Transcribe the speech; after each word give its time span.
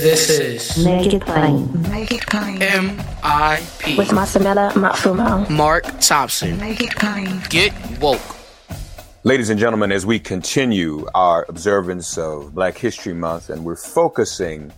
This 0.00 0.30
is 0.30 0.82
Make 0.82 1.12
it 1.12 1.26
plain. 1.26 1.82
Make 1.90 2.10
it 2.10 2.26
plain. 2.26 2.62
M.I.P. 2.62 3.98
With 3.98 4.08
Masamela 4.08 4.72
Matfumo. 4.72 5.46
Mark 5.50 5.84
Thompson. 6.00 6.58
Make 6.58 6.80
it 6.80 6.96
plain. 6.96 7.42
Get 7.50 7.74
woke. 8.00 8.18
Ladies 9.24 9.50
and 9.50 9.60
gentlemen, 9.60 9.92
as 9.92 10.06
we 10.06 10.18
continue 10.18 11.06
our 11.14 11.44
observance 11.50 12.16
of 12.16 12.54
Black 12.54 12.78
History 12.78 13.12
Month 13.12 13.50
and 13.50 13.62
we're 13.62 13.76
focusing 13.76 14.72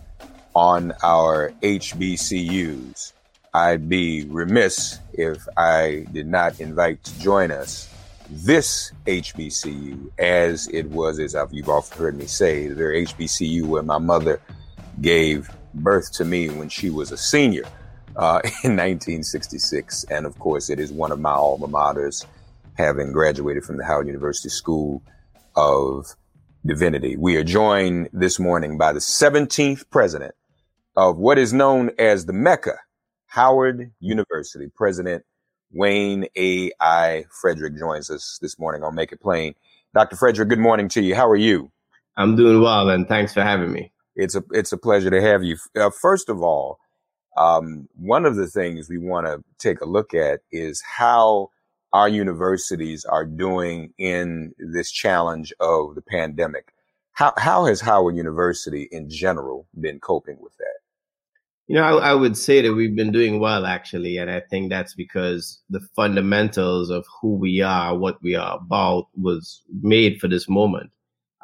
on 0.57 0.93
our 1.05 1.53
HBCUs, 1.63 3.13
I'd 3.55 3.89
be 3.89 4.25
remiss 4.25 4.99
if 5.13 5.47
I 5.57 6.05
did 6.11 6.27
not 6.27 6.59
invite 6.59 7.05
to 7.05 7.21
join 7.21 7.53
us 7.53 7.89
this 8.29 8.91
HBCU, 9.07 10.11
as 10.19 10.67
it 10.69 10.87
was, 10.91 11.21
as 11.21 11.37
I've, 11.37 11.53
you've 11.53 11.69
often 11.69 11.97
heard 11.97 12.17
me 12.17 12.27
say, 12.27 12.67
the 12.67 12.75
very 12.75 13.07
HBCU 13.07 13.67
where 13.67 13.85
my 13.85 13.99
mother 13.99 14.41
gave 15.01 15.51
birth 15.75 16.13
to 16.13 16.25
me 16.25 16.49
when 16.49 16.69
she 16.69 16.91
was 16.91 17.11
a 17.13 17.17
senior 17.17 17.65
uh, 18.17 18.41
in 18.65 18.77
1966. 18.77 20.05
And 20.11 20.27
of 20.27 20.39
course, 20.39 20.71
it 20.71 20.79
is 20.79 20.93
one 20.93 21.13
of 21.13 21.21
my 21.21 21.33
alma 21.33 21.69
maters, 21.69 22.25
having 22.77 23.13
graduated 23.13 23.65
from 23.65 23.77
the 23.77 23.85
Howard 23.85 24.07
University 24.07 24.49
School 24.49 25.03
of 25.57 26.07
Divinity. 26.65 27.17
We 27.17 27.37
are 27.37 27.45
joined 27.45 28.09
this 28.13 28.39
morning 28.39 28.79
by 28.79 28.93
the 28.93 29.01
17th 29.01 29.91
president 29.91 30.35
of 30.97 31.17
what 31.17 31.39
is 31.39 31.53
known 31.53 31.91
as 31.99 32.27
the 32.27 32.33
Mecca, 32.33 32.79
Howard 33.27 33.93
University. 34.01 34.71
President 34.75 35.25
Wayne 35.73 36.27
A. 36.37 36.71
I. 36.81 37.25
Frederick 37.41 37.79
joins 37.79 38.11
us 38.11 38.39
this 38.43 38.59
morning 38.59 38.83
on 38.83 38.95
Make 38.95 39.13
It 39.13 39.21
Plain. 39.21 39.55
Dr. 39.95 40.17
Frederick, 40.17 40.49
good 40.49 40.59
morning 40.59 40.89
to 40.91 41.03
you. 41.03 41.15
How 41.15 41.29
are 41.29 41.37
you? 41.37 41.71
I'm 42.17 42.37
doing 42.37 42.61
well, 42.61 42.91
and 42.91 43.09
thanks 43.09 43.33
for 43.33 43.43
having 43.43 43.73
me. 43.73 43.92
It's 44.15 44.35
a 44.35 44.43
it's 44.51 44.73
a 44.73 44.79
pleasure 44.79 45.11
to 45.11 45.21
have 45.21 45.43
you. 45.43 45.57
Uh, 45.77 45.91
first 45.91 46.29
of 46.29 46.43
all, 46.43 46.79
um, 47.37 47.89
one 47.95 48.27
of 48.27 48.37
the 48.37 48.47
things 48.47 48.89
we 48.89 48.99
want 48.99 49.27
to 49.27 49.43
take 49.59 49.81
a 49.81 49.87
look 49.87 50.15
at 50.15 50.41
is 50.51 50.83
how 50.83 51.49
our 51.93 52.09
universities 52.09 53.05
are 53.05 53.25
doing 53.25 53.93
in 53.99 54.55
this 54.59 54.91
challenge 54.91 55.53
of 55.61 55.95
the 55.95 56.03
pandemic. 56.03 56.73
How 57.13 57.33
how 57.37 57.67
has 57.67 57.81
Howard 57.81 58.17
University 58.17 58.89
in 58.91 59.09
general 59.09 59.67
been 59.81 60.01
coping 60.01 60.37
with 60.41 60.57
that? 60.59 60.67
You 61.69 61.77
know, 61.77 61.99
I, 61.99 62.11
I 62.11 62.15
would 62.15 62.37
say 62.37 62.61
that 62.61 62.75
we've 62.75 62.97
been 62.97 63.13
doing 63.13 63.41
well 63.41 63.65
actually, 63.65 64.19
and 64.19 64.31
I 64.31 64.41
think 64.41 64.69
that's 64.69 64.95
because 64.95 65.61
the 65.71 65.81
fundamentals 65.97 66.91
of 66.91 67.07
who 67.21 67.35
we 67.37 67.63
are, 67.63 67.97
what 67.97 68.23
we 68.23 68.35
are 68.35 68.57
about, 68.57 69.09
was 69.17 69.63
made 69.81 70.21
for 70.21 70.29
this 70.29 70.49
moment 70.49 70.91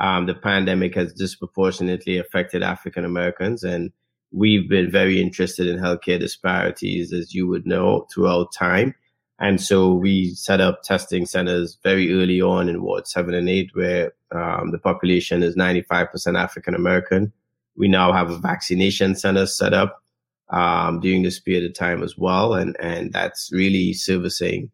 um, 0.00 0.26
the 0.26 0.34
pandemic 0.34 0.94
has 0.94 1.12
disproportionately 1.12 2.18
affected 2.18 2.62
African 2.62 3.04
Americans. 3.04 3.64
And 3.64 3.90
we've 4.32 4.68
been 4.68 4.90
very 4.90 5.20
interested 5.20 5.66
in 5.66 5.78
healthcare 5.78 6.20
disparities, 6.20 7.12
as 7.12 7.34
you 7.34 7.46
would 7.48 7.66
know, 7.66 8.06
throughout 8.12 8.52
time. 8.52 8.94
And 9.40 9.60
so 9.60 9.92
we 9.92 10.34
set 10.34 10.60
up 10.60 10.82
testing 10.82 11.24
centers 11.24 11.78
very 11.82 12.12
early 12.12 12.40
on 12.40 12.68
in 12.68 12.82
Ward 12.82 13.06
7 13.06 13.34
and 13.34 13.48
8, 13.48 13.70
where 13.74 14.12
um, 14.32 14.72
the 14.72 14.78
population 14.78 15.42
is 15.42 15.56
95% 15.56 16.38
African 16.38 16.74
American. 16.74 17.32
We 17.76 17.86
now 17.88 18.12
have 18.12 18.30
a 18.30 18.38
vaccination 18.38 19.14
center 19.14 19.46
set 19.46 19.72
up 19.72 20.02
um, 20.50 21.00
during 21.00 21.22
this 21.22 21.38
period 21.38 21.70
of 21.70 21.74
time 21.74 22.02
as 22.02 22.18
well. 22.18 22.54
And, 22.54 22.76
and 22.80 23.12
that's 23.12 23.50
really 23.52 23.92
servicing 23.92 24.70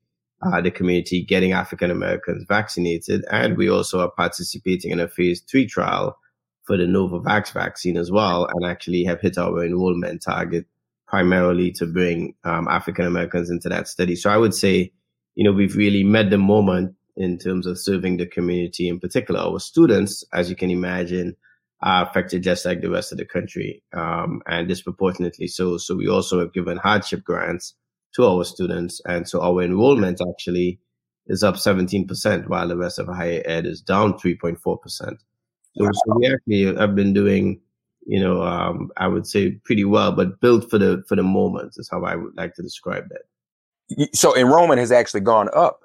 uh, 0.52 0.60
the 0.60 0.70
community 0.70 1.24
getting 1.24 1.52
African 1.52 1.90
Americans 1.90 2.44
vaccinated. 2.48 3.24
And 3.30 3.56
we 3.56 3.68
also 3.68 4.00
are 4.00 4.10
participating 4.10 4.90
in 4.90 5.00
a 5.00 5.08
phase 5.08 5.40
three 5.40 5.66
trial 5.66 6.18
for 6.64 6.76
the 6.76 6.84
Novavax 6.84 7.52
vaccine 7.52 7.96
as 7.96 8.10
well, 8.10 8.46
and 8.46 8.64
actually 8.64 9.04
have 9.04 9.20
hit 9.20 9.38
our 9.38 9.64
enrollment 9.64 10.22
target 10.22 10.66
primarily 11.06 11.70
to 11.72 11.86
bring 11.86 12.34
um, 12.44 12.66
African 12.68 13.06
Americans 13.06 13.50
into 13.50 13.68
that 13.68 13.86
study. 13.86 14.16
So 14.16 14.30
I 14.30 14.36
would 14.36 14.54
say, 14.54 14.92
you 15.34 15.44
know, 15.44 15.52
we've 15.52 15.76
really 15.76 16.02
met 16.02 16.30
the 16.30 16.38
moment 16.38 16.94
in 17.16 17.38
terms 17.38 17.66
of 17.66 17.78
serving 17.78 18.16
the 18.16 18.26
community, 18.26 18.88
in 18.88 18.98
particular 18.98 19.40
our 19.40 19.60
students, 19.60 20.24
as 20.32 20.50
you 20.50 20.56
can 20.56 20.70
imagine, 20.70 21.36
are 21.82 22.08
affected 22.08 22.42
just 22.42 22.64
like 22.64 22.80
the 22.80 22.90
rest 22.90 23.12
of 23.12 23.18
the 23.18 23.26
country, 23.26 23.82
um, 23.92 24.40
and 24.46 24.66
disproportionately 24.66 25.46
so. 25.46 25.76
So 25.76 25.94
we 25.94 26.08
also 26.08 26.40
have 26.40 26.52
given 26.54 26.78
hardship 26.78 27.22
grants 27.22 27.74
to 28.14 28.26
our 28.26 28.44
students. 28.44 29.00
And 29.06 29.28
so 29.28 29.42
our 29.42 29.62
enrollment 29.62 30.20
actually 30.28 30.78
is 31.26 31.42
up 31.42 31.56
17%, 31.56 32.48
while 32.48 32.68
the 32.68 32.76
rest 32.76 32.98
of 32.98 33.06
higher 33.06 33.42
ed 33.44 33.66
is 33.66 33.80
down 33.80 34.14
3.4%. 34.14 34.58
So, 34.58 35.84
wow. 35.84 35.90
so 35.92 36.18
we 36.18 36.32
actually 36.32 36.76
have 36.78 36.94
been 36.94 37.12
doing, 37.12 37.60
you 38.06 38.20
know, 38.20 38.42
um, 38.42 38.90
I 38.96 39.08
would 39.08 39.26
say 39.26 39.52
pretty 39.64 39.84
well, 39.84 40.12
but 40.12 40.40
built 40.40 40.70
for 40.70 40.78
the 40.78 41.02
for 41.08 41.16
the 41.16 41.22
moment 41.22 41.74
is 41.76 41.88
how 41.90 42.04
I 42.04 42.14
would 42.14 42.36
like 42.36 42.54
to 42.54 42.62
describe 42.62 43.04
that. 43.08 44.08
So 44.14 44.36
enrollment 44.36 44.78
has 44.78 44.92
actually 44.92 45.20
gone 45.20 45.48
up. 45.54 45.80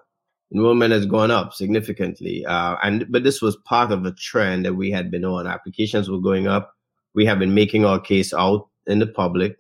Enrollment 0.54 0.92
has 0.94 1.06
gone 1.06 1.32
up 1.32 1.54
significantly, 1.54 2.46
uh, 2.46 2.76
and 2.84 3.06
but 3.10 3.24
this 3.24 3.42
was 3.42 3.56
part 3.66 3.92
of 3.92 4.06
a 4.06 4.12
trend 4.12 4.66
that 4.66 4.74
we 4.74 4.90
had 4.92 5.12
been 5.12 5.26
on. 5.26 5.48
Applications 5.48 6.10
were 6.10 6.20
going 6.20 6.48
up. 6.48 6.76
We 7.14 7.26
have 7.26 7.40
been 7.40 7.54
making 7.54 7.86
our 7.86 8.00
case 8.00 8.34
out 8.34 8.68
in 8.88 9.00
the 9.00 9.08
public 9.08 9.59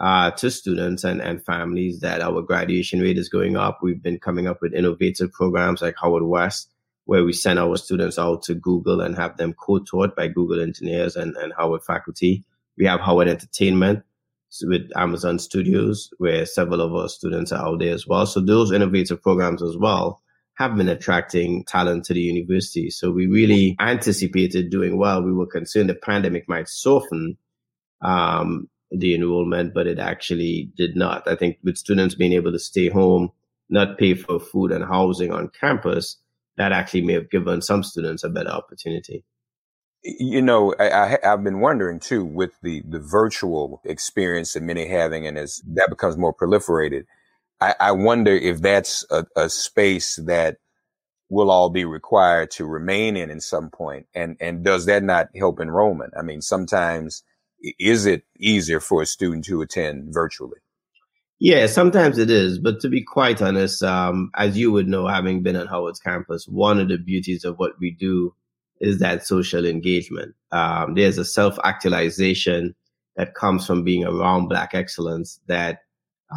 uh, 0.00 0.30
to 0.32 0.50
students 0.50 1.04
and, 1.04 1.20
and 1.20 1.44
families 1.44 2.00
that 2.00 2.20
our 2.20 2.42
graduation 2.42 3.00
rate 3.00 3.18
is 3.18 3.28
going 3.28 3.56
up. 3.56 3.80
We've 3.82 4.02
been 4.02 4.18
coming 4.18 4.46
up 4.46 4.62
with 4.62 4.74
innovative 4.74 5.32
programs 5.32 5.82
like 5.82 5.96
Howard 6.00 6.22
West, 6.22 6.70
where 7.06 7.24
we 7.24 7.32
send 7.32 7.58
our 7.58 7.76
students 7.76 8.18
out 8.18 8.42
to 8.44 8.54
Google 8.54 9.00
and 9.00 9.16
have 9.16 9.36
them 9.36 9.54
co-taught 9.54 10.14
by 10.14 10.28
Google 10.28 10.60
engineers 10.60 11.16
and, 11.16 11.36
and 11.36 11.52
Howard 11.56 11.82
faculty. 11.82 12.44
We 12.76 12.86
have 12.86 13.00
Howard 13.00 13.28
Entertainment 13.28 14.04
with 14.62 14.88
Amazon 14.96 15.38
Studios, 15.38 16.10
where 16.18 16.46
several 16.46 16.80
of 16.80 16.94
our 16.94 17.08
students 17.08 17.52
are 17.52 17.66
out 17.66 17.80
there 17.80 17.92
as 17.92 18.06
well. 18.06 18.24
So 18.24 18.40
those 18.40 18.72
innovative 18.72 19.20
programs 19.20 19.62
as 19.62 19.76
well 19.76 20.22
have 20.54 20.76
been 20.76 20.88
attracting 20.88 21.64
talent 21.64 22.04
to 22.04 22.14
the 22.14 22.20
university. 22.20 22.90
So 22.90 23.10
we 23.10 23.26
really 23.26 23.76
anticipated 23.78 24.70
doing 24.70 24.96
well. 24.98 25.22
We 25.22 25.32
were 25.32 25.46
concerned 25.46 25.88
the 25.88 25.94
pandemic 25.94 26.48
might 26.48 26.68
soften 26.68 27.36
um, 28.00 28.68
the 28.90 29.14
enrollment, 29.14 29.74
but 29.74 29.86
it 29.86 29.98
actually 29.98 30.70
did 30.76 30.96
not. 30.96 31.28
I 31.28 31.36
think 31.36 31.58
with 31.62 31.76
students 31.76 32.14
being 32.14 32.32
able 32.32 32.52
to 32.52 32.58
stay 32.58 32.88
home, 32.88 33.30
not 33.68 33.98
pay 33.98 34.14
for 34.14 34.40
food 34.40 34.72
and 34.72 34.84
housing 34.84 35.32
on 35.32 35.50
campus, 35.60 36.16
that 36.56 36.72
actually 36.72 37.02
may 37.02 37.12
have 37.12 37.30
given 37.30 37.62
some 37.62 37.82
students 37.82 38.24
a 38.24 38.28
better 38.28 38.50
opportunity. 38.50 39.24
You 40.02 40.40
know, 40.40 40.74
I, 40.78 41.18
have 41.22 41.42
been 41.42 41.60
wondering 41.60 42.00
too, 42.00 42.24
with 42.24 42.52
the, 42.62 42.82
the 42.88 43.00
virtual 43.00 43.80
experience 43.84 44.52
that 44.52 44.62
many 44.62 44.86
having, 44.86 45.26
and 45.26 45.36
as 45.36 45.60
that 45.66 45.90
becomes 45.90 46.16
more 46.16 46.34
proliferated, 46.34 47.04
I, 47.60 47.74
I 47.80 47.92
wonder 47.92 48.32
if 48.32 48.62
that's 48.62 49.04
a, 49.10 49.26
a, 49.36 49.48
space 49.48 50.16
that 50.26 50.58
will 51.28 51.50
all 51.50 51.68
be 51.68 51.84
required 51.84 52.50
to 52.52 52.64
remain 52.64 53.16
in 53.16 53.30
at 53.30 53.42
some 53.42 53.70
point, 53.70 54.06
and 54.14 54.36
and 54.40 54.64
does 54.64 54.86
that 54.86 55.02
not 55.02 55.28
help 55.36 55.60
enrollment? 55.60 56.14
I 56.16 56.22
mean, 56.22 56.40
sometimes 56.42 57.24
is 57.60 58.06
it 58.06 58.24
easier 58.38 58.80
for 58.80 59.02
a 59.02 59.06
student 59.06 59.44
to 59.46 59.62
attend 59.62 60.12
virtually? 60.12 60.58
Yeah, 61.40 61.66
sometimes 61.66 62.18
it 62.18 62.30
is, 62.30 62.58
but 62.58 62.80
to 62.80 62.88
be 62.88 63.02
quite 63.02 63.40
honest, 63.40 63.82
um, 63.84 64.30
as 64.34 64.58
you 64.58 64.72
would 64.72 64.88
know, 64.88 65.06
having 65.06 65.42
been 65.42 65.54
on 65.54 65.68
Howard's 65.68 66.00
campus, 66.00 66.48
one 66.48 66.80
of 66.80 66.88
the 66.88 66.98
beauties 66.98 67.44
of 67.44 67.58
what 67.58 67.78
we 67.78 67.92
do 67.92 68.34
is 68.80 68.98
that 68.98 69.24
social 69.24 69.64
engagement. 69.64 70.34
Um, 70.50 70.94
there's 70.94 71.18
a 71.18 71.24
self 71.24 71.56
actualization 71.62 72.74
that 73.16 73.34
comes 73.34 73.66
from 73.66 73.84
being 73.84 74.04
around 74.04 74.48
Black 74.48 74.74
excellence 74.74 75.40
that 75.46 75.80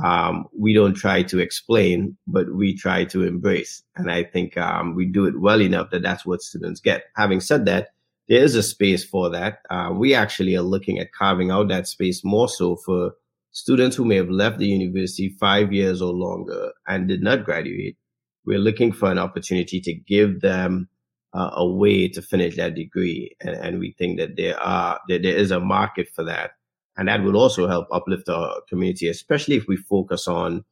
um, 0.04 0.46
we 0.58 0.74
don't 0.74 0.94
try 0.94 1.24
to 1.24 1.40
explain, 1.40 2.16
but 2.28 2.54
we 2.56 2.76
try 2.76 3.04
to 3.06 3.24
embrace. 3.24 3.84
And 3.96 4.12
I 4.12 4.24
think 4.24 4.58
um, 4.58 4.96
we 4.96 5.06
do 5.06 5.26
it 5.26 5.40
well 5.40 5.62
enough 5.62 5.90
that 5.92 6.02
that's 6.04 6.26
what 6.26 6.42
students 6.42 6.80
get. 6.80 7.06
Having 7.16 7.42
said 7.42 7.66
that, 7.66 7.90
there 8.32 8.46
is 8.46 8.56
a 8.56 8.64
space 8.64 9.04
for 9.04 9.30
that. 9.30 9.60
Uh, 9.70 9.92
we 9.94 10.16
actually 10.16 10.56
are 10.56 10.62
looking 10.62 11.00
at 11.00 11.12
carving 11.12 11.52
out 11.52 11.68
that 11.68 11.86
space 11.86 12.24
more 12.24 12.48
so 12.48 12.78
for 12.78 13.12
students 13.52 13.98
who 13.98 14.06
may 14.06 14.16
have 14.16 14.30
left 14.30 14.58
the 14.58 14.68
university 14.68 15.36
five 15.38 15.74
years 15.74 16.02
or 16.02 16.14
longer 16.14 16.72
and 16.88 17.10
did 17.10 17.22
not 17.22 17.44
graduate. 17.44 17.98
We're 18.46 18.58
looking 18.58 18.94
for 18.94 19.12
an 19.12 19.20
opportunity 19.20 19.82
to 19.82 19.94
give 19.94 20.40
them 20.40 20.88
uh, 21.34 21.50
a 21.56 21.68
way 21.70 22.08
to 22.08 22.22
finish 22.22 22.56
that 22.56 22.74
degree. 22.74 23.36
And, 23.42 23.56
and 23.56 23.80
we 23.80 23.96
think 23.98 24.18
that 24.20 24.38
there 24.38 24.58
are, 24.58 25.02
that 25.10 25.24
there 25.24 25.36
is 25.36 25.52
a 25.52 25.60
market 25.60 26.08
for 26.08 26.24
that. 26.24 26.52
And 26.96 27.10
that 27.10 27.24
will 27.24 27.36
also 27.36 27.68
help 27.68 27.90
uplift 27.92 28.30
our 28.30 28.62
community, 28.70 29.10
especially 29.10 29.58
if 29.58 29.68
we 29.68 29.76
focus 29.76 30.30
on 30.30 30.64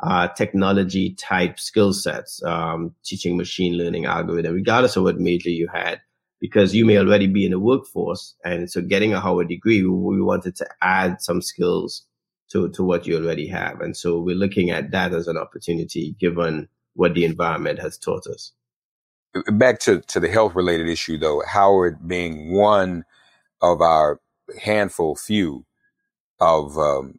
uh, 0.00 0.28
technology 0.28 1.14
type 1.14 1.58
skill 1.58 1.94
sets, 1.94 2.42
um, 2.42 2.94
teaching 3.06 3.38
machine 3.38 3.78
learning 3.78 4.04
algorithm, 4.04 4.52
regardless 4.52 4.96
of 4.96 5.04
what 5.04 5.18
major 5.18 5.48
you 5.48 5.66
had, 5.72 6.02
because 6.40 6.74
you 6.74 6.84
may 6.84 6.98
already 6.98 7.26
be 7.26 7.44
in 7.44 7.52
the 7.52 7.58
workforce. 7.58 8.34
And 8.44 8.70
so 8.70 8.80
getting 8.82 9.12
a 9.12 9.20
Howard 9.20 9.48
degree, 9.48 9.82
we 9.82 10.20
wanted 10.20 10.56
to 10.56 10.66
add 10.82 11.20
some 11.20 11.40
skills 11.40 12.04
to, 12.50 12.68
to 12.70 12.84
what 12.84 13.06
you 13.06 13.16
already 13.16 13.48
have. 13.48 13.80
And 13.80 13.96
so 13.96 14.20
we're 14.20 14.36
looking 14.36 14.70
at 14.70 14.90
that 14.90 15.12
as 15.12 15.28
an 15.28 15.36
opportunity 15.36 16.14
given 16.20 16.68
what 16.94 17.14
the 17.14 17.24
environment 17.24 17.78
has 17.80 17.98
taught 17.98 18.26
us. 18.26 18.52
Back 19.52 19.80
to, 19.80 20.00
to 20.00 20.20
the 20.20 20.28
health 20.28 20.54
related 20.54 20.88
issue 20.88 21.18
though, 21.18 21.42
Howard 21.46 22.06
being 22.06 22.52
one 22.52 23.04
of 23.60 23.80
our 23.80 24.20
handful 24.62 25.16
few 25.16 25.66
of 26.40 26.76
um, 26.78 27.18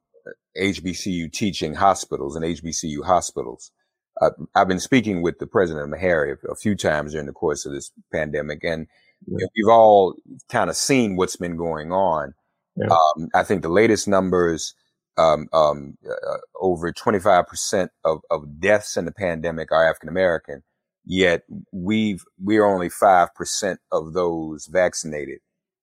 HBCU 0.58 1.32
teaching 1.32 1.76
hospitals 1.76 2.36
and 2.36 2.46
HBCU 2.46 3.04
hospitals. 3.06 3.72
Uh, 4.20 4.32
I've 4.56 4.68
been 4.68 4.80
speaking 4.80 5.22
with 5.22 5.38
the 5.40 5.48
president 5.48 5.86
of 5.94 6.00
Meharry 6.00 6.36
a, 6.44 6.52
a, 6.52 6.56
few 6.56 6.76
times 6.76 7.12
during 7.12 7.28
the 7.28 7.34
course 7.34 7.66
of 7.66 7.74
this 7.74 7.92
pandemic, 8.12 8.64
and 8.64 8.88
yeah. 9.26 9.48
we've 9.56 9.70
all 9.70 10.16
kind 10.50 10.70
of 10.70 10.76
seen 10.76 11.16
what's 11.16 11.36
been 11.36 11.58
going 11.58 11.92
on. 11.92 12.34
Yeah. 12.76 12.88
Um, 12.88 13.30
I 13.34 13.44
think 13.44 13.62
the 13.62 13.70
latest 13.70 14.08
numbers, 14.08 14.76
um, 15.18 15.48
um, 15.52 15.98
uh, 16.08 16.38
over 16.60 16.94
25% 16.94 17.90
of, 18.04 18.22
of 18.30 18.60
deaths 18.60 18.98
in 18.98 19.06
the 19.06 19.12
pandemic 19.12 19.72
are 19.72 19.88
African 19.88 20.10
American, 20.10 20.64
yet 21.06 21.44
we've, 21.72 22.24
we're 22.40 22.66
only 22.66 22.90
5% 22.90 23.78
of 23.92 24.14
those 24.14 24.68
vaccinated. 24.68 25.40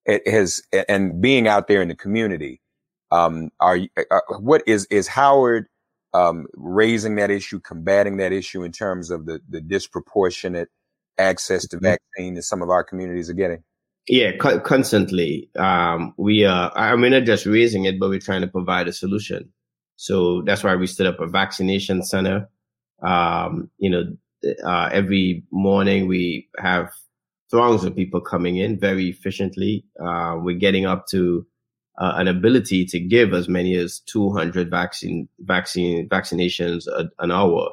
It 0.06 0.28
has, 0.28 0.62
and 0.88 1.20
being 1.20 1.48
out 1.48 1.66
there 1.66 1.82
in 1.82 1.88
the 1.88 1.96
community, 1.96 2.60
um, 3.10 3.50
are, 3.60 3.78
are 4.10 4.25
uh, 4.28 4.38
what 4.38 4.62
is 4.66 4.87
is 4.90 5.06
Howard 5.06 5.66
um, 6.12 6.46
raising 6.54 7.14
that 7.16 7.30
issue, 7.30 7.60
combating 7.60 8.16
that 8.16 8.32
issue 8.32 8.62
in 8.64 8.72
terms 8.72 9.10
of 9.10 9.26
the 9.26 9.40
the 9.48 9.60
disproportionate 9.60 10.69
access 11.19 11.66
to 11.69 11.78
vaccine 11.78 12.34
that 12.34 12.43
some 12.43 12.62
of 12.62 12.70
our 12.70 12.84
communities 12.84 13.31
are 13.31 13.34
getting? 13.34 13.62
Yeah, 14.06 14.37
co- 14.37 14.61
constantly. 14.61 15.49
Um, 15.56 16.14
we 16.19 16.44
are. 16.44 16.70
I 16.76 16.94
mean, 16.96 17.12
not 17.12 17.25
just 17.25 17.46
raising 17.46 17.87
it, 17.87 17.99
but 17.99 18.11
we're 18.11 18.19
trying 18.19 18.43
to 18.43 18.46
provide 18.49 18.87
a 18.87 18.93
solution. 18.93 19.50
So 19.96 20.43
that's 20.43 20.62
why 20.62 20.76
we 20.76 20.87
stood 20.87 21.06
up 21.06 21.20
a 21.20 21.26
vaccination 21.26 22.02
center. 22.02 22.49
Um, 23.02 23.70
you 23.78 23.90
know, 23.90 24.05
uh, 24.64 24.90
every 24.93 25.44
morning 25.50 26.06
we 26.06 26.49
have 26.58 26.90
throngs 27.50 27.84
of 27.84 27.96
people 27.96 28.20
coming 28.20 28.56
in 28.56 28.78
very 28.78 29.08
efficiently. 29.08 29.84
Uh, 29.99 30.37
we're 30.40 30.58
getting 30.58 30.87
up 30.87 31.06
to 31.08 31.46
uh, 31.99 32.14
an 32.16 32.28
ability 32.28 32.84
to 32.84 33.00
give 33.00 33.32
as 33.32 33.49
many 33.49 33.75
as 33.76 34.00
200 34.00 34.70
vaccine 34.70 35.28
vaccine 35.40 36.08
vaccinations 36.08 36.87
a, 36.88 37.08
an 37.20 37.31
hour, 37.31 37.70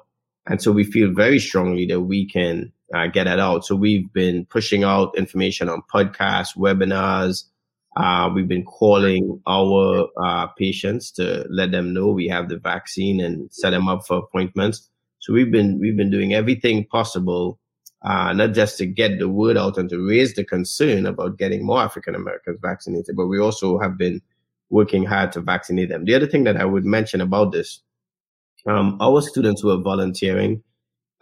and 0.47 0.61
so 0.61 0.71
we 0.71 0.83
feel 0.83 1.11
very 1.11 1.39
strongly 1.39 1.85
that 1.87 2.01
we 2.01 2.27
can 2.27 2.71
uh, 2.93 3.07
get 3.07 3.25
that 3.25 3.39
out. 3.39 3.65
So 3.65 3.75
we've 3.75 4.11
been 4.13 4.45
pushing 4.45 4.83
out 4.83 5.17
information 5.17 5.69
on 5.69 5.81
podcasts, 5.93 6.57
webinars. 6.57 7.45
Uh, 7.97 8.29
we've 8.33 8.47
been 8.47 8.63
calling 8.63 9.41
our 9.47 10.07
uh, 10.21 10.47
patients 10.47 11.11
to 11.11 11.45
let 11.49 11.71
them 11.71 11.93
know 11.93 12.07
we 12.07 12.27
have 12.27 12.47
the 12.47 12.57
vaccine 12.57 13.19
and 13.19 13.51
set 13.51 13.71
them 13.71 13.87
up 13.87 14.05
for 14.05 14.17
appointments. 14.17 14.89
So 15.19 15.33
we've 15.33 15.51
been 15.51 15.79
we've 15.79 15.97
been 15.97 16.09
doing 16.09 16.33
everything 16.33 16.85
possible 16.85 17.59
uh, 18.03 18.33
not 18.33 18.53
just 18.53 18.77
to 18.79 18.85
get 18.85 19.19
the 19.19 19.29
word 19.29 19.57
out 19.57 19.77
and 19.77 19.89
to 19.89 20.07
raise 20.07 20.33
the 20.33 20.43
concern 20.43 21.05
about 21.05 21.37
getting 21.37 21.65
more 21.65 21.81
African 21.81 22.15
Americans 22.15 22.57
vaccinated, 22.61 23.15
but 23.15 23.27
we 23.27 23.39
also 23.39 23.77
have 23.79 23.97
been 23.97 24.21
working 24.69 25.05
hard 25.05 25.31
to 25.33 25.41
vaccinate 25.41 25.89
them. 25.89 26.05
The 26.05 26.15
other 26.15 26.27
thing 26.27 26.43
that 26.45 26.57
I 26.57 26.65
would 26.65 26.85
mention 26.85 27.21
about 27.21 27.51
this, 27.51 27.81
um, 28.65 28.97
our 28.99 29.21
students 29.21 29.61
who 29.61 29.69
are 29.69 29.81
volunteering 29.81 30.63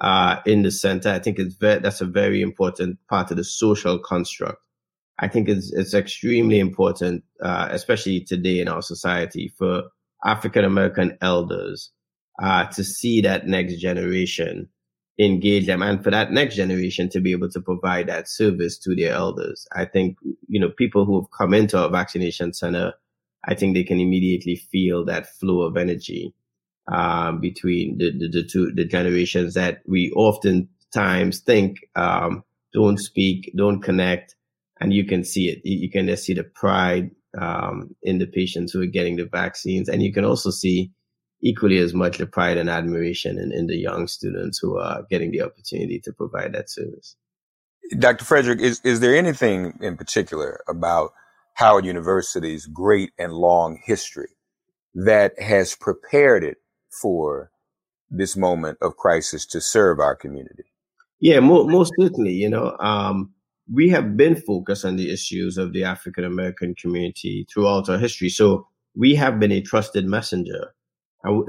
uh, 0.01 0.37
in 0.45 0.63
the 0.63 0.71
center, 0.71 1.09
I 1.09 1.19
think 1.19 1.39
it's 1.39 1.55
very, 1.55 1.79
that's 1.79 2.01
a 2.01 2.05
very 2.05 2.41
important 2.41 2.99
part 3.09 3.31
of 3.31 3.37
the 3.37 3.43
social 3.43 3.99
construct. 3.99 4.61
I 5.19 5.27
think 5.27 5.49
it's, 5.49 5.73
it's 5.73 5.93
extremely 5.93 6.59
important, 6.59 7.23
uh, 7.43 7.67
especially 7.71 8.21
today 8.21 8.59
in 8.61 8.69
our 8.69 8.81
society, 8.81 9.51
for 9.57 9.83
African 10.23 10.63
American 10.63 11.17
elders 11.21 11.91
uh, 12.41 12.65
to 12.67 12.83
see 12.83 13.21
that 13.21 13.47
next 13.47 13.77
generation 13.77 14.69
engage 15.19 15.65
them 15.65 15.81
and 15.81 16.01
for 16.01 16.11
that 16.11 16.31
next 16.31 16.55
generation 16.55 17.09
to 17.09 17.19
be 17.19 17.33
able 17.33 17.49
to 17.49 17.59
provide 17.59 18.07
that 18.07 18.29
service 18.29 18.77
to 18.77 18.95
their 18.95 19.13
elders. 19.13 19.67
I 19.75 19.83
think, 19.83 20.17
you 20.47 20.61
know, 20.61 20.69
people 20.69 21.03
who 21.03 21.19
have 21.19 21.29
come 21.37 21.53
into 21.53 21.77
a 21.77 21.89
vaccination 21.89 22.53
center, 22.53 22.93
I 23.45 23.55
think 23.55 23.75
they 23.75 23.83
can 23.83 23.99
immediately 23.99 24.55
feel 24.55 25.03
that 25.05 25.27
flow 25.27 25.63
of 25.63 25.75
energy 25.75 26.33
um, 26.91 27.39
between 27.39 27.98
the, 27.98 28.12
the, 28.12 28.27
the, 28.27 28.43
two 28.43 28.72
the 28.74 28.86
generations 28.86 29.53
that 29.53 29.81
we 29.86 30.12
oftentimes 30.15 31.39
think 31.39 31.77
um, 31.96 32.43
don't 32.74 32.98
speak, 32.98 33.53
don't 33.55 33.81
connect, 33.81 34.36
and 34.79 34.93
you 34.93 35.05
can 35.05 35.24
see 35.24 35.50
it. 35.50 35.62
You 35.63 35.89
can 35.89 36.08
just 36.08 36.25
see 36.25 36.34
the 36.34 36.43
pride 36.43 37.12
um, 37.39 37.96
in 38.01 38.17
the 38.17 38.27
patients 38.27 38.72
who 38.72 38.81
are 38.81 38.88
getting 38.88 39.17
the 39.17 39.25
vaccines, 39.25 39.89
and 39.89 40.01
you 40.01 40.13
can 40.13 40.25
also 40.25 40.50
see 40.50 40.91
equally 41.41 41.77
as 41.77 41.93
much 41.93 42.17
the 42.17 42.25
pride 42.25 42.58
and 42.58 42.69
admiration 42.69 43.38
in, 43.38 43.51
in 43.51 43.67
the 43.67 43.77
young 43.77 44.08
students 44.08 44.60
who 44.60 44.77
are 44.77 45.03
getting 45.10 45.31
the 45.31 45.41
opportunity 45.41 46.00
to 46.03 46.12
provide 46.12 46.53
that 46.53 46.69
service. 46.69 47.15
Dr. 47.98 48.25
Frederick, 48.25 48.60
is, 48.60 48.81
is 48.84 49.00
there 49.00 49.15
anything 49.15 49.74
in 49.81 49.96
particular 49.96 50.62
about 50.67 51.12
Howard 51.55 51.86
University's 51.86 52.65
great 52.65 53.12
and 53.17 53.34
long 53.34 53.79
history 53.84 54.29
that 54.93 55.39
has 55.41 55.75
prepared 55.75 56.43
it 56.43 56.58
for 57.01 57.51
this 58.09 58.35
moment 58.37 58.77
of 58.81 58.97
crisis 58.97 59.45
to 59.47 59.61
serve 59.61 59.99
our 59.99 60.15
community? 60.15 60.65
Yeah, 61.19 61.39
mo- 61.41 61.67
most 61.67 61.93
certainly. 61.99 62.33
You 62.33 62.49
know, 62.49 62.77
um, 62.79 63.33
we 63.73 63.89
have 63.89 64.17
been 64.17 64.35
focused 64.35 64.85
on 64.85 64.95
the 64.97 65.11
issues 65.13 65.57
of 65.57 65.73
the 65.73 65.83
African 65.83 66.23
American 66.25 66.75
community 66.75 67.45
throughout 67.51 67.89
our 67.89 67.97
history. 67.99 68.29
So 68.29 68.67
we 68.95 69.15
have 69.15 69.39
been 69.39 69.51
a 69.51 69.61
trusted 69.61 70.05
messenger 70.05 70.73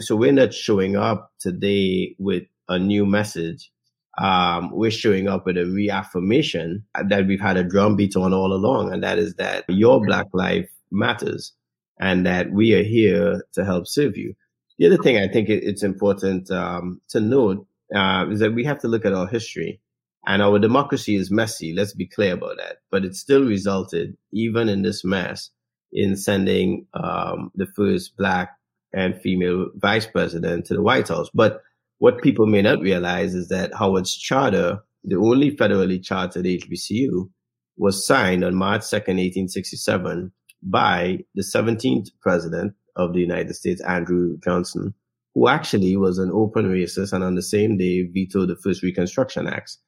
so 0.00 0.16
we're 0.16 0.32
not 0.32 0.52
showing 0.52 0.96
up 0.96 1.32
today 1.38 2.14
with 2.18 2.44
a 2.68 2.78
new 2.78 3.06
message. 3.06 3.70
um, 4.18 4.70
we're 4.72 4.90
showing 4.90 5.28
up 5.28 5.46
with 5.46 5.56
a 5.56 5.64
reaffirmation 5.66 6.84
that 7.08 7.26
we've 7.26 7.40
had 7.40 7.56
a 7.56 7.64
drumbeat 7.64 8.16
on 8.16 8.34
all 8.34 8.52
along, 8.52 8.92
and 8.92 9.02
that 9.02 9.18
is 9.18 9.34
that 9.36 9.64
your 9.68 10.00
Black 10.04 10.26
life 10.34 10.68
matters 10.90 11.52
and 12.00 12.26
that 12.26 12.50
we 12.52 12.74
are 12.74 12.82
here 12.82 13.42
to 13.52 13.64
help 13.64 13.86
serve 13.86 14.16
you. 14.16 14.34
The 14.80 14.86
other 14.86 14.96
thing 14.96 15.18
I 15.18 15.28
think 15.28 15.50
it's 15.50 15.82
important 15.82 16.50
um, 16.50 17.02
to 17.10 17.20
note 17.20 17.66
uh, 17.94 18.24
is 18.30 18.40
that 18.40 18.54
we 18.54 18.64
have 18.64 18.78
to 18.80 18.88
look 18.88 19.04
at 19.04 19.12
our 19.12 19.26
history. 19.26 19.78
And 20.26 20.40
our 20.40 20.58
democracy 20.58 21.16
is 21.16 21.30
messy. 21.30 21.74
Let's 21.74 21.92
be 21.92 22.06
clear 22.06 22.32
about 22.32 22.56
that. 22.56 22.78
But 22.90 23.04
it 23.04 23.14
still 23.14 23.44
resulted, 23.44 24.16
even 24.32 24.70
in 24.70 24.80
this 24.80 25.04
mess, 25.04 25.50
in 25.92 26.16
sending 26.16 26.86
um, 26.94 27.52
the 27.54 27.66
first 27.76 28.16
black 28.16 28.56
and 28.94 29.20
female 29.20 29.66
vice 29.74 30.06
president 30.06 30.64
to 30.66 30.74
the 30.74 30.82
White 30.82 31.08
House. 31.08 31.28
But 31.34 31.60
what 31.98 32.22
people 32.22 32.46
may 32.46 32.62
not 32.62 32.80
realize 32.80 33.34
is 33.34 33.48
that 33.48 33.74
Howard's 33.74 34.16
charter, 34.16 34.82
the 35.04 35.16
only 35.16 35.54
federally 35.54 36.02
chartered 36.02 36.46
HBCU, 36.46 37.28
was 37.76 38.06
signed 38.06 38.44
on 38.44 38.54
March 38.54 38.80
2nd, 38.80 39.18
1867 39.20 40.32
by 40.62 41.18
the 41.34 41.42
17th 41.42 42.08
president 42.22 42.72
of 43.00 43.14
the 43.14 43.20
United 43.20 43.54
States, 43.54 43.80
Andrew 43.82 44.36
Johnson, 44.44 44.94
who 45.34 45.48
actually 45.48 45.96
was 45.96 46.18
an 46.18 46.30
open 46.32 46.70
racist 46.70 47.12
and 47.12 47.24
on 47.24 47.34
the 47.34 47.42
same 47.42 47.78
day 47.78 48.02
vetoed 48.02 48.48
the 48.48 48.56
first 48.56 48.82
Reconstruction 48.82 49.46
Acts. 49.46 49.78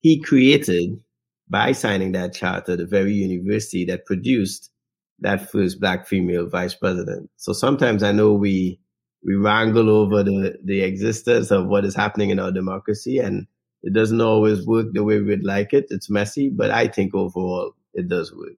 He 0.00 0.20
created, 0.20 0.90
by 1.48 1.72
signing 1.72 2.12
that 2.12 2.34
charter, 2.34 2.76
the 2.76 2.86
very 2.86 3.12
university 3.12 3.84
that 3.86 4.06
produced 4.06 4.70
that 5.20 5.50
first 5.50 5.80
black 5.80 6.06
female 6.06 6.48
vice 6.48 6.74
president. 6.74 7.30
So 7.36 7.52
sometimes 7.52 8.02
I 8.02 8.12
know 8.12 8.32
we 8.32 8.78
we 9.24 9.34
wrangle 9.34 9.90
over 9.90 10.22
the, 10.22 10.56
the 10.64 10.82
existence 10.82 11.50
of 11.50 11.66
what 11.66 11.84
is 11.84 11.96
happening 11.96 12.30
in 12.30 12.38
our 12.38 12.52
democracy 12.52 13.18
and 13.18 13.46
it 13.82 13.92
doesn't 13.92 14.20
always 14.20 14.64
work 14.64 14.86
the 14.92 15.02
way 15.02 15.20
we'd 15.20 15.44
like 15.44 15.72
it. 15.72 15.86
It's 15.90 16.08
messy, 16.08 16.50
but 16.50 16.70
I 16.70 16.86
think 16.86 17.14
overall 17.14 17.72
it 17.94 18.08
does 18.08 18.32
work. 18.32 18.54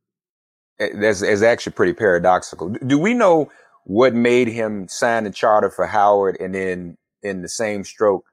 That's, 1.00 1.20
that's 1.20 1.42
actually 1.42 1.72
pretty 1.72 1.94
paradoxical. 1.94 2.70
Do 2.86 2.98
we 2.98 3.14
know 3.14 3.50
what 3.84 4.14
made 4.14 4.48
him 4.48 4.88
sign 4.88 5.24
the 5.24 5.30
charter 5.30 5.70
for 5.70 5.86
Howard 5.86 6.36
and 6.40 6.54
then 6.54 6.96
in 7.22 7.42
the 7.42 7.48
same 7.48 7.84
stroke 7.84 8.24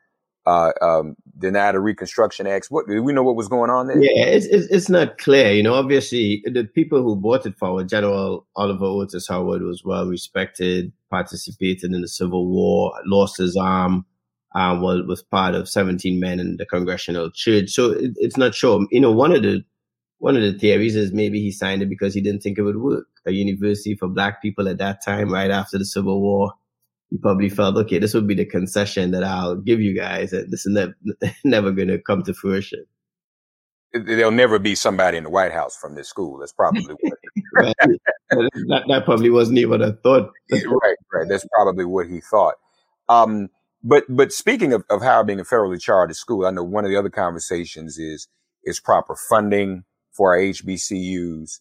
uh, 0.48 0.72
um, 0.82 1.16
deny 1.38 1.74
the 1.74 1.80
Reconstruction 1.80 2.48
Acts. 2.48 2.72
What 2.72 2.88
do 2.88 3.04
we 3.04 3.12
know 3.12 3.22
what 3.22 3.36
was 3.36 3.50
going 3.50 3.70
on 3.70 3.88
there? 3.88 4.02
Yeah, 4.02 4.28
it's, 4.28 4.46
it's, 4.46 4.68
it's 4.68 4.90
not 4.90 5.18
clear. 5.18 5.52
You 5.52 5.62
know, 5.62 5.74
obviously 5.74 6.42
the 6.46 6.64
people 6.64 7.04
who 7.04 7.18
bought 7.18 7.46
it 7.46 7.58
forward, 7.58 7.90
General 7.90 8.48
Oliver 8.56 8.86
Otis 8.86 9.28
Howard 9.28 9.62
was 9.62 9.84
well 9.84 10.06
respected, 10.06 10.94
participated 11.10 11.92
in 11.92 12.02
the 12.02 12.08
Civil 12.08 12.48
War, 12.48 12.94
lost 13.06 13.38
his 13.38 13.58
arm, 13.58 14.06
uh, 14.56 14.80
was 14.82 15.06
was 15.06 15.22
part 15.22 15.54
of 15.54 15.68
17 15.68 16.18
men 16.18 16.40
in 16.40 16.56
the 16.56 16.66
Congregational 16.66 17.30
Church. 17.30 17.72
So 17.72 17.92
it, 17.92 18.12
it's 18.16 18.38
not 18.38 18.56
sure. 18.56 18.88
You 18.90 19.02
know, 19.02 19.12
one 19.12 19.34
of 19.34 19.44
the 19.44 19.66
one 20.20 20.38
of 20.38 20.42
the 20.42 20.58
theories 20.58 20.96
is 20.96 21.12
maybe 21.12 21.42
he 21.42 21.52
signed 21.52 21.82
it 21.82 21.90
because 21.90 22.14
he 22.14 22.22
didn't 22.22 22.42
think 22.42 22.58
it 22.58 22.64
would 22.64 22.78
work. 22.78 23.08
A 23.28 23.32
university 23.32 23.96
for 23.96 24.08
black 24.08 24.42
people 24.42 24.68
at 24.68 24.78
that 24.80 25.04
time, 25.04 25.32
right 25.32 25.52
after 25.52 25.78
the 25.78 25.86
Civil 25.86 26.22
War 26.22 26.54
you 27.10 27.20
probably 27.20 27.50
felt, 27.50 27.78
okay, 27.78 28.00
this 28.00 28.14
would 28.14 28.28
be 28.28 28.36
the 28.36 28.46
concession 28.46 29.12
that 29.12 29.24
I'll 29.24 29.56
give 29.56 29.80
you 29.80 29.96
guys. 29.96 30.34
And 30.34 30.52
this 30.52 30.66
is 30.66 30.74
never, 30.74 30.94
never 31.44 31.72
going 31.72 31.88
to 31.88 32.00
come 32.00 32.24
to 32.24 32.34
fruition. 32.34 32.86
There'll 33.94 34.32
never 34.32 34.60
be 34.60 34.76
somebody 34.76 35.18
in 35.18 35.24
the 35.24 35.30
White 35.30 35.54
House 35.54 35.76
from 35.76 35.96
this 35.96 36.10
school. 36.10 36.40
That's 36.40 36.52
probably 36.52 36.84
what. 36.84 37.14
right. 37.56 37.74
that, 38.30 38.84
that 38.88 39.06
probably 39.06 39.30
wasn't 39.30 39.60
even 39.60 39.82
a 39.82 39.94
thought. 39.94 40.30
right, 40.52 40.96
right. 41.14 41.28
That's 41.28 41.48
probably 41.54 41.86
what 41.86 42.08
he 42.08 42.20
thought. 42.20 42.56
Um, 43.08 43.48
but 43.82 44.04
but 44.10 44.34
speaking 44.34 44.74
of, 44.74 44.84
of 44.90 45.02
Howard 45.02 45.28
being 45.28 45.40
a 45.40 45.46
federally 45.46 45.80
chartered 45.80 46.18
school, 46.18 46.46
I 46.46 46.52
know 46.52 46.64
one 46.64 46.84
of 46.84 46.92
the 46.92 46.98
other 46.98 47.10
conversations 47.10 47.98
is 47.98 48.28
is 48.66 48.82
proper 48.82 49.16
funding 49.16 49.86
for 50.12 50.36
our 50.36 50.42
HBCUs. 50.42 51.60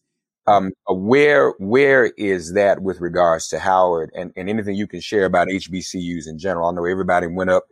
Um, 0.48 0.72
where 0.88 1.50
where 1.58 2.06
is 2.16 2.52
that 2.52 2.80
with 2.80 3.00
regards 3.00 3.48
to 3.48 3.58
Howard 3.58 4.10
and, 4.14 4.32
and 4.36 4.48
anything 4.48 4.76
you 4.76 4.86
can 4.86 5.00
share 5.00 5.24
about 5.24 5.48
HBCUs 5.48 6.28
in 6.28 6.38
general? 6.38 6.68
I 6.68 6.72
know 6.72 6.84
everybody 6.84 7.26
went 7.26 7.50
up 7.50 7.64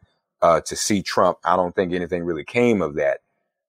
uh, 0.43 0.61
to 0.63 0.75
see 0.77 1.03
Trump. 1.03 1.39
I 1.45 1.57
don't 1.57 1.75
think 1.75 1.93
anything 1.93 2.25
really 2.25 2.45
came 2.45 2.83
of 2.83 2.97
that. 2.97 3.21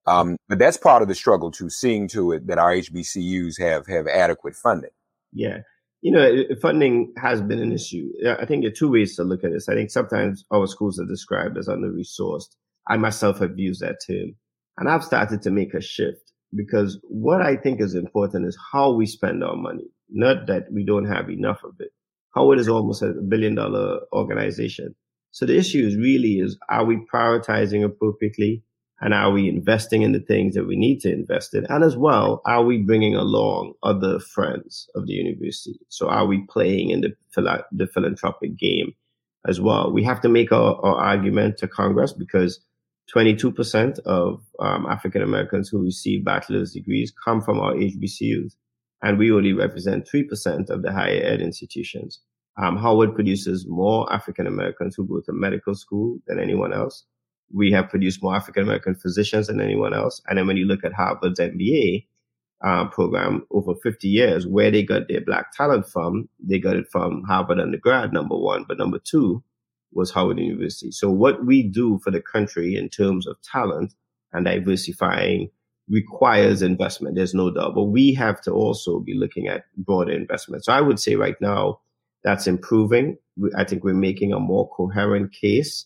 Um, 0.08 0.38
but 0.50 0.60
that's 0.60 0.78
part 0.78 1.02
of 1.02 1.08
the 1.08 1.16
struggle 1.16 1.52
to 1.52 1.70
seeing 1.70 2.08
to 2.10 2.32
it 2.32 2.48
that 2.48 2.58
our 2.58 2.74
HBCUs 2.74 3.60
have 3.60 3.88
have 3.88 4.08
adequate 4.08 4.56
funding. 4.56 4.92
Yeah, 5.34 5.60
you 6.02 6.12
know, 6.12 6.44
funding 6.62 7.14
has 7.18 7.42
been 7.42 7.60
an 7.60 7.72
issue. 7.72 8.12
I 8.40 8.46
think 8.46 8.64
there 8.64 8.72
are 8.72 8.76
two 8.76 8.92
ways 8.92 9.16
to 9.16 9.24
look 9.24 9.44
at 9.44 9.52
this. 9.52 9.70
I 9.70 9.74
think 9.74 9.90
sometimes 9.90 10.46
our 10.52 10.68
schools 10.68 11.00
are 11.00 11.06
described 11.06 11.58
as 11.58 11.68
under 11.68 11.92
resourced. 11.92 12.56
I 12.88 12.98
myself 12.98 13.40
have 13.40 13.58
used 13.58 13.82
that 13.82 13.98
term, 14.06 14.36
and 14.78 14.90
I've 14.90 15.04
started 15.04 15.42
to 15.44 15.52
make 15.52 15.74
a 15.74 15.82
shift 15.82 16.25
because 16.54 17.00
what 17.04 17.42
I 17.42 17.56
think 17.56 17.82
is 17.82 17.96
important 17.96 18.46
is 18.46 18.58
how 18.72 18.94
we 18.94 19.06
spend 19.06 19.44
our 19.44 19.56
money, 19.56 19.86
not 20.10 20.48
that 20.48 20.72
we 20.72 20.86
don't 20.86 21.06
have 21.06 21.30
enough 21.30 21.64
of 21.64 21.76
it. 21.80 21.92
Howard 22.36 22.60
is 22.60 22.68
almost 22.68 23.02
a 23.02 23.14
billion 23.14 23.56
dollar 23.56 24.02
organization. 24.12 24.96
So 25.32 25.46
the 25.46 25.58
issue 25.58 25.86
is 25.86 25.96
really 25.96 26.40
is, 26.40 26.58
are 26.70 26.86
we 26.86 27.06
prioritizing 27.14 27.84
appropriately? 27.84 28.64
And 29.02 29.14
are 29.14 29.32
we 29.32 29.50
investing 29.50 30.04
in 30.04 30.14
the 30.14 30.22
things 30.22 30.56
that 30.56 30.66
we 30.66 30.78
need 30.78 31.02
to 31.02 31.12
invest 31.12 31.54
in? 31.54 31.66
And 31.66 31.84
as 31.84 31.98
well, 31.98 32.42
are 32.46 32.64
we 32.64 32.78
bringing 32.78 33.16
along 33.16 33.74
other 33.84 34.20
friends 34.20 34.88
of 34.96 35.06
the 35.06 35.14
university? 35.14 35.78
So 35.90 36.08
are 36.08 36.26
we 36.26 36.46
playing 36.50 36.92
in 36.92 37.02
the, 37.02 37.14
the 37.72 37.88
philanthropic 37.88 38.58
game 38.58 38.96
as 39.46 39.60
well? 39.60 39.92
We 39.92 40.04
have 40.04 40.22
to 40.22 40.30
make 40.30 40.54
our, 40.54 40.76
our 40.76 40.96
argument 40.96 41.58
to 41.58 41.68
Congress 41.68 42.14
because 42.14 42.62
22% 43.14 44.00
of 44.00 44.42
um, 44.60 44.86
African 44.88 45.22
Americans 45.22 45.70
who 45.70 45.84
receive 45.84 46.26
bachelor's 46.26 46.74
degrees 46.74 47.14
come 47.24 47.42
from 47.42 47.60
our 47.60 47.74
HBCUs, 47.74 48.56
and 49.04 49.18
we 49.18 49.32
only 49.32 49.54
represent 49.54 50.08
3% 50.12 50.70
of 50.70 50.82
the 50.82 50.92
higher 50.92 51.22
ed 51.24 51.42
institutions. 51.42 52.22
Um, 52.58 52.78
Howard 52.78 53.14
produces 53.14 53.66
more 53.68 54.12
African 54.12 54.48
Americans 54.48 54.96
who 54.96 55.06
go 55.06 55.20
to 55.22 55.34
medical 55.34 55.76
school 55.76 56.20
than 56.28 56.40
anyone 56.40 56.74
else. 56.74 57.04
We 57.54 57.72
have 57.74 57.90
produced 57.90 58.24
more 58.24 58.36
African 58.36 58.64
American 58.64 58.96
physicians 58.96 59.48
than 59.48 59.62
anyone 59.62 59.94
else. 59.94 60.22
And 60.28 60.38
then 60.38 60.48
when 60.48 60.58
you 60.58 60.66
look 60.66 60.84
at 60.84 60.94
Harvard's 60.94 61.40
MBA 61.40 62.08
uh, 62.64 62.88
program 62.88 63.46
over 63.52 63.76
50 63.76 64.08
years, 64.08 64.48
where 64.48 64.72
they 64.72 64.84
got 64.84 65.08
their 65.08 65.22
black 65.22 65.52
talent 65.52 65.88
from, 65.88 66.30
they 66.40 66.58
got 66.58 66.78
it 66.78 66.88
from 66.92 67.24
Harvard 67.28 67.60
undergrad, 67.60 68.14
number 68.14 68.38
one. 68.38 68.66
But 68.68 68.78
number 68.78 69.00
two, 69.00 69.44
was 69.96 70.12
Howard 70.12 70.40
University. 70.40 70.92
So 70.92 71.10
what 71.10 71.46
we 71.46 71.64
do 71.64 72.00
for 72.04 72.12
the 72.12 72.22
country 72.22 72.76
in 72.76 72.90
terms 72.90 73.26
of 73.26 73.42
talent 73.42 73.94
and 74.34 74.46
diversifying 74.46 75.50
requires 75.90 76.62
investment. 76.62 77.16
There's 77.16 77.34
no 77.34 77.52
doubt, 77.52 77.76
but 77.76 77.86
we 77.86 78.14
have 78.16 78.42
to 78.42 78.52
also 78.52 79.00
be 79.00 79.14
looking 79.14 79.48
at 79.48 79.66
broader 79.78 80.12
investment. 80.12 80.66
So 80.66 80.74
I 80.74 80.82
would 80.82 81.00
say 81.00 81.16
right 81.16 81.40
now 81.40 81.80
that's 82.24 82.48
improving. 82.48 83.18
I 83.56 83.64
think 83.64 83.84
we're 83.84 83.94
making 83.94 84.34
a 84.34 84.40
more 84.40 84.70
coherent 84.70 85.32
case 85.32 85.86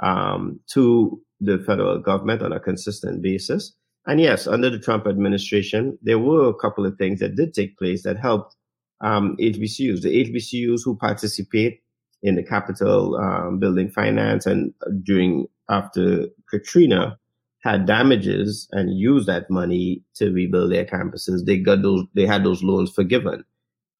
um, 0.00 0.60
to 0.68 1.20
the 1.40 1.58
federal 1.58 1.98
government 1.98 2.42
on 2.42 2.52
a 2.52 2.60
consistent 2.60 3.22
basis. 3.22 3.72
And 4.06 4.20
yes, 4.20 4.46
under 4.46 4.70
the 4.70 4.78
Trump 4.78 5.06
administration, 5.06 5.98
there 6.02 6.18
were 6.18 6.48
a 6.48 6.54
couple 6.54 6.86
of 6.86 6.96
things 6.96 7.20
that 7.20 7.36
did 7.36 7.54
take 7.54 7.78
place 7.78 8.02
that 8.02 8.18
helped 8.18 8.56
um, 9.00 9.36
HBCUs. 9.40 10.02
The 10.02 10.24
HBCUs 10.24 10.80
who 10.84 10.96
participate 10.96 11.80
in 12.26 12.34
the 12.34 12.42
Capital 12.42 13.16
um, 13.16 13.58
building 13.60 13.88
finance 13.88 14.46
and 14.46 14.74
during 15.04 15.46
after 15.68 16.26
Katrina 16.50 17.18
had 17.62 17.86
damages 17.86 18.68
and 18.72 18.98
used 18.98 19.26
that 19.28 19.48
money 19.48 20.02
to 20.16 20.32
rebuild 20.32 20.72
their 20.72 20.84
campuses. 20.84 21.44
They 21.44 21.58
got 21.58 21.82
those, 21.82 22.04
they 22.14 22.26
had 22.26 22.44
those 22.44 22.62
loans 22.62 22.90
forgiven. 22.90 23.44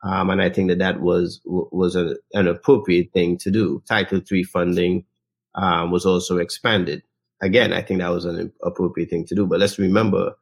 Um, 0.05 0.31
and 0.31 0.43
I 0.43 0.51
think 0.51 0.69
that 0.69 0.79
that 0.79 1.01
was, 1.01 1.41
was 1.45 1.97
a, 1.97 2.17
an 2.33 2.49
appropriate 2.49 3.13
thing 3.13 3.39
to 3.39 3.51
do. 3.51 3.83
Title 3.89 4.21
III 4.31 4.43
funding, 4.45 5.05
um, 5.55 5.91
was 5.91 6.05
also 6.05 6.39
expanded. 6.39 7.03
Again, 7.41 7.73
I 7.73 7.83
think 7.83 8.01
that 8.01 8.13
was 8.13 8.25
an 8.25 8.53
appropriate 8.63 9.11
thing 9.11 9.25
to 9.27 9.35
do. 9.35 9.47
But 9.47 9.61
let's 9.61 9.79
remember 9.79 10.37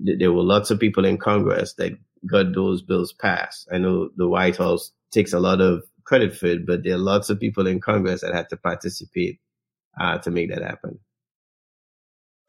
that 0.00 0.18
there 0.18 0.32
were 0.32 0.42
lots 0.42 0.70
of 0.70 0.78
people 0.78 1.04
in 1.04 1.18
Congress 1.18 1.74
that 1.74 1.92
got 2.26 2.54
those 2.54 2.82
bills 2.82 3.12
passed. 3.12 3.68
I 3.72 3.78
know 3.78 4.10
the 4.16 4.28
White 4.28 4.56
House 4.56 4.92
takes 5.10 5.32
a 5.32 5.40
lot 5.40 5.60
of 5.60 5.82
credit 6.10 6.36
for 6.36 6.46
it, 6.46 6.66
but 6.66 6.82
there 6.82 6.94
are 6.94 6.98
lots 6.98 7.30
of 7.30 7.38
people 7.38 7.68
in 7.68 7.78
Congress 7.78 8.22
that 8.22 8.34
had 8.34 8.48
to 8.48 8.56
participate 8.56 9.38
uh, 10.00 10.18
to 10.18 10.28
make 10.32 10.50
that 10.50 10.60
happen. 10.60 10.98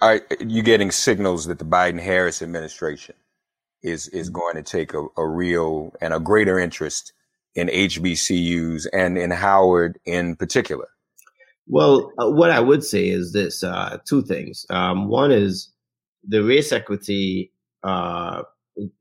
Are 0.01 0.19
you 0.39 0.63
getting 0.63 0.89
signals 0.89 1.45
that 1.45 1.59
the 1.59 1.65
Biden 1.65 2.01
Harris 2.01 2.41
administration 2.41 3.13
is 3.83 4.07
is 4.07 4.29
mm-hmm. 4.29 4.39
going 4.39 4.55
to 4.55 4.63
take 4.63 4.95
a, 4.95 5.05
a 5.15 5.27
real 5.27 5.93
and 6.01 6.11
a 6.11 6.19
greater 6.19 6.57
interest 6.57 7.13
in 7.53 7.67
HBCUs 7.67 8.87
and 8.93 9.15
in 9.15 9.29
Howard 9.29 9.99
in 10.05 10.35
particular? 10.35 10.87
Well, 11.67 12.11
uh, 12.17 12.31
what 12.31 12.49
I 12.49 12.61
would 12.61 12.83
say 12.83 13.09
is 13.09 13.31
this: 13.31 13.63
uh, 13.63 13.99
two 14.09 14.23
things. 14.23 14.65
Um, 14.71 15.07
one 15.07 15.31
is 15.31 15.71
the 16.27 16.43
race 16.43 16.71
equity 16.71 17.51
uh, 17.83 18.41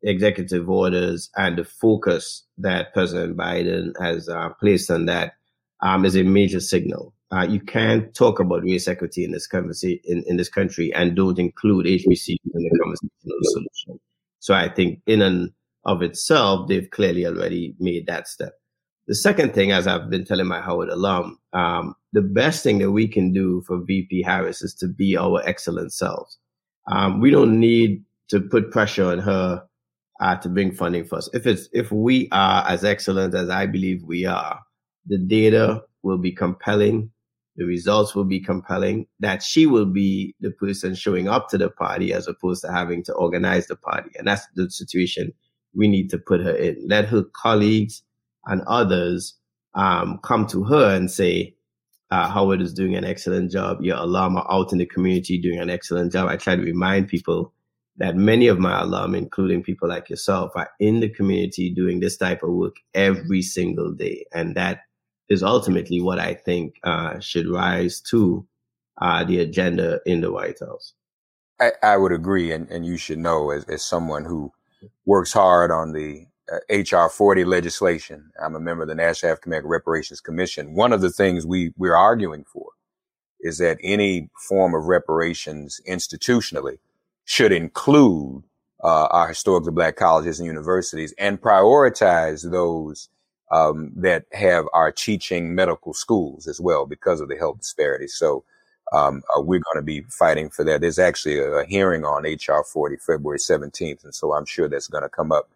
executive 0.02 0.68
orders 0.68 1.30
and 1.36 1.58
the 1.58 1.64
focus 1.64 2.44
that 2.58 2.92
President 2.92 3.36
Biden 3.36 3.92
has 4.00 4.28
uh, 4.28 4.50
placed 4.60 4.90
on 4.90 5.06
that 5.06 5.34
um, 5.82 6.04
is 6.04 6.16
a 6.16 6.22
major 6.22 6.60
signal. 6.60 7.14
uh, 7.32 7.46
you 7.48 7.60
can't 7.60 8.12
talk 8.14 8.40
about 8.40 8.64
race 8.64 8.88
equity 8.88 9.24
in 9.24 9.32
this 9.32 9.48
in, 9.52 10.24
in 10.26 10.36
this 10.36 10.48
country 10.48 10.92
and 10.94 11.14
don't 11.14 11.38
include 11.38 11.86
HBCUs 11.86 12.36
in 12.54 12.62
the 12.62 12.78
conversation 12.82 13.10
solution. 13.42 14.00
So 14.40 14.54
I 14.54 14.68
think 14.68 15.00
in 15.06 15.22
and 15.22 15.52
of 15.84 16.02
itself, 16.02 16.68
they've 16.68 16.90
clearly 16.90 17.26
already 17.26 17.74
made 17.78 18.06
that 18.06 18.26
step. 18.26 18.54
The 19.06 19.14
second 19.14 19.54
thing, 19.54 19.72
as 19.72 19.86
I've 19.86 20.10
been 20.10 20.24
telling 20.24 20.46
my 20.46 20.60
Howard 20.60 20.88
alum, 20.88 21.38
um, 21.52 21.94
the 22.12 22.22
best 22.22 22.62
thing 22.62 22.78
that 22.78 22.90
we 22.90 23.08
can 23.08 23.32
do 23.32 23.62
for 23.66 23.78
VP 23.78 24.22
Harris 24.22 24.62
is 24.62 24.74
to 24.74 24.88
be 24.88 25.16
our 25.16 25.42
excellent 25.46 25.92
selves. 25.92 26.38
Um, 26.90 27.20
we 27.20 27.30
don't 27.30 27.58
need 27.58 28.04
to 28.30 28.40
put 28.40 28.70
pressure 28.70 29.06
on 29.06 29.18
her 29.18 29.62
uh, 30.20 30.36
to 30.36 30.48
bring 30.48 30.72
funding 30.72 31.04
for 31.04 31.16
us. 31.16 31.28
If 31.32 31.46
it's 31.46 31.68
if 31.72 31.90
we 31.90 32.28
are 32.32 32.64
as 32.68 32.84
excellent 32.84 33.34
as 33.34 33.50
I 33.50 33.66
believe 33.66 34.02
we 34.04 34.26
are, 34.26 34.60
the 35.06 35.18
data 35.18 35.82
will 36.02 36.18
be 36.18 36.32
compelling, 36.32 37.10
the 37.56 37.64
results 37.64 38.14
will 38.14 38.24
be 38.24 38.40
compelling. 38.40 39.06
That 39.20 39.42
she 39.42 39.66
will 39.66 39.86
be 39.86 40.34
the 40.40 40.50
person 40.52 40.94
showing 40.94 41.28
up 41.28 41.48
to 41.50 41.58
the 41.58 41.70
party 41.70 42.12
as 42.12 42.28
opposed 42.28 42.62
to 42.62 42.72
having 42.72 43.02
to 43.04 43.14
organize 43.14 43.66
the 43.66 43.76
party, 43.76 44.10
and 44.18 44.26
that's 44.26 44.46
the 44.54 44.70
situation 44.70 45.32
we 45.74 45.88
need 45.88 46.10
to 46.10 46.18
put 46.18 46.40
her 46.40 46.54
in. 46.54 46.76
Let 46.88 47.06
her 47.06 47.24
colleagues 47.34 48.02
and 48.46 48.62
others 48.62 49.34
um, 49.74 50.18
come 50.22 50.46
to 50.48 50.64
her 50.64 50.94
and 50.94 51.10
say, 51.10 51.54
uh, 52.10 52.28
Howard 52.28 52.60
is 52.60 52.72
doing 52.72 52.96
an 52.96 53.04
excellent 53.04 53.52
job. 53.52 53.78
Your 53.80 53.98
alum 53.98 54.36
are 54.36 54.46
out 54.50 54.72
in 54.72 54.78
the 54.78 54.86
community 54.86 55.38
doing 55.40 55.60
an 55.60 55.70
excellent 55.70 56.12
job. 56.12 56.28
I 56.28 56.36
try 56.36 56.56
to 56.56 56.62
remind 56.62 57.08
people 57.08 57.52
that 58.00 58.16
many 58.16 58.48
of 58.48 58.58
my 58.58 58.80
alum, 58.80 59.14
including 59.14 59.62
people 59.62 59.86
like 59.86 60.08
yourself, 60.08 60.52
are 60.54 60.70
in 60.80 61.00
the 61.00 61.08
community 61.08 61.68
doing 61.70 62.00
this 62.00 62.16
type 62.16 62.42
of 62.42 62.48
work 62.48 62.76
every 62.94 63.42
single 63.42 63.92
day. 63.92 64.24
And 64.32 64.56
that 64.56 64.80
is 65.28 65.42
ultimately 65.42 66.00
what 66.00 66.18
I 66.18 66.32
think 66.32 66.76
uh, 66.82 67.20
should 67.20 67.46
rise 67.46 68.00
to 68.10 68.46
uh, 69.02 69.24
the 69.24 69.40
agenda 69.40 70.00
in 70.06 70.22
the 70.22 70.32
White 70.32 70.60
House. 70.60 70.94
I, 71.60 71.72
I 71.82 71.96
would 71.98 72.12
agree. 72.12 72.50
And, 72.52 72.70
and 72.70 72.86
you 72.86 72.96
should 72.96 73.18
know, 73.18 73.50
as, 73.50 73.64
as 73.64 73.84
someone 73.84 74.24
who 74.24 74.50
works 75.04 75.34
hard 75.34 75.70
on 75.70 75.92
the 75.92 76.24
uh, 76.50 76.56
HR 76.74 77.10
40 77.10 77.44
legislation. 77.44 78.30
I'm 78.42 78.54
a 78.54 78.60
member 78.60 78.84
of 78.84 78.88
the 78.88 78.94
National 78.94 79.32
African 79.32 79.52
Reparations 79.66 80.22
Commission. 80.22 80.74
One 80.74 80.94
of 80.94 81.02
the 81.02 81.10
things 81.10 81.46
we, 81.46 81.74
we're 81.76 81.94
arguing 81.94 82.44
for 82.50 82.70
is 83.42 83.58
that 83.58 83.76
any 83.82 84.30
form 84.48 84.74
of 84.74 84.86
reparations 84.86 85.82
institutionally 85.86 86.78
should 87.30 87.52
include 87.52 88.42
uh, 88.82 89.06
our 89.12 89.28
historically 89.28 89.70
black 89.70 89.94
colleges 89.94 90.40
and 90.40 90.48
universities 90.48 91.14
and 91.16 91.40
prioritize 91.40 92.50
those 92.50 93.08
um, 93.52 93.92
that 93.94 94.24
have 94.32 94.64
our 94.72 94.90
teaching 94.90 95.54
medical 95.54 95.94
schools 95.94 96.48
as 96.48 96.60
well 96.60 96.86
because 96.86 97.20
of 97.20 97.28
the 97.28 97.36
health 97.36 97.58
disparities. 97.58 98.14
So 98.14 98.42
um, 98.92 99.22
uh, 99.36 99.42
we're 99.42 99.60
going 99.60 99.76
to 99.76 99.82
be 99.82 100.00
fighting 100.08 100.50
for 100.50 100.64
that. 100.64 100.80
There's 100.80 100.98
actually 100.98 101.38
a, 101.38 101.48
a 101.58 101.66
hearing 101.66 102.04
on 102.04 102.24
HR 102.24 102.64
40 102.64 102.96
February 102.96 103.38
17th, 103.38 104.02
and 104.02 104.12
so 104.12 104.32
I'm 104.32 104.44
sure 104.44 104.68
that's 104.68 104.88
going 104.88 105.04
to 105.04 105.08
come 105.08 105.30
up. 105.30 105.48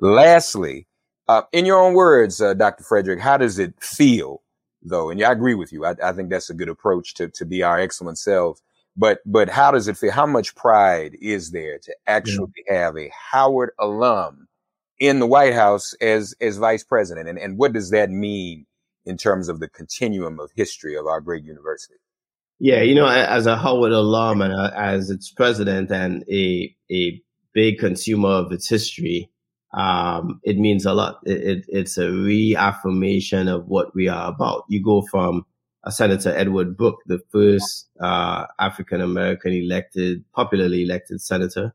Lastly, 0.00 0.86
uh, 1.26 1.42
in 1.50 1.66
your 1.66 1.80
own 1.80 1.94
words, 1.94 2.40
uh, 2.40 2.54
Dr. 2.54 2.84
Frederick, 2.84 3.18
how 3.18 3.36
does 3.36 3.58
it 3.58 3.74
feel, 3.80 4.42
though? 4.80 5.10
And 5.10 5.18
yeah, 5.18 5.30
I 5.30 5.32
agree 5.32 5.54
with 5.54 5.72
you. 5.72 5.84
I, 5.86 5.96
I 6.00 6.12
think 6.12 6.30
that's 6.30 6.50
a 6.50 6.54
good 6.54 6.68
approach 6.68 7.14
to 7.14 7.26
to 7.30 7.44
be 7.44 7.64
our 7.64 7.80
excellent 7.80 8.18
selves. 8.18 8.62
But 8.96 9.20
but 9.26 9.48
how 9.48 9.70
does 9.70 9.88
it 9.88 9.96
feel? 9.96 10.12
How 10.12 10.26
much 10.26 10.54
pride 10.54 11.16
is 11.20 11.50
there 11.50 11.78
to 11.78 11.96
actually 12.06 12.52
yeah. 12.66 12.84
have 12.84 12.96
a 12.96 13.10
Howard 13.32 13.70
alum 13.78 14.48
in 14.98 15.18
the 15.18 15.26
White 15.26 15.54
House 15.54 15.94
as 16.00 16.34
as 16.40 16.56
vice 16.56 16.84
president, 16.84 17.28
and 17.28 17.38
and 17.38 17.58
what 17.58 17.72
does 17.72 17.90
that 17.90 18.10
mean 18.10 18.66
in 19.04 19.16
terms 19.16 19.48
of 19.48 19.60
the 19.60 19.68
continuum 19.68 20.40
of 20.40 20.50
history 20.56 20.96
of 20.96 21.06
our 21.06 21.20
great 21.20 21.44
university? 21.44 21.94
Yeah, 22.58 22.80
you 22.80 22.94
know, 22.94 23.06
as 23.06 23.46
a 23.46 23.56
Howard 23.56 23.92
alum 23.92 24.40
and 24.40 24.54
uh, 24.54 24.70
as 24.74 25.10
its 25.10 25.30
president 25.30 25.90
and 25.90 26.24
a 26.30 26.74
a 26.90 27.20
big 27.52 27.78
consumer 27.78 28.30
of 28.30 28.50
its 28.50 28.68
history, 28.68 29.30
um, 29.74 30.40
it 30.42 30.56
means 30.56 30.86
a 30.86 30.94
lot. 30.94 31.20
It, 31.24 31.42
it, 31.42 31.64
it's 31.68 31.98
a 31.98 32.10
reaffirmation 32.10 33.48
of 33.48 33.66
what 33.66 33.94
we 33.94 34.08
are 34.08 34.30
about. 34.30 34.64
You 34.68 34.82
go 34.82 35.02
from 35.10 35.38
a 35.38 35.42
Senator 35.90 36.30
Edward 36.36 36.76
Brooke, 36.76 37.02
the 37.06 37.20
first 37.30 37.88
uh, 38.00 38.46
African 38.58 39.00
American 39.00 39.52
elected, 39.52 40.24
popularly 40.34 40.82
elected 40.82 41.20
senator 41.20 41.74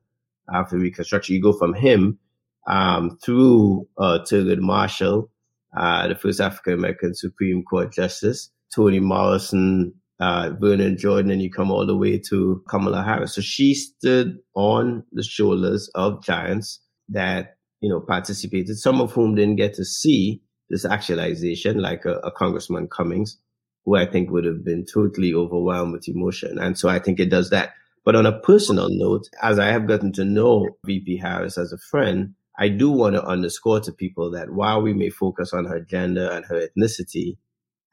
after 0.53 0.77
Reconstruction. 0.77 1.35
You 1.35 1.41
go 1.41 1.53
from 1.53 1.73
him 1.73 2.19
um, 2.67 3.17
through 3.23 3.87
uh, 3.97 4.19
Thurgood 4.19 4.59
Marshall, 4.59 5.29
uh, 5.77 6.07
the 6.07 6.15
first 6.15 6.41
African 6.41 6.73
American 6.73 7.15
Supreme 7.15 7.63
Court 7.63 7.91
justice, 7.93 8.49
Toni 8.73 8.99
Morrison, 8.99 9.93
uh, 10.19 10.51
Vernon 10.59 10.97
Jordan, 10.97 11.31
and 11.31 11.41
you 11.41 11.49
come 11.49 11.71
all 11.71 11.85
the 11.85 11.97
way 11.97 12.19
to 12.29 12.63
Kamala 12.69 13.03
Harris. 13.03 13.35
So 13.35 13.41
she 13.41 13.73
stood 13.73 14.37
on 14.55 15.03
the 15.11 15.23
shoulders 15.23 15.89
of 15.95 16.23
giants 16.23 16.79
that, 17.09 17.55
you 17.79 17.89
know, 17.89 17.99
participated, 17.99 18.77
some 18.77 19.01
of 19.01 19.11
whom 19.11 19.35
didn't 19.35 19.55
get 19.55 19.73
to 19.75 19.85
see 19.85 20.41
this 20.69 20.85
actualization, 20.85 21.79
like 21.79 22.05
a, 22.05 22.15
a 22.19 22.31
Congressman 22.31 22.87
Cummings, 22.87 23.37
who 23.85 23.95
I 23.95 24.05
think 24.05 24.29
would 24.29 24.45
have 24.45 24.63
been 24.63 24.85
totally 24.85 25.33
overwhelmed 25.33 25.93
with 25.93 26.07
emotion. 26.07 26.59
And 26.59 26.77
so 26.77 26.89
I 26.89 26.99
think 26.99 27.19
it 27.19 27.29
does 27.29 27.49
that. 27.49 27.73
But 28.03 28.15
on 28.15 28.25
a 28.25 28.39
personal 28.39 28.87
note, 28.89 29.29
as 29.41 29.59
I 29.59 29.67
have 29.67 29.87
gotten 29.87 30.11
to 30.13 30.25
know 30.25 30.69
VP 30.85 31.17
Harris 31.17 31.57
as 31.57 31.71
a 31.71 31.77
friend, 31.77 32.33
I 32.57 32.69
do 32.69 32.91
want 32.91 33.15
to 33.15 33.23
underscore 33.23 33.79
to 33.81 33.91
people 33.91 34.31
that 34.31 34.51
while 34.51 34.81
we 34.81 34.93
may 34.93 35.09
focus 35.09 35.53
on 35.53 35.65
her 35.65 35.79
gender 35.79 36.29
and 36.29 36.45
her 36.45 36.67
ethnicity, 36.67 37.37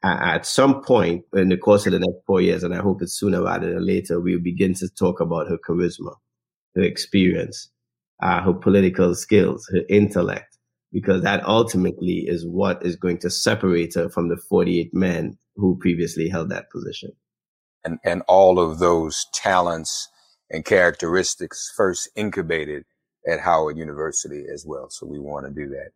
at 0.03 0.45
some 0.45 0.81
point 0.81 1.25
in 1.33 1.49
the 1.49 1.57
course 1.57 1.85
of 1.85 1.91
the 1.91 1.99
next 1.99 2.25
four 2.25 2.41
years, 2.41 2.63
and 2.63 2.73
I 2.73 2.77
hope 2.77 3.01
it's 3.01 3.19
sooner 3.19 3.43
rather 3.43 3.73
than 3.73 3.85
later, 3.85 4.19
we'll 4.19 4.39
begin 4.39 4.73
to 4.75 4.87
talk 4.89 5.19
about 5.19 5.49
her 5.49 5.57
charisma, 5.57 6.15
her 6.75 6.83
experience, 6.83 7.69
uh, 8.21 8.41
her 8.41 8.53
political 8.53 9.13
skills, 9.15 9.69
her 9.73 9.81
intellect, 9.89 10.57
because 10.91 11.21
that 11.23 11.45
ultimately 11.45 12.25
is 12.27 12.45
what 12.47 12.85
is 12.85 12.95
going 12.95 13.17
to 13.19 13.29
separate 13.29 13.95
her 13.95 14.09
from 14.09 14.29
the 14.29 14.37
48 14.37 14.93
men 14.93 15.37
who 15.59 15.77
previously 15.79 16.29
held 16.29 16.49
that 16.49 16.69
position. 16.71 17.11
And, 17.83 17.99
and 18.03 18.23
all 18.27 18.59
of 18.59 18.79
those 18.79 19.25
talents 19.33 20.09
and 20.49 20.65
characteristics 20.65 21.71
first 21.75 22.09
incubated 22.15 22.83
at 23.27 23.39
Howard 23.39 23.77
University 23.77 24.45
as 24.53 24.65
well. 24.65 24.89
So 24.89 25.05
we 25.05 25.19
want 25.19 25.45
to 25.45 25.51
do 25.51 25.69
that. 25.69 25.91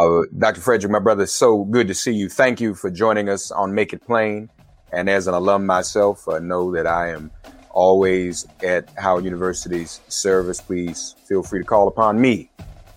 Uh, 0.00 0.22
Dr. 0.38 0.60
Frederick, 0.60 0.90
my 0.90 0.98
brother, 0.98 1.26
so 1.26 1.64
good 1.64 1.88
to 1.88 1.94
see 1.94 2.12
you. 2.12 2.28
Thank 2.28 2.60
you 2.60 2.74
for 2.74 2.90
joining 2.90 3.28
us 3.28 3.50
on 3.50 3.74
Make 3.74 3.92
It 3.92 4.04
Plain. 4.04 4.50
And 4.92 5.08
as 5.08 5.26
an 5.26 5.34
alum 5.34 5.64
myself, 5.64 6.28
I 6.28 6.38
know 6.38 6.72
that 6.72 6.86
I 6.86 7.10
am 7.10 7.30
always 7.70 8.46
at 8.62 8.90
Howard 8.98 9.24
University's 9.24 10.00
service. 10.08 10.60
Please 10.60 11.14
feel 11.26 11.42
free 11.42 11.60
to 11.60 11.64
call 11.64 11.88
upon 11.88 12.20
me 12.20 12.50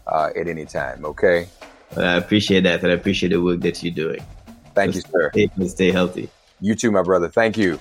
uh, 0.07 0.31
at 0.35 0.47
any 0.47 0.65
time, 0.65 1.05
okay? 1.05 1.47
I 1.95 2.15
appreciate 2.17 2.61
that, 2.63 2.83
and 2.83 2.91
I 2.91 2.95
appreciate 2.95 3.29
the 3.29 3.41
work 3.41 3.61
that 3.61 3.81
you're 3.81 3.93
doing. 3.93 4.21
Thank 4.75 4.93
Just 4.93 5.07
you, 5.07 5.13
sir. 5.13 5.31
Stay, 5.31 5.67
stay 5.67 5.91
healthy. 5.91 6.29
You 6.59 6.75
too, 6.75 6.91
my 6.91 7.01
brother. 7.01 7.29
Thank 7.29 7.57
you. 7.57 7.79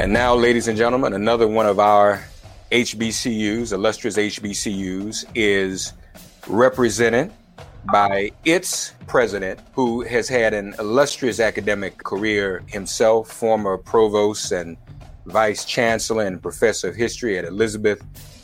And 0.00 0.12
now, 0.12 0.34
ladies 0.34 0.68
and 0.68 0.78
gentlemen, 0.78 1.12
another 1.12 1.46
one 1.46 1.66
of 1.66 1.78
our 1.78 2.24
HBCUs, 2.72 3.72
illustrious 3.72 4.16
HBCUs, 4.16 5.26
is 5.34 5.92
represented 6.46 7.30
by 7.92 8.30
its 8.44 8.94
president, 9.06 9.60
who 9.72 10.02
has 10.02 10.28
had 10.28 10.54
an 10.54 10.74
illustrious 10.78 11.40
academic 11.40 11.98
career 11.98 12.62
himself, 12.68 13.30
former 13.30 13.76
provost 13.76 14.52
and 14.52 14.76
vice 15.26 15.64
chancellor 15.64 16.24
and 16.24 16.40
professor 16.40 16.88
of 16.88 16.94
history 16.94 17.36
at 17.38 17.44
Elizabeth 17.44 18.02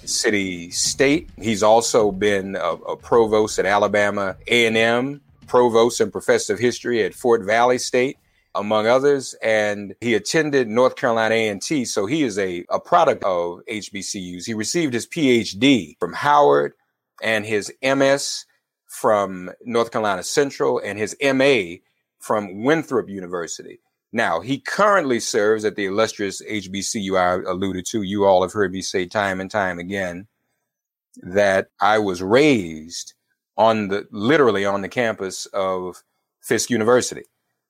City 0.08 0.70
State. 0.70 1.30
He's 1.40 1.62
also 1.62 2.10
been 2.10 2.56
a, 2.56 2.72
a 2.72 2.96
provost 2.96 3.58
at 3.58 3.66
Alabama 3.66 4.36
A&M, 4.46 5.20
provost 5.46 6.00
and 6.00 6.12
professor 6.12 6.54
of 6.54 6.58
history 6.58 7.02
at 7.02 7.14
Fort 7.14 7.42
Valley 7.42 7.78
State 7.78 8.18
among 8.54 8.86
others. 8.86 9.34
And 9.42 9.94
he 10.00 10.14
attended 10.14 10.68
North 10.68 10.96
Carolina 10.96 11.34
A&T. 11.34 11.84
So 11.86 12.06
he 12.06 12.22
is 12.22 12.38
a, 12.38 12.64
a 12.70 12.80
product 12.80 13.24
of 13.24 13.60
HBCUs. 13.68 14.46
He 14.46 14.54
received 14.54 14.94
his 14.94 15.06
PhD 15.06 15.98
from 15.98 16.12
Howard 16.12 16.74
and 17.22 17.44
his 17.44 17.72
MS 17.82 18.46
from 18.86 19.50
North 19.64 19.90
Carolina 19.90 20.22
Central 20.22 20.78
and 20.78 20.98
his 20.98 21.16
MA 21.22 21.76
from 22.20 22.62
Winthrop 22.62 23.08
University. 23.08 23.80
Now, 24.14 24.38
he 24.38 24.60
currently 24.60 25.18
serves 25.18 25.64
at 25.64 25.74
the 25.74 25.86
illustrious 25.86 26.40
HBCU 26.40 27.18
I 27.18 27.50
alluded 27.50 27.84
to. 27.86 28.02
You 28.02 28.24
all 28.24 28.42
have 28.42 28.52
heard 28.52 28.72
me 28.72 28.80
say 28.80 29.06
time 29.06 29.40
and 29.40 29.50
time 29.50 29.80
again 29.80 30.28
that 31.24 31.66
I 31.80 31.98
was 31.98 32.22
raised 32.22 33.14
on 33.56 33.88
the 33.88 34.06
literally 34.12 34.64
on 34.64 34.82
the 34.82 34.88
campus 34.88 35.46
of 35.46 36.04
Fisk 36.40 36.70
University. 36.70 37.24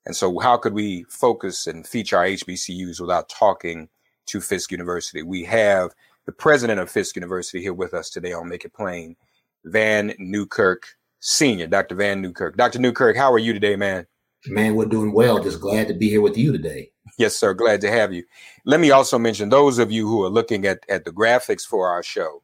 And 0.05 0.15
so, 0.15 0.39
how 0.39 0.59
could 0.59 0.75
we 0.75 1.05
focus 1.05 1.67
and 1.67 1.87
feature 1.87 2.19
our 2.19 2.27
HBCUs 2.27 3.01
without 3.01 3.31
talking 3.31 3.89
to 4.27 4.43
Fisk 4.43 4.71
University? 4.71 5.23
We 5.23 5.45
have 5.45 5.93
the 6.27 6.33
president 6.33 6.79
of 6.79 6.91
Fisk 6.91 7.17
University 7.17 7.63
here 7.63 7.73
with 7.73 7.95
us 7.95 8.11
today 8.11 8.35
on 8.35 8.51
Make 8.51 8.67
It 8.67 8.75
Plain, 8.75 9.17
Vann 9.65 10.13
Newkirk 10.19 10.89
Senior, 11.21 11.69
Dr. 11.69 11.95
Vann 11.95 12.21
Newkirk. 12.21 12.59
Dr. 12.59 12.81
Newkirk, 12.81 13.17
how 13.17 13.33
are 13.33 13.39
you 13.39 13.55
today, 13.55 13.77
man? 13.77 14.07
Man, 14.47 14.75
we're 14.75 14.85
doing 14.87 15.13
well. 15.13 15.43
Just 15.43 15.61
glad 15.61 15.89
to 15.89 15.95
be 15.95 16.09
here 16.09 16.21
with 16.21 16.37
you 16.37 16.53
today. 16.53 16.91
Yes, 17.19 17.35
sir. 17.37 17.55
Glad 17.55 17.81
to 17.83 17.91
have 17.91 18.13
you. 18.13 18.25
Let 18.65 18.81
me 18.81 18.91
also 18.91 19.19
mention 19.19 19.49
those 19.49 19.79
of 19.79 19.91
you 19.91 20.07
who 20.07 20.23
are 20.25 20.31
looking 20.31 20.67
at, 20.67 20.85
at 20.89 21.05
the 21.05 21.13
graphics 21.13 21.63
for 21.63 21.89
our 21.89 22.03
show 22.03 22.43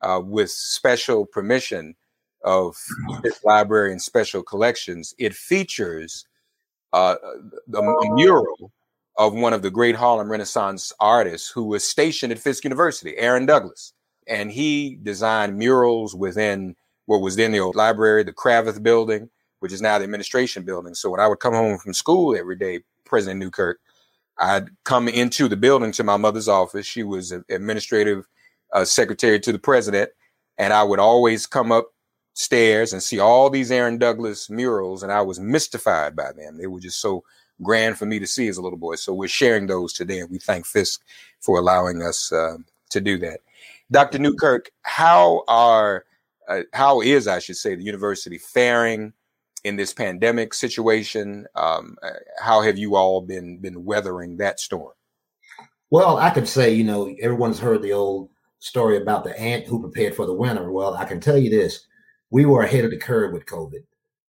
uh, 0.00 0.20
with 0.24 0.50
special 0.50 1.26
permission 1.26 1.94
of 2.44 2.76
this 3.22 3.42
library 3.44 3.92
and 3.92 4.00
special 4.00 4.42
collections, 4.42 5.14
it 5.18 5.34
features 5.34 6.26
uh, 6.92 7.16
a, 7.74 7.78
a 7.78 8.14
mural 8.14 8.72
of 9.18 9.34
one 9.34 9.52
of 9.52 9.62
the 9.62 9.70
great 9.70 9.96
Harlem 9.96 10.30
Renaissance 10.30 10.92
artists 11.00 11.50
who 11.50 11.64
was 11.64 11.84
stationed 11.84 12.32
at 12.32 12.38
Fisk 12.38 12.64
University, 12.64 13.16
Aaron 13.16 13.46
Douglas. 13.46 13.92
And 14.28 14.50
he 14.50 14.98
designed 15.02 15.56
murals 15.56 16.14
within 16.14 16.74
what 17.06 17.20
was 17.20 17.36
then 17.36 17.52
the 17.52 17.60
old 17.60 17.76
library, 17.76 18.24
the 18.24 18.32
Cravath 18.32 18.82
building, 18.82 19.30
which 19.60 19.72
is 19.72 19.82
now 19.82 19.98
the 19.98 20.04
administration 20.04 20.64
building. 20.64 20.94
So 20.94 21.10
when 21.10 21.20
I 21.20 21.26
would 21.26 21.40
come 21.40 21.54
home 21.54 21.78
from 21.78 21.94
school 21.94 22.36
every 22.36 22.56
day, 22.56 22.80
President 23.04 23.40
Newkirk, 23.40 23.78
I'd 24.38 24.68
come 24.84 25.08
into 25.08 25.48
the 25.48 25.56
building 25.56 25.92
to 25.92 26.04
my 26.04 26.16
mother's 26.16 26.48
office. 26.48 26.86
She 26.86 27.02
was 27.02 27.32
administrative 27.32 28.26
uh, 28.72 28.84
secretary 28.84 29.40
to 29.40 29.52
the 29.52 29.58
president. 29.58 30.10
And 30.58 30.72
I 30.72 30.82
would 30.82 30.98
always 30.98 31.46
come 31.46 31.72
upstairs 31.72 32.92
and 32.92 33.02
see 33.02 33.18
all 33.18 33.48
these 33.50 33.70
Aaron 33.70 33.98
Douglas 33.98 34.50
murals. 34.50 35.02
And 35.02 35.12
I 35.12 35.22
was 35.22 35.40
mystified 35.40 36.16
by 36.16 36.32
them. 36.32 36.58
They 36.58 36.66
were 36.66 36.80
just 36.80 37.00
so 37.00 37.24
grand 37.62 37.98
for 37.98 38.06
me 38.06 38.18
to 38.18 38.26
see 38.26 38.48
as 38.48 38.56
a 38.58 38.62
little 38.62 38.78
boy. 38.78 38.96
So 38.96 39.14
we're 39.14 39.28
sharing 39.28 39.66
those 39.66 39.92
today, 39.92 40.20
and 40.20 40.30
we 40.30 40.38
thank 40.38 40.66
Fisk 40.66 41.02
for 41.40 41.58
allowing 41.58 42.02
us 42.02 42.32
uh, 42.32 42.56
to 42.90 43.00
do 43.00 43.18
that. 43.18 43.40
Dr. 43.90 44.18
Newkirk, 44.18 44.70
how 44.82 45.44
are 45.48 46.04
uh, 46.48 46.62
how 46.72 47.00
is 47.00 47.26
I 47.26 47.38
should 47.38 47.56
say 47.56 47.74
the 47.74 47.82
university 47.82 48.38
faring 48.38 49.12
in 49.66 49.74
this 49.74 49.92
pandemic 49.92 50.54
situation? 50.54 51.46
Um, 51.56 51.96
uh, 52.02 52.10
how 52.40 52.62
have 52.62 52.78
you 52.78 52.94
all 52.94 53.20
been 53.20 53.58
been 53.58 53.84
weathering 53.84 54.36
that 54.36 54.60
storm? 54.60 54.92
Well, 55.90 56.18
I 56.18 56.30
could 56.30 56.48
say 56.48 56.72
you 56.72 56.84
know 56.84 57.14
everyone's 57.20 57.58
heard 57.58 57.82
the 57.82 57.92
old 57.92 58.30
story 58.60 58.96
about 58.96 59.24
the 59.24 59.38
ant 59.38 59.66
who 59.66 59.80
prepared 59.80 60.14
for 60.14 60.24
the 60.24 60.32
winter. 60.32 60.70
Well, 60.70 60.94
I 60.94 61.04
can 61.04 61.20
tell 61.20 61.36
you 61.36 61.50
this: 61.50 61.86
we 62.30 62.46
were 62.46 62.62
ahead 62.62 62.84
of 62.84 62.92
the 62.92 62.96
curve 62.96 63.32
with 63.32 63.46
COVID. 63.46 63.84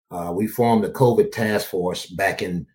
Uh, 0.09 0.33
we 0.33 0.47
formed 0.47 0.85
a 0.85 0.89
COVID 0.89 1.31
task 1.31 1.69
force 1.69 2.07
back 2.07 2.41
in 2.41 2.65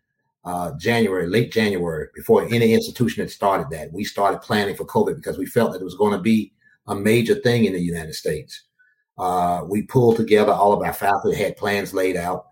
uh, 0.44 0.72
January, 0.79 1.27
late 1.27 1.51
January, 1.51 2.09
before 2.14 2.44
any 2.44 2.75
institution 2.75 3.22
had 3.22 3.31
started 3.31 3.70
that. 3.70 3.92
We 3.92 4.05
started 4.05 4.42
planning 4.42 4.77
for 4.77 4.85
COVID 4.85 5.16
because 5.16 5.38
we 5.38 5.46
felt 5.46 5.72
that 5.72 5.81
it 5.81 5.85
was 5.85 5.96
going 5.96 6.12
to 6.12 6.22
be 6.22 6.53
a 6.87 6.94
major 6.94 7.35
thing 7.35 7.64
in 7.64 7.72
the 7.72 7.81
United 7.81 8.14
States. 8.14 8.64
Uh, 9.18 9.62
we 9.68 9.83
pulled 9.83 10.16
together 10.16 10.53
all 10.53 10.72
of 10.72 10.83
our 10.83 10.92
faculty, 10.92 11.37
had 11.37 11.57
plans 11.57 11.94
laid 11.94 12.16
out, 12.16 12.46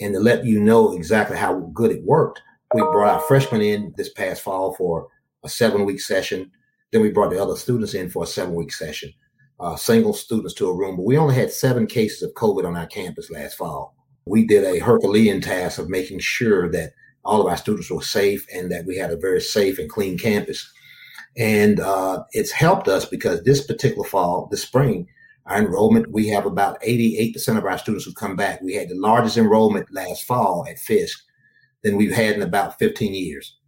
and 0.00 0.14
to 0.14 0.20
let 0.20 0.44
you 0.44 0.60
know 0.60 0.96
exactly 0.96 1.36
how 1.36 1.60
good 1.72 1.90
it 1.90 2.04
worked, 2.04 2.42
we 2.74 2.82
brought 2.82 3.14
our 3.14 3.20
freshmen 3.20 3.60
in 3.60 3.94
this 3.96 4.12
past 4.12 4.42
fall 4.42 4.74
for 4.74 5.08
a 5.44 5.48
seven 5.48 5.84
week 5.84 6.00
session. 6.00 6.50
Then 6.92 7.02
we 7.02 7.10
brought 7.10 7.30
the 7.30 7.42
other 7.42 7.56
students 7.56 7.94
in 7.94 8.10
for 8.10 8.24
a 8.24 8.26
seven 8.26 8.54
week 8.54 8.72
session, 8.72 9.12
uh, 9.60 9.76
single 9.76 10.12
students 10.12 10.54
to 10.54 10.68
a 10.68 10.74
room. 10.74 10.96
But 10.96 11.04
we 11.04 11.16
only 11.16 11.34
had 11.34 11.52
seven 11.52 11.86
cases 11.86 12.22
of 12.22 12.34
COVID 12.34 12.66
on 12.66 12.76
our 12.76 12.86
campus 12.86 13.30
last 13.30 13.56
fall. 13.56 13.94
We 14.26 14.46
did 14.46 14.64
a 14.64 14.78
Herculean 14.78 15.40
task 15.40 15.78
of 15.78 15.88
making 15.88 16.20
sure 16.20 16.70
that 16.72 16.92
all 17.24 17.40
of 17.40 17.46
our 17.46 17.56
students 17.56 17.90
were 17.90 18.02
safe 18.02 18.46
and 18.54 18.70
that 18.70 18.86
we 18.86 18.96
had 18.96 19.10
a 19.10 19.16
very 19.16 19.40
safe 19.40 19.78
and 19.78 19.88
clean 19.88 20.18
campus. 20.18 20.70
And 21.36 21.80
uh, 21.80 22.24
it's 22.32 22.52
helped 22.52 22.88
us 22.88 23.04
because 23.04 23.42
this 23.42 23.66
particular 23.66 24.06
fall, 24.06 24.48
this 24.50 24.62
spring, 24.62 25.08
our 25.46 25.58
enrollment, 25.58 26.10
we 26.10 26.28
have 26.28 26.46
about 26.46 26.80
88% 26.82 27.58
of 27.58 27.64
our 27.64 27.78
students 27.78 28.04
who 28.04 28.12
come 28.14 28.36
back. 28.36 28.60
We 28.62 28.74
had 28.74 28.88
the 28.88 28.96
largest 28.96 29.36
enrollment 29.36 29.92
last 29.92 30.24
fall 30.24 30.66
at 30.68 30.78
Fisk 30.78 31.22
than 31.82 31.96
we've 31.96 32.14
had 32.14 32.36
in 32.36 32.42
about 32.42 32.78
15 32.78 33.14
years. 33.14 33.58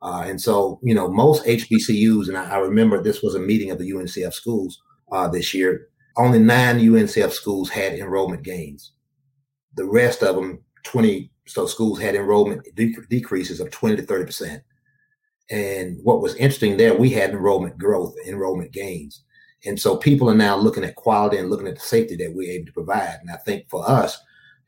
Uh, 0.00 0.24
and 0.26 0.40
so, 0.40 0.80
you 0.82 0.94
know, 0.94 1.08
most 1.08 1.44
HBCUs, 1.44 2.28
and 2.28 2.36
I, 2.36 2.52
I, 2.52 2.58
remember 2.58 3.02
this 3.02 3.20
was 3.20 3.34
a 3.34 3.40
meeting 3.40 3.70
of 3.70 3.78
the 3.78 3.90
UNCF 3.90 4.32
schools 4.32 4.80
uh, 5.10 5.28
this 5.28 5.52
year, 5.52 5.88
only 6.16 6.38
nine 6.38 6.78
UNCF 6.78 7.32
schools 7.32 7.68
had 7.68 7.94
enrollment 7.94 8.42
gains. 8.42 8.92
The 9.76 9.84
rest 9.84 10.22
of 10.22 10.36
them, 10.36 10.62
20 10.84 11.30
so 11.48 11.66
schools 11.66 11.98
had 11.98 12.14
enrollment 12.14 12.62
de- 12.74 12.94
decreases 13.08 13.58
of 13.58 13.70
20 13.70 13.96
to 13.96 14.02
30 14.02 14.24
percent. 14.24 14.62
And 15.50 15.98
what 16.02 16.20
was 16.20 16.34
interesting 16.34 16.76
there, 16.76 16.94
we 16.94 17.10
had 17.10 17.30
enrollment 17.30 17.78
growth, 17.78 18.14
enrollment 18.26 18.70
gains. 18.72 19.24
And 19.64 19.80
so 19.80 19.96
people 19.96 20.30
are 20.30 20.36
now 20.36 20.56
looking 20.56 20.84
at 20.84 20.94
quality 20.94 21.36
and 21.36 21.50
looking 21.50 21.66
at 21.66 21.74
the 21.74 21.80
safety 21.80 22.16
that 22.16 22.34
we're 22.34 22.50
able 22.50 22.66
to 22.66 22.72
provide. 22.72 23.18
And 23.20 23.30
I 23.30 23.36
think 23.36 23.68
for 23.68 23.88
us, 23.88 24.18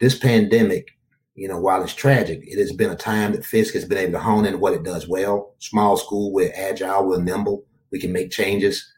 this 0.01 0.19
pandemic, 0.19 0.99
you 1.35 1.49
know, 1.49 1.59
while 1.59 1.83
it's 1.83 1.95
tragic, 1.95 2.41
it 2.43 2.59
has 2.59 2.73
been 2.73 2.91
a 2.91 2.97
time 2.97 3.33
that 3.33 3.45
Fisk 3.45 3.75
has 3.75 3.85
been 3.85 3.99
able 3.99 4.13
to 4.13 4.21
hone 4.21 4.47
in 4.47 4.61
what 4.61 4.75
it 4.75 4.83
does 4.83 5.09
well. 5.09 5.55
Small 5.59 5.97
school, 5.97 6.33
we're 6.33 6.53
agile, 6.55 7.07
we're 7.07 7.23
nimble, 7.23 7.65
we 7.93 8.01
can 8.01 8.13
make 8.13 8.31
changes. 8.31 8.93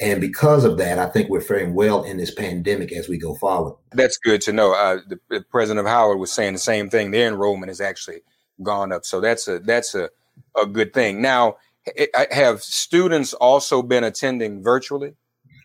And 0.00 0.20
because 0.20 0.64
of 0.64 0.78
that, 0.78 0.98
I 0.98 1.06
think 1.06 1.28
we're 1.28 1.40
faring 1.40 1.74
well 1.74 2.02
in 2.02 2.16
this 2.16 2.32
pandemic 2.32 2.92
as 2.92 3.08
we 3.08 3.18
go 3.18 3.34
forward. 3.34 3.76
That's 3.92 4.16
good 4.16 4.40
to 4.42 4.52
know. 4.52 4.72
Uh, 4.74 5.00
the, 5.06 5.20
the, 5.28 5.44
president 5.50 5.86
of 5.86 5.90
Howard 5.90 6.18
was 6.18 6.32
saying 6.32 6.54
the 6.54 6.58
same 6.58 6.88
thing. 6.88 7.10
Their 7.10 7.28
enrollment 7.28 7.68
has 7.68 7.80
actually 7.80 8.22
gone 8.62 8.92
up, 8.92 9.04
so 9.04 9.20
that's 9.20 9.48
a 9.48 9.58
that's 9.58 9.94
a, 9.94 10.08
a 10.60 10.66
good 10.66 10.94
thing. 10.94 11.20
Now, 11.20 11.56
have 12.30 12.62
students 12.62 13.34
also 13.34 13.82
been 13.82 14.02
attending 14.02 14.62
virtually? 14.62 15.14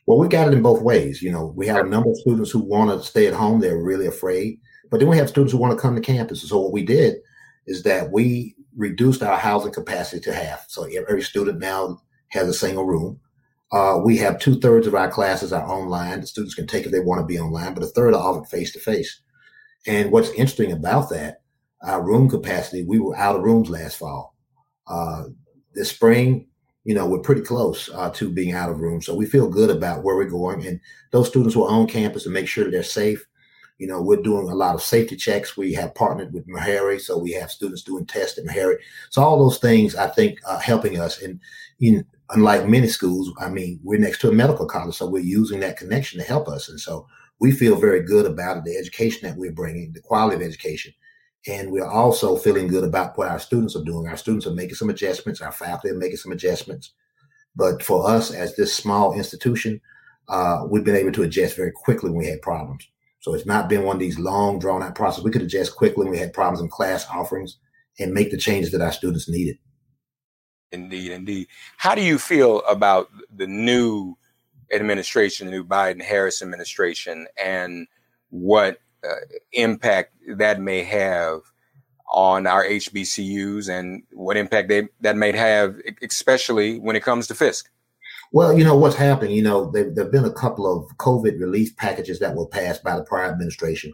Well, 0.08 0.18
we 0.18 0.30
got 0.30 0.48
it 0.48 0.54
in 0.54 0.64
both 0.64 0.82
ways. 0.82 1.22
You 1.22 1.32
know, 1.32 1.54
we 1.56 1.68
have 1.68 1.86
a 1.86 1.90
number 1.90 2.10
of 2.10 2.18
students 2.18 2.50
who 2.50 2.60
want 2.60 2.90
to 2.90 3.08
stay 3.08 3.28
at 3.28 3.34
home; 3.34 3.60
they're 3.60 3.78
really 3.78 4.08
afraid. 4.08 4.60
But 4.90 5.00
then 5.00 5.10
we 5.10 5.18
have 5.18 5.30
students 5.30 5.52
who 5.52 5.60
want 5.60 5.78
to 5.78 5.82
come 5.82 5.96
to 5.96 6.02
campus. 6.02 6.48
So 6.48 6.60
what 6.60 6.72
we 6.72 6.84
did 6.84 7.18
is 7.68 7.84
that 7.84 8.12
we 8.12 8.56
reduced 8.78 9.22
our 9.22 9.38
housing 9.38 9.74
capacity 9.74 10.22
to 10.22 10.34
half. 10.34 10.66
So 10.70 10.86
every 10.86 11.22
student 11.22 11.60
now 11.60 12.02
has 12.30 12.48
a 12.48 12.54
single 12.54 12.86
room. 12.86 13.20
Uh, 13.74 14.00
we 14.04 14.16
have 14.18 14.40
two 14.40 14.60
thirds 14.62 14.88
of 14.88 14.96
our 14.96 15.12
classes 15.12 15.52
are 15.52 15.68
online. 15.68 16.22
The 16.22 16.28
students 16.28 16.56
can 16.56 16.68
take 16.68 16.86
if 16.86 16.92
they 16.92 17.02
want 17.02 17.20
to 17.20 17.26
be 17.26 17.40
online, 17.40 17.74
but 17.74 17.84
a 17.84 17.88
third 17.88 18.14
are 18.14 18.22
offered 18.22 18.48
face 18.48 18.72
to 18.74 18.80
face. 18.80 19.20
And 19.86 20.12
what's 20.12 20.30
interesting 20.30 20.72
about 20.72 21.10
that, 21.10 21.42
our 21.82 22.02
room 22.02 22.30
capacity, 22.30 22.84
we 22.84 23.00
were 23.00 23.18
out 23.18 23.36
of 23.36 23.44
rooms 23.44 23.70
last 23.70 23.98
fall. 23.98 24.36
Uh, 24.88 25.26
this 25.74 25.90
spring, 25.90 26.48
you 26.88 26.94
know, 26.94 27.06
we're 27.06 27.20
pretty 27.20 27.42
close 27.42 27.90
uh, 27.94 28.10
to 28.12 28.30
being 28.30 28.54
out 28.54 28.70
of 28.70 28.80
room. 28.80 29.02
So 29.02 29.14
we 29.14 29.26
feel 29.26 29.50
good 29.50 29.70
about 29.70 30.06
where 30.06 30.16
we're 30.16 30.24
going. 30.24 30.66
And 30.66 30.80
those 31.12 31.28
students 31.28 31.54
who 31.54 31.66
are 31.66 31.70
on 31.70 31.86
campus 31.86 32.24
to 32.24 32.30
make 32.30 32.48
sure 32.48 32.64
that 32.64 32.72
they're 32.72 32.82
safe, 32.82 33.28
you 33.78 33.88
know, 33.88 34.02
we're 34.02 34.22
doing 34.22 34.48
a 34.48 34.56
lot 34.56 34.74
of 34.74 34.82
safety 34.82 35.18
checks. 35.18 35.58
We 35.58 35.74
have 35.74 35.94
partnered 35.96 36.32
with 36.34 36.48
Meharry, 36.48 37.02
so 37.02 37.18
we 37.18 37.34
have 37.34 37.52
students 37.52 37.84
doing 37.84 38.06
tests 38.06 38.38
at 38.38 38.46
Meharry. 38.46 38.78
So 39.10 39.22
all 39.22 39.38
those 39.38 39.58
things, 39.58 39.96
I 39.96 40.08
think, 40.08 40.40
are 40.48 40.62
helping 40.62 40.98
us. 40.98 41.22
And 41.22 41.42
know, 41.82 42.04
unlike 42.30 42.70
many 42.70 42.88
schools, 42.88 43.34
I 43.38 43.50
mean, 43.50 43.82
we're 43.84 44.00
next 44.00 44.22
to 44.22 44.30
a 44.30 44.34
medical 44.34 44.66
college, 44.66 44.96
so 44.96 45.10
we're 45.10 45.20
using 45.24 45.60
that 45.60 45.76
connection 45.76 46.22
to 46.22 46.26
help 46.26 46.48
us. 46.48 46.70
And 46.70 46.80
so 46.80 47.06
we 47.40 47.52
feel 47.52 47.76
very 47.76 48.02
good 48.02 48.26
about 48.26 48.60
it, 48.60 48.64
the 48.64 48.78
education 48.78 49.28
that 49.28 49.38
we're 49.38 49.52
bringing, 49.52 49.92
the 49.92 50.00
quality 50.00 50.38
of 50.38 50.42
education. 50.42 50.94
And 51.48 51.72
we're 51.72 51.88
also 51.88 52.36
feeling 52.36 52.68
good 52.68 52.84
about 52.84 53.18
what 53.18 53.30
our 53.30 53.40
students 53.40 53.76
are 53.76 53.84
doing. 53.84 54.08
Our 54.08 54.18
students 54.18 54.46
are 54.48 54.54
making 54.54 54.76
some 54.76 54.90
adjustments, 54.90 55.42
our 55.42 55.52
faculty 55.52 55.90
are 55.90 55.98
making 55.98 56.18
some 56.18 56.32
adjustments. 56.32 56.92
But 57.56 57.82
for 57.82 58.10
us, 58.10 58.32
as 58.32 58.56
this 58.56 58.74
small 58.74 59.14
institution, 59.14 59.82
uh, 60.28 60.66
we've 60.70 60.84
been 60.84 60.96
able 60.96 61.14
to 61.14 61.24
adjust 61.24 61.56
very 61.56 61.72
quickly 61.72 62.10
when 62.10 62.20
we 62.20 62.28
had 62.28 62.42
problems. 62.42 62.88
So 63.20 63.34
it's 63.34 63.46
not 63.46 63.70
been 63.70 63.84
one 63.84 63.96
of 63.96 64.00
these 64.00 64.20
long, 64.20 64.60
drawn 64.60 64.84
out 64.84 64.96
processes. 64.96 65.24
We 65.24 65.32
could 65.32 65.42
adjust 65.42 65.76
quickly 65.76 66.04
when 66.04 66.12
we 66.12 66.20
had 66.20 66.34
problems 66.34 66.62
in 66.62 66.70
class 66.70 67.08
offerings 67.10 67.58
and 68.00 68.14
make 68.14 68.32
the 68.32 68.38
changes 68.38 68.72
that 68.72 68.82
our 68.82 68.92
students 68.92 69.28
needed. 69.28 69.58
Indeed, 70.72 71.12
indeed. 71.12 71.48
How 71.78 71.96
do 71.96 72.02
you 72.02 72.20
feel 72.20 72.62
about 72.70 73.10
the 73.34 73.48
new 73.48 74.16
administration, 74.72 75.48
the 75.48 75.52
new 75.52 75.64
Biden 75.64 76.02
Harris 76.02 76.42
administration, 76.42 77.26
and 77.42 77.88
what 78.30 78.80
uh, 79.04 79.16
impact 79.54 80.14
that 80.36 80.60
may 80.60 80.84
have 80.84 81.42
on 82.14 82.48
our 82.48 82.64
HBCUs 82.66 83.70
and 83.70 84.04
what 84.12 84.38
impact 84.38 84.70
they, 84.70 84.88
that 85.02 85.16
may 85.16 85.36
have, 85.36 85.76
especially 86.02 86.80
when 86.80 86.96
it 86.96 87.04
comes 87.04 87.28
to 87.28 87.36
Fisk? 87.36 87.70
Well, 88.32 88.58
you 88.58 88.64
know 88.64 88.78
what's 88.78 88.96
happened. 88.96 89.34
You 89.34 89.42
know, 89.42 89.72
there 89.72 89.92
have 89.98 90.12
been 90.12 90.26
a 90.26 90.32
couple 90.32 90.66
of 90.72 90.96
COVID 90.98 91.40
relief 91.40 91.76
packages 91.78 92.20
that 92.20 92.36
were 92.36 92.48
passed 92.48 92.84
by 92.84 92.96
the 92.96 93.04
prior 93.04 93.32
administration. 93.32 93.94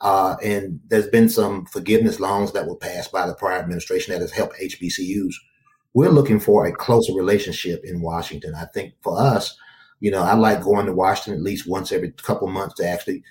Uh, 0.00 0.36
and 0.42 0.80
there's 0.88 1.08
been 1.08 1.28
some 1.28 1.64
forgiveness 1.66 2.20
loans 2.20 2.52
that 2.52 2.66
were 2.66 2.76
passed 2.76 3.12
by 3.12 3.26
the 3.26 3.34
prior 3.34 3.58
administration 3.58 4.12
that 4.12 4.20
has 4.20 4.32
helped 4.32 4.58
HBCUs 4.60 5.34
we're 5.96 6.10
looking 6.10 6.38
for 6.38 6.66
a 6.66 6.72
closer 6.72 7.14
relationship 7.14 7.82
in 7.82 8.02
Washington. 8.02 8.54
I 8.54 8.66
think 8.66 8.92
for 9.00 9.18
us, 9.18 9.56
you 10.00 10.10
know, 10.10 10.22
I 10.22 10.34
like 10.34 10.62
going 10.62 10.84
to 10.84 10.92
Washington 10.92 11.40
at 11.40 11.42
least 11.42 11.66
once 11.66 11.90
every 11.90 12.10
couple 12.10 12.48
months 12.48 12.74
to 12.74 12.86
actually 12.86 13.24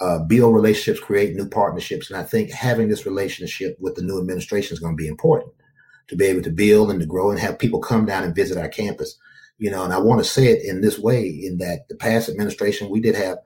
uh, 0.00 0.18
build 0.20 0.54
relationships, 0.54 1.04
create 1.04 1.34
new 1.34 1.48
partnerships. 1.48 2.10
And 2.10 2.18
I 2.18 2.22
think 2.22 2.50
having 2.50 2.88
this 2.88 3.04
relationship 3.04 3.76
with 3.80 3.94
the 3.94 4.02
new 4.02 4.18
administration 4.18 4.74
is 4.74 4.80
going 4.80 4.96
to 4.96 5.02
be 5.02 5.08
important 5.08 5.52
to 6.08 6.16
be 6.16 6.24
able 6.26 6.42
to 6.42 6.50
build 6.50 6.90
and 6.90 6.98
to 7.00 7.06
grow 7.06 7.30
and 7.30 7.38
have 7.38 7.58
people 7.58 7.80
come 7.80 8.04
down 8.04 8.24
and 8.24 8.34
visit 8.34 8.58
our 8.58 8.68
campus. 8.68 9.16
You 9.58 9.70
know, 9.70 9.84
and 9.84 9.92
I 9.92 9.98
want 9.98 10.20
to 10.20 10.28
say 10.28 10.46
it 10.46 10.64
in 10.64 10.80
this 10.80 10.98
way 10.98 11.26
in 11.28 11.58
that 11.58 11.88
the 11.88 11.96
past 11.96 12.28
administration, 12.28 12.88
we 12.88 13.00
did 13.00 13.14
have 13.14 13.38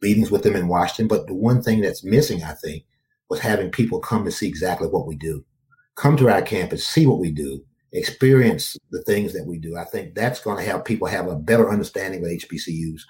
meetings 0.00 0.30
with 0.30 0.42
them 0.42 0.56
in 0.56 0.68
Washington. 0.68 1.08
But 1.08 1.26
the 1.26 1.34
one 1.34 1.62
thing 1.62 1.80
that's 1.80 2.02
missing, 2.02 2.42
I 2.42 2.52
think, 2.52 2.84
was 3.28 3.40
having 3.40 3.70
people 3.70 4.00
come 4.00 4.24
to 4.24 4.30
see 4.30 4.48
exactly 4.48 4.88
what 4.88 5.06
we 5.06 5.14
do, 5.14 5.44
come 5.94 6.16
to 6.16 6.30
our 6.30 6.40
campus, 6.40 6.88
see 6.88 7.06
what 7.06 7.18
we 7.20 7.30
do, 7.30 7.62
experience 7.92 8.76
the 8.90 9.02
things 9.02 9.34
that 9.34 9.46
we 9.46 9.58
do. 9.58 9.76
I 9.76 9.84
think 9.84 10.14
that's 10.14 10.40
going 10.40 10.56
to 10.56 10.64
help 10.64 10.86
people 10.86 11.06
have 11.06 11.28
a 11.28 11.36
better 11.36 11.70
understanding 11.70 12.24
of 12.24 12.30
HBCUs 12.30 13.02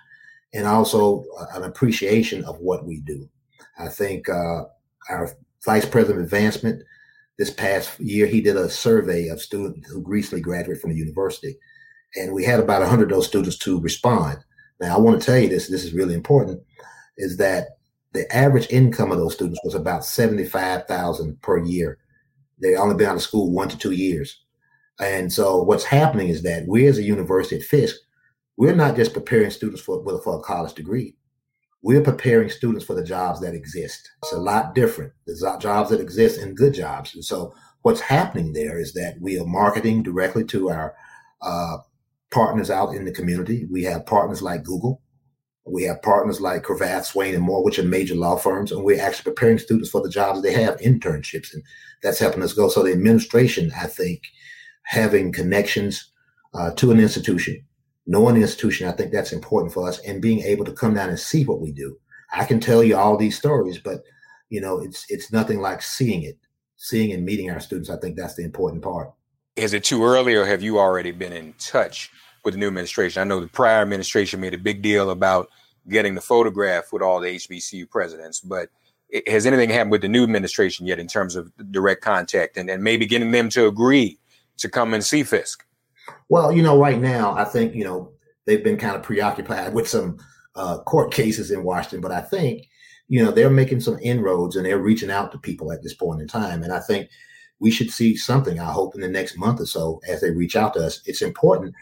and 0.54 0.66
also 0.66 1.24
an 1.54 1.64
appreciation 1.64 2.44
of 2.44 2.58
what 2.58 2.86
we 2.86 3.00
do. 3.00 3.28
I 3.78 3.88
think 3.88 4.28
uh, 4.28 4.64
our 5.10 5.30
vice 5.64 5.86
president 5.86 6.20
of 6.20 6.24
advancement 6.24 6.82
this 7.38 7.50
past 7.50 7.98
year, 8.00 8.26
he 8.26 8.40
did 8.40 8.56
a 8.56 8.68
survey 8.68 9.28
of 9.28 9.40
students 9.40 9.88
who 9.88 10.02
recently 10.04 10.40
graduated 10.40 10.80
from 10.80 10.90
the 10.90 10.96
university. 10.96 11.56
And 12.16 12.32
we 12.32 12.44
had 12.44 12.58
about 12.58 12.80
100 12.80 13.04
of 13.04 13.10
those 13.10 13.28
students 13.28 13.56
to 13.58 13.80
respond. 13.80 14.38
Now, 14.80 14.96
I 14.96 15.00
want 15.00 15.20
to 15.20 15.24
tell 15.24 15.38
you 15.38 15.48
this, 15.48 15.68
this 15.68 15.84
is 15.84 15.92
really 15.92 16.14
important, 16.14 16.60
is 17.16 17.36
that 17.36 17.68
the 18.12 18.34
average 18.34 18.68
income 18.70 19.12
of 19.12 19.18
those 19.18 19.34
students 19.34 19.60
was 19.62 19.74
about 19.74 20.04
75,000 20.04 21.40
per 21.42 21.58
year. 21.64 21.98
They 22.60 22.74
only 22.74 22.96
been 22.96 23.08
out 23.08 23.16
of 23.16 23.22
school 23.22 23.52
one 23.52 23.68
to 23.68 23.78
two 23.78 23.92
years. 23.92 24.40
And 25.00 25.32
so 25.32 25.62
what's 25.62 25.84
happening 25.84 26.28
is 26.28 26.42
that 26.42 26.66
we 26.66 26.86
as 26.86 26.98
a 26.98 27.02
university 27.02 27.56
at 27.56 27.62
Fisk, 27.62 27.96
we're 28.58 28.74
not 28.74 28.96
just 28.96 29.14
preparing 29.14 29.50
students 29.50 29.80
for, 29.80 30.04
for 30.24 30.36
a 30.36 30.42
college 30.42 30.74
degree. 30.74 31.14
We're 31.80 32.02
preparing 32.02 32.50
students 32.50 32.84
for 32.84 32.94
the 32.94 33.04
jobs 33.04 33.40
that 33.40 33.54
exist. 33.54 34.10
It's 34.24 34.32
a 34.32 34.38
lot 34.38 34.74
different. 34.74 35.12
There's 35.26 35.44
jobs 35.60 35.90
that 35.90 36.00
exist 36.00 36.40
and 36.40 36.56
good 36.56 36.74
jobs. 36.74 37.14
And 37.14 37.24
so 37.24 37.54
what's 37.82 38.00
happening 38.00 38.52
there 38.52 38.76
is 38.76 38.94
that 38.94 39.16
we 39.20 39.38
are 39.38 39.46
marketing 39.46 40.02
directly 40.02 40.44
to 40.46 40.70
our 40.70 40.96
uh, 41.40 41.76
partners 42.32 42.68
out 42.68 42.96
in 42.96 43.04
the 43.04 43.12
community. 43.12 43.64
We 43.70 43.84
have 43.84 44.06
partners 44.06 44.42
like 44.42 44.64
Google. 44.64 45.02
We 45.64 45.84
have 45.84 46.02
partners 46.02 46.40
like 46.40 46.64
Cravath, 46.64 47.04
Swaine, 47.04 47.36
and 47.36 47.44
Moore, 47.44 47.62
which 47.62 47.78
are 47.78 47.84
major 47.84 48.16
law 48.16 48.36
firms, 48.36 48.72
and 48.72 48.82
we're 48.82 49.00
actually 49.00 49.30
preparing 49.30 49.58
students 49.58 49.90
for 49.90 50.00
the 50.02 50.08
jobs 50.08 50.42
they 50.42 50.52
have, 50.52 50.78
internships, 50.78 51.52
and 51.52 51.62
that's 52.02 52.18
helping 52.18 52.42
us 52.42 52.54
go. 52.54 52.68
So 52.68 52.82
the 52.82 52.92
administration, 52.92 53.70
I 53.78 53.86
think, 53.86 54.22
having 54.84 55.30
connections 55.30 56.10
uh, 56.54 56.72
to 56.72 56.90
an 56.90 56.98
institution, 56.98 57.62
knowing 58.08 58.34
the 58.34 58.40
institution, 58.40 58.88
I 58.88 58.92
think 58.92 59.12
that's 59.12 59.32
important 59.32 59.72
for 59.72 59.86
us, 59.86 60.00
and 60.00 60.20
being 60.20 60.40
able 60.40 60.64
to 60.64 60.72
come 60.72 60.94
down 60.94 61.10
and 61.10 61.18
see 61.18 61.44
what 61.44 61.60
we 61.60 61.70
do. 61.70 61.96
I 62.32 62.44
can 62.44 62.58
tell 62.58 62.82
you 62.82 62.96
all 62.96 63.16
these 63.16 63.36
stories, 63.36 63.78
but 63.78 64.02
you 64.48 64.60
know, 64.60 64.80
it's 64.80 65.04
it's 65.08 65.30
nothing 65.30 65.60
like 65.60 65.82
seeing 65.82 66.22
it, 66.22 66.38
seeing 66.76 67.12
and 67.12 67.24
meeting 67.24 67.50
our 67.50 67.60
students. 67.60 67.90
I 67.90 67.98
think 67.98 68.16
that's 68.16 68.34
the 68.34 68.44
important 68.44 68.82
part. 68.82 69.12
Is 69.56 69.74
it 69.74 69.84
too 69.84 70.02
early, 70.02 70.34
or 70.34 70.46
have 70.46 70.62
you 70.62 70.78
already 70.78 71.12
been 71.12 71.32
in 71.32 71.52
touch 71.58 72.10
with 72.44 72.54
the 72.54 72.60
new 72.60 72.66
administration? 72.66 73.20
I 73.20 73.24
know 73.24 73.40
the 73.40 73.46
prior 73.46 73.82
administration 73.82 74.40
made 74.40 74.54
a 74.54 74.58
big 74.58 74.82
deal 74.82 75.10
about 75.10 75.50
getting 75.88 76.14
the 76.14 76.20
photograph 76.20 76.92
with 76.92 77.02
all 77.02 77.20
the 77.20 77.36
HBCU 77.36 77.90
presidents, 77.90 78.40
but 78.40 78.70
has 79.26 79.46
anything 79.46 79.70
happened 79.70 79.90
with 79.90 80.02
the 80.02 80.08
new 80.08 80.22
administration 80.22 80.86
yet 80.86 80.98
in 80.98 81.06
terms 81.06 81.36
of 81.36 81.50
direct 81.70 82.02
contact 82.02 82.56
and, 82.56 82.68
and 82.68 82.82
maybe 82.82 83.06
getting 83.06 83.30
them 83.30 83.48
to 83.50 83.66
agree 83.66 84.18
to 84.58 84.68
come 84.68 84.94
and 84.94 85.04
see 85.04 85.22
Fisk? 85.22 85.64
Well, 86.28 86.52
you 86.52 86.62
know, 86.62 86.78
right 86.78 87.00
now, 87.00 87.32
I 87.32 87.44
think, 87.44 87.74
you 87.74 87.84
know, 87.84 88.12
they've 88.46 88.64
been 88.64 88.76
kind 88.76 88.96
of 88.96 89.02
preoccupied 89.02 89.74
with 89.74 89.88
some 89.88 90.18
uh, 90.54 90.78
court 90.78 91.12
cases 91.12 91.50
in 91.50 91.64
Washington, 91.64 92.00
but 92.00 92.12
I 92.12 92.20
think, 92.20 92.68
you 93.08 93.24
know, 93.24 93.30
they're 93.30 93.50
making 93.50 93.80
some 93.80 93.98
inroads 94.02 94.56
and 94.56 94.66
they're 94.66 94.78
reaching 94.78 95.10
out 95.10 95.32
to 95.32 95.38
people 95.38 95.72
at 95.72 95.82
this 95.82 95.94
point 95.94 96.20
in 96.20 96.28
time. 96.28 96.62
And 96.62 96.72
I 96.72 96.80
think 96.80 97.08
we 97.60 97.70
should 97.70 97.90
see 97.90 98.16
something, 98.16 98.60
I 98.60 98.70
hope, 98.70 98.94
in 98.94 99.00
the 99.00 99.08
next 99.08 99.38
month 99.38 99.60
or 99.60 99.66
so 99.66 100.00
as 100.06 100.20
they 100.20 100.30
reach 100.30 100.56
out 100.56 100.74
to 100.74 100.84
us. 100.84 101.00
It's 101.06 101.22
important 101.22 101.74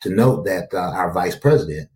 to 0.00 0.10
note 0.10 0.44
that 0.46 0.68
uh, 0.72 0.92
our 0.92 1.12
vice 1.12 1.36
president 1.36 1.88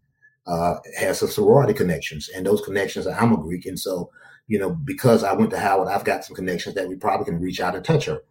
uh, 0.47 0.75
has 0.99 1.18
some 1.18 1.31
sorority 1.31 1.73
connections, 1.73 2.29
and 2.29 2.44
those 2.44 2.61
connections, 2.61 3.07
I'm 3.07 3.33
a 3.33 3.37
Greek. 3.37 3.66
And 3.66 3.79
so, 3.79 4.11
you 4.47 4.59
know, 4.59 4.70
because 4.70 5.25
I 5.25 5.33
went 5.33 5.51
to 5.51 5.59
Howard, 5.59 5.88
I've 5.88 6.05
got 6.05 6.25
some 6.25 6.37
connections 6.37 6.75
that 6.75 6.88
we 6.88 6.97
probably 6.97 7.25
can 7.25 7.40
reach 7.40 7.61
out 7.61 7.75
and 7.75 7.85
touch 7.85 8.05
her. 8.05 8.23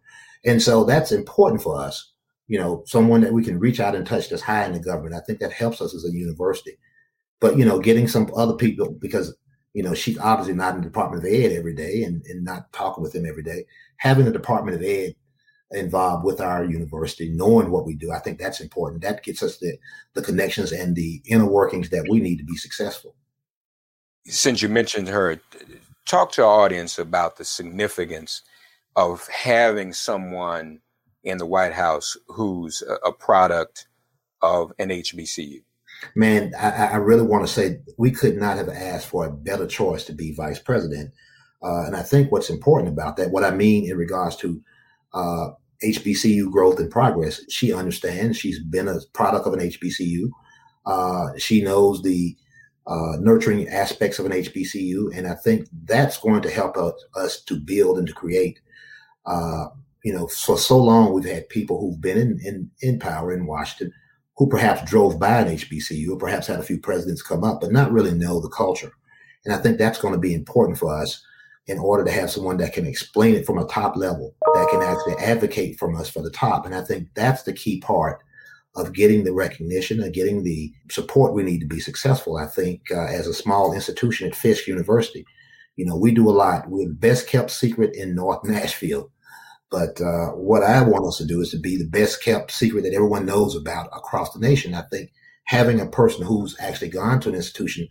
And 0.44 0.62
so 0.62 0.84
that's 0.84 1.10
important 1.10 1.62
for 1.62 1.78
us, 1.78 2.12
you 2.46 2.58
know, 2.58 2.82
someone 2.86 3.20
that 3.22 3.32
we 3.32 3.42
can 3.42 3.58
reach 3.58 3.80
out 3.80 3.94
and 3.94 4.06
touch 4.06 4.28
that's 4.28 4.42
high 4.42 4.66
in 4.66 4.72
the 4.72 4.78
government. 4.78 5.14
I 5.14 5.20
think 5.20 5.38
that 5.40 5.52
helps 5.52 5.80
us 5.80 5.94
as 5.94 6.04
a 6.04 6.12
university. 6.12 6.78
But, 7.40 7.58
you 7.58 7.64
know, 7.64 7.78
getting 7.78 8.08
some 8.08 8.30
other 8.36 8.54
people, 8.54 8.90
because, 9.00 9.36
you 9.72 9.82
know, 9.82 9.94
she's 9.94 10.18
obviously 10.18 10.54
not 10.54 10.74
in 10.74 10.80
the 10.80 10.86
Department 10.86 11.24
of 11.24 11.30
Ed 11.30 11.52
every 11.52 11.74
day 11.74 12.04
and, 12.04 12.24
and 12.26 12.44
not 12.44 12.72
talking 12.72 13.02
with 13.02 13.12
them 13.12 13.26
every 13.26 13.42
day. 13.42 13.64
Having 13.96 14.26
the 14.26 14.32
Department 14.32 14.76
of 14.76 14.82
Ed 14.82 15.14
involved 15.72 16.24
with 16.24 16.40
our 16.40 16.64
university, 16.64 17.30
knowing 17.30 17.70
what 17.70 17.86
we 17.86 17.94
do, 17.94 18.12
I 18.12 18.20
think 18.20 18.38
that's 18.38 18.60
important. 18.60 19.02
That 19.02 19.24
gets 19.24 19.42
us 19.42 19.58
the, 19.58 19.76
the 20.14 20.22
connections 20.22 20.72
and 20.72 20.94
the 20.94 21.20
inner 21.26 21.46
workings 21.46 21.90
that 21.90 22.06
we 22.08 22.20
need 22.20 22.38
to 22.38 22.44
be 22.44 22.56
successful. 22.56 23.16
Since 24.26 24.62
you 24.62 24.68
mentioned 24.68 25.08
her, 25.08 25.40
talk 26.06 26.32
to 26.32 26.44
our 26.44 26.60
audience 26.60 26.98
about 26.98 27.36
the 27.36 27.44
significance 27.44 28.42
of 28.96 29.26
having 29.28 29.92
someone 29.92 30.80
in 31.24 31.38
the 31.38 31.46
White 31.46 31.72
House 31.72 32.16
who's 32.28 32.82
a, 33.04 33.12
product 33.12 33.88
of 34.42 34.72
an 34.78 34.90
HBCU? 34.90 35.62
Man, 36.14 36.52
I, 36.58 36.88
I, 36.88 36.96
really 36.96 37.22
want 37.22 37.46
to 37.46 37.52
say 37.52 37.78
we 37.96 38.10
could 38.10 38.36
not 38.36 38.58
have 38.58 38.68
asked 38.68 39.08
for 39.08 39.24
a 39.24 39.32
better 39.32 39.66
choice 39.66 40.04
to 40.04 40.12
be 40.12 40.34
vice 40.34 40.58
president. 40.58 41.12
Uh, 41.62 41.84
and 41.86 41.96
I 41.96 42.02
think 42.02 42.30
what's 42.30 42.50
important 42.50 42.92
about 42.92 43.16
that, 43.16 43.30
what 43.30 43.44
I 43.44 43.50
mean 43.50 43.90
in 43.90 43.96
regards 43.96 44.36
to 44.36 44.60
uh, 45.14 45.50
HBCU 45.82 46.50
growth 46.50 46.78
and 46.78 46.90
progress, 46.90 47.40
she 47.50 47.72
understands. 47.72 48.38
She's 48.38 48.58
been 48.58 48.88
a 48.88 49.00
product 49.14 49.46
of 49.46 49.54
an 49.54 49.60
HBCU. 49.60 50.28
Uh, 50.84 51.28
she 51.38 51.62
knows 51.62 52.02
the 52.02 52.36
uh, 52.86 53.16
nurturing 53.18 53.66
aspects 53.68 54.18
of 54.18 54.26
an 54.26 54.32
HBCU, 54.32 55.16
and 55.16 55.26
I 55.26 55.34
think 55.34 55.68
that's 55.84 56.18
going 56.18 56.42
to 56.42 56.50
help 56.50 56.76
us, 56.76 56.92
us 57.16 57.42
to 57.44 57.56
build 57.56 57.98
and 57.98 58.06
to 58.06 58.12
create 58.12 58.60
uh, 59.24 59.66
you 60.04 60.12
know, 60.12 60.28
for 60.28 60.56
so 60.56 60.78
long 60.78 61.12
we've 61.12 61.24
had 61.24 61.48
people 61.48 61.80
who've 61.80 62.00
been 62.00 62.18
in, 62.18 62.38
in, 62.44 62.70
in 62.82 62.98
power 62.98 63.32
in 63.32 63.46
Washington 63.46 63.92
who 64.36 64.48
perhaps 64.48 64.88
drove 64.88 65.18
by 65.18 65.40
an 65.40 65.56
HBCU 65.56 66.10
or 66.10 66.16
perhaps 66.16 66.46
had 66.46 66.60
a 66.60 66.64
few 66.64 66.78
presidents 66.78 67.22
come 67.22 67.42
up, 67.42 67.60
but 67.60 67.72
not 67.72 67.92
really 67.92 68.12
know 68.12 68.40
the 68.40 68.48
culture. 68.48 68.92
And 69.44 69.54
I 69.54 69.58
think 69.58 69.78
that's 69.78 70.00
going 70.00 70.12
to 70.12 70.20
be 70.20 70.34
important 70.34 70.78
for 70.78 70.94
us 70.94 71.22
in 71.66 71.78
order 71.78 72.04
to 72.04 72.10
have 72.10 72.30
someone 72.30 72.58
that 72.58 72.74
can 72.74 72.86
explain 72.86 73.34
it 73.34 73.46
from 73.46 73.58
a 73.58 73.66
top 73.66 73.96
level, 73.96 74.34
that 74.54 74.68
can 74.70 74.82
actually 74.82 75.14
advocate 75.24 75.78
from 75.78 75.96
us 75.96 76.10
for 76.10 76.20
the 76.20 76.30
top. 76.30 76.66
And 76.66 76.74
I 76.74 76.82
think 76.82 77.08
that's 77.14 77.44
the 77.44 77.52
key 77.52 77.80
part 77.80 78.22
of 78.76 78.92
getting 78.92 79.24
the 79.24 79.32
recognition 79.32 80.02
and 80.02 80.12
getting 80.12 80.42
the 80.42 80.72
support 80.90 81.32
we 81.32 81.44
need 81.44 81.60
to 81.60 81.66
be 81.66 81.80
successful. 81.80 82.36
I 82.36 82.46
think 82.46 82.82
uh, 82.90 83.04
as 83.06 83.26
a 83.26 83.34
small 83.34 83.72
institution 83.72 84.28
at 84.28 84.34
Fisk 84.34 84.66
University, 84.66 85.24
you 85.76 85.86
know, 85.86 85.96
we 85.96 86.12
do 86.12 86.28
a 86.28 86.32
lot. 86.32 86.68
We're 86.68 86.88
best 86.88 87.28
kept 87.28 87.50
secret 87.50 87.94
in 87.94 88.14
North 88.14 88.44
Nashville. 88.44 89.10
But 89.74 90.00
uh, 90.00 90.28
what 90.28 90.62
I 90.62 90.82
want 90.82 91.04
us 91.04 91.16
to 91.18 91.26
do 91.26 91.40
is 91.40 91.50
to 91.50 91.58
be 91.58 91.76
the 91.76 91.84
best 91.84 92.22
kept 92.22 92.52
secret 92.52 92.82
that 92.82 92.94
everyone 92.94 93.26
knows 93.26 93.56
about 93.56 93.88
across 93.88 94.32
the 94.32 94.38
nation. 94.38 94.72
I 94.72 94.82
think 94.82 95.10
having 95.46 95.80
a 95.80 95.86
person 95.86 96.24
who's 96.24 96.56
actually 96.60 96.90
gone 96.90 97.18
to 97.20 97.28
an 97.28 97.34
institution 97.34 97.88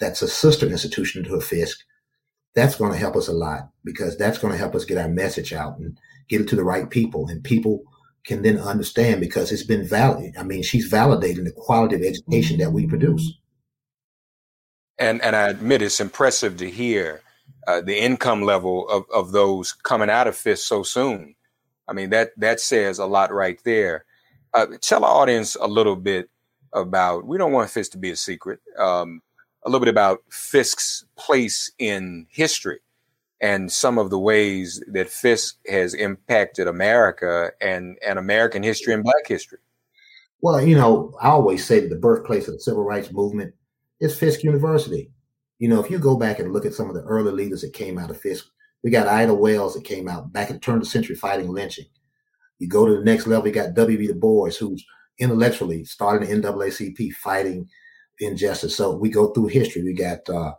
that's 0.00 0.22
a 0.22 0.28
sister 0.28 0.66
institution 0.66 1.22
to 1.24 1.34
a 1.34 1.40
Fisk, 1.42 1.80
that's 2.54 2.76
going 2.76 2.92
to 2.92 2.98
help 2.98 3.14
us 3.14 3.28
a 3.28 3.34
lot 3.34 3.68
because 3.84 4.16
that's 4.16 4.38
going 4.38 4.52
to 4.52 4.58
help 4.58 4.74
us 4.74 4.86
get 4.86 4.96
our 4.96 5.10
message 5.10 5.52
out 5.52 5.78
and 5.78 5.98
get 6.30 6.40
it 6.40 6.48
to 6.48 6.56
the 6.56 6.64
right 6.64 6.88
people. 6.88 7.28
And 7.28 7.44
people 7.44 7.82
can 8.24 8.40
then 8.40 8.56
understand 8.58 9.20
because 9.20 9.52
it's 9.52 9.66
been 9.66 9.86
valid. 9.86 10.32
I 10.38 10.44
mean, 10.44 10.62
she's 10.62 10.90
validating 10.90 11.44
the 11.44 11.52
quality 11.54 11.96
of 11.96 12.00
education 12.00 12.56
that 12.60 12.72
we 12.72 12.86
produce. 12.86 13.34
And 14.96 15.20
and 15.20 15.36
I 15.36 15.50
admit 15.50 15.82
it's 15.82 16.00
impressive 16.00 16.56
to 16.56 16.70
hear 16.70 17.20
uh, 17.68 17.82
the 17.82 17.98
income 17.98 18.42
level 18.42 18.88
of, 18.88 19.04
of 19.12 19.32
those 19.32 19.72
coming 19.72 20.08
out 20.08 20.26
of 20.26 20.34
Fisk 20.34 20.66
so 20.66 20.82
soon. 20.82 21.34
I 21.86 21.92
mean, 21.92 22.08
that, 22.10 22.30
that 22.38 22.60
says 22.60 22.98
a 22.98 23.04
lot 23.04 23.30
right 23.30 23.60
there. 23.62 24.06
Uh, 24.54 24.66
tell 24.80 25.04
our 25.04 25.14
audience 25.14 25.54
a 25.60 25.66
little 25.66 25.94
bit 25.94 26.30
about, 26.72 27.26
we 27.26 27.36
don't 27.36 27.52
want 27.52 27.68
Fisk 27.68 27.92
to 27.92 27.98
be 27.98 28.10
a 28.10 28.16
secret, 28.16 28.60
um, 28.78 29.20
a 29.64 29.68
little 29.68 29.84
bit 29.84 29.90
about 29.90 30.20
Fisk's 30.30 31.04
place 31.16 31.70
in 31.78 32.26
history 32.30 32.80
and 33.40 33.70
some 33.70 33.98
of 33.98 34.08
the 34.08 34.18
ways 34.18 34.82
that 34.88 35.10
Fisk 35.10 35.58
has 35.68 35.92
impacted 35.92 36.68
America 36.68 37.50
and, 37.60 37.98
and 38.06 38.18
American 38.18 38.62
history 38.62 38.94
and 38.94 39.04
Black 39.04 39.26
history. 39.26 39.58
Well, 40.40 40.64
you 40.64 40.74
know, 40.74 41.14
I 41.20 41.28
always 41.28 41.66
say 41.66 41.80
that 41.80 41.90
the 41.90 41.96
birthplace 41.96 42.48
of 42.48 42.54
the 42.54 42.60
civil 42.60 42.82
rights 42.82 43.12
movement 43.12 43.54
is 44.00 44.18
Fisk 44.18 44.42
University. 44.42 45.10
You 45.58 45.68
know, 45.68 45.82
if 45.82 45.90
you 45.90 45.98
go 45.98 46.16
back 46.16 46.38
and 46.38 46.52
look 46.52 46.64
at 46.64 46.74
some 46.74 46.88
of 46.88 46.94
the 46.94 47.02
early 47.02 47.32
leaders 47.32 47.62
that 47.62 47.72
came 47.72 47.98
out 47.98 48.10
of 48.10 48.20
Fisk, 48.20 48.46
we 48.82 48.90
got 48.90 49.08
Ida 49.08 49.34
Wells 49.34 49.74
that 49.74 49.84
came 49.84 50.08
out 50.08 50.32
back 50.32 50.50
at 50.50 50.54
the 50.54 50.60
turn 50.60 50.76
of 50.76 50.82
the 50.82 50.86
century 50.86 51.16
fighting 51.16 51.48
lynching. 51.48 51.86
You 52.58 52.68
go 52.68 52.86
to 52.86 52.96
the 52.96 53.04
next 53.04 53.26
level, 53.26 53.48
you 53.48 53.54
got 53.54 53.74
W.B. 53.74 54.06
Du 54.06 54.14
Bois, 54.14 54.50
who's 54.58 54.84
intellectually 55.18 55.84
starting 55.84 56.28
the 56.28 56.48
NAACP 56.48 57.12
fighting 57.14 57.68
injustice. 58.20 58.76
So 58.76 58.96
we 58.96 59.10
go 59.10 59.28
through 59.28 59.46
history. 59.46 59.82
We 59.82 59.94
got 59.94 60.28
uh, 60.28 60.52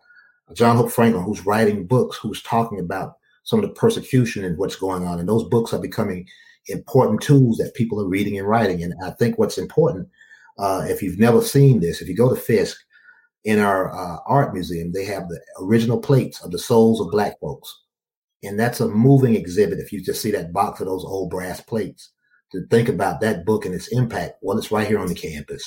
John 0.53 0.77
Hope 0.77 0.91
Franklin, 0.91 1.23
who's 1.23 1.45
writing 1.45 1.85
books, 1.85 2.17
who's 2.17 2.41
talking 2.43 2.79
about 2.79 3.17
some 3.43 3.59
of 3.59 3.67
the 3.67 3.73
persecution 3.73 4.45
and 4.45 4.57
what's 4.57 4.75
going 4.75 5.05
on. 5.05 5.19
And 5.19 5.27
those 5.27 5.43
books 5.45 5.73
are 5.73 5.79
becoming 5.79 6.27
important 6.67 7.21
tools 7.21 7.57
that 7.57 7.73
people 7.73 8.01
are 8.01 8.07
reading 8.07 8.37
and 8.37 8.47
writing. 8.47 8.83
And 8.83 8.93
I 9.03 9.11
think 9.11 9.37
what's 9.37 9.57
important, 9.57 10.07
uh, 10.57 10.85
if 10.87 11.01
you've 11.01 11.19
never 11.19 11.41
seen 11.41 11.79
this, 11.79 12.01
if 12.01 12.07
you 12.07 12.15
go 12.15 12.29
to 12.29 12.39
Fisk, 12.39 12.77
in 13.49 13.57
our 13.57 13.91
uh, 13.91 14.17
art 14.27 14.53
museum, 14.53 14.91
they 14.91 15.05
have 15.05 15.27
the 15.27 15.41
original 15.59 15.99
plates 15.99 16.39
of 16.41 16.51
the 16.51 16.59
souls 16.59 17.01
of 17.01 17.09
black 17.09 17.39
folks. 17.39 17.75
And 18.43 18.59
that's 18.59 18.79
a 18.79 18.87
moving 18.87 19.35
exhibit. 19.35 19.79
If 19.79 19.91
you 19.91 20.03
just 20.03 20.21
see 20.21 20.29
that 20.31 20.53
box 20.53 20.79
of 20.79 20.85
those 20.85 21.03
old 21.03 21.31
brass 21.31 21.59
plates 21.59 22.11
to 22.51 22.67
think 22.67 22.89
about 22.89 23.21
that 23.21 23.45
book 23.45 23.65
and 23.65 23.73
its 23.73 23.87
impact, 23.87 24.35
well, 24.43 24.59
it's 24.59 24.71
right 24.71 24.87
here 24.87 24.99
on 24.99 25.07
the 25.07 25.15
campus. 25.15 25.63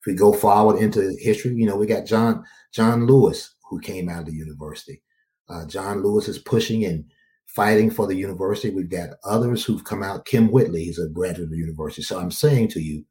If 0.00 0.06
we 0.06 0.14
go 0.14 0.32
forward 0.32 0.78
into 0.78 1.16
history, 1.20 1.54
you 1.54 1.66
know, 1.66 1.74
we 1.74 1.86
got 1.86 2.06
John, 2.06 2.44
John 2.72 3.04
Lewis, 3.06 3.52
who 3.68 3.80
came 3.80 4.08
out 4.08 4.20
of 4.20 4.26
the 4.26 4.32
university. 4.32 5.02
Uh, 5.48 5.66
John 5.66 6.04
Lewis 6.04 6.28
is 6.28 6.38
pushing 6.38 6.84
and 6.84 7.04
fighting 7.46 7.90
for 7.90 8.06
the 8.06 8.14
university. 8.14 8.70
We've 8.70 8.88
got 8.88 9.10
others 9.24 9.64
who've 9.64 9.82
come 9.82 10.04
out. 10.04 10.24
Kim 10.24 10.52
Whitley, 10.52 10.84
he's 10.84 11.00
a 11.00 11.08
graduate 11.08 11.46
of 11.46 11.50
the 11.50 11.56
university. 11.56 12.02
So 12.02 12.20
I'm 12.20 12.30
saying 12.30 12.68
to 12.68 12.80
you, 12.80 13.04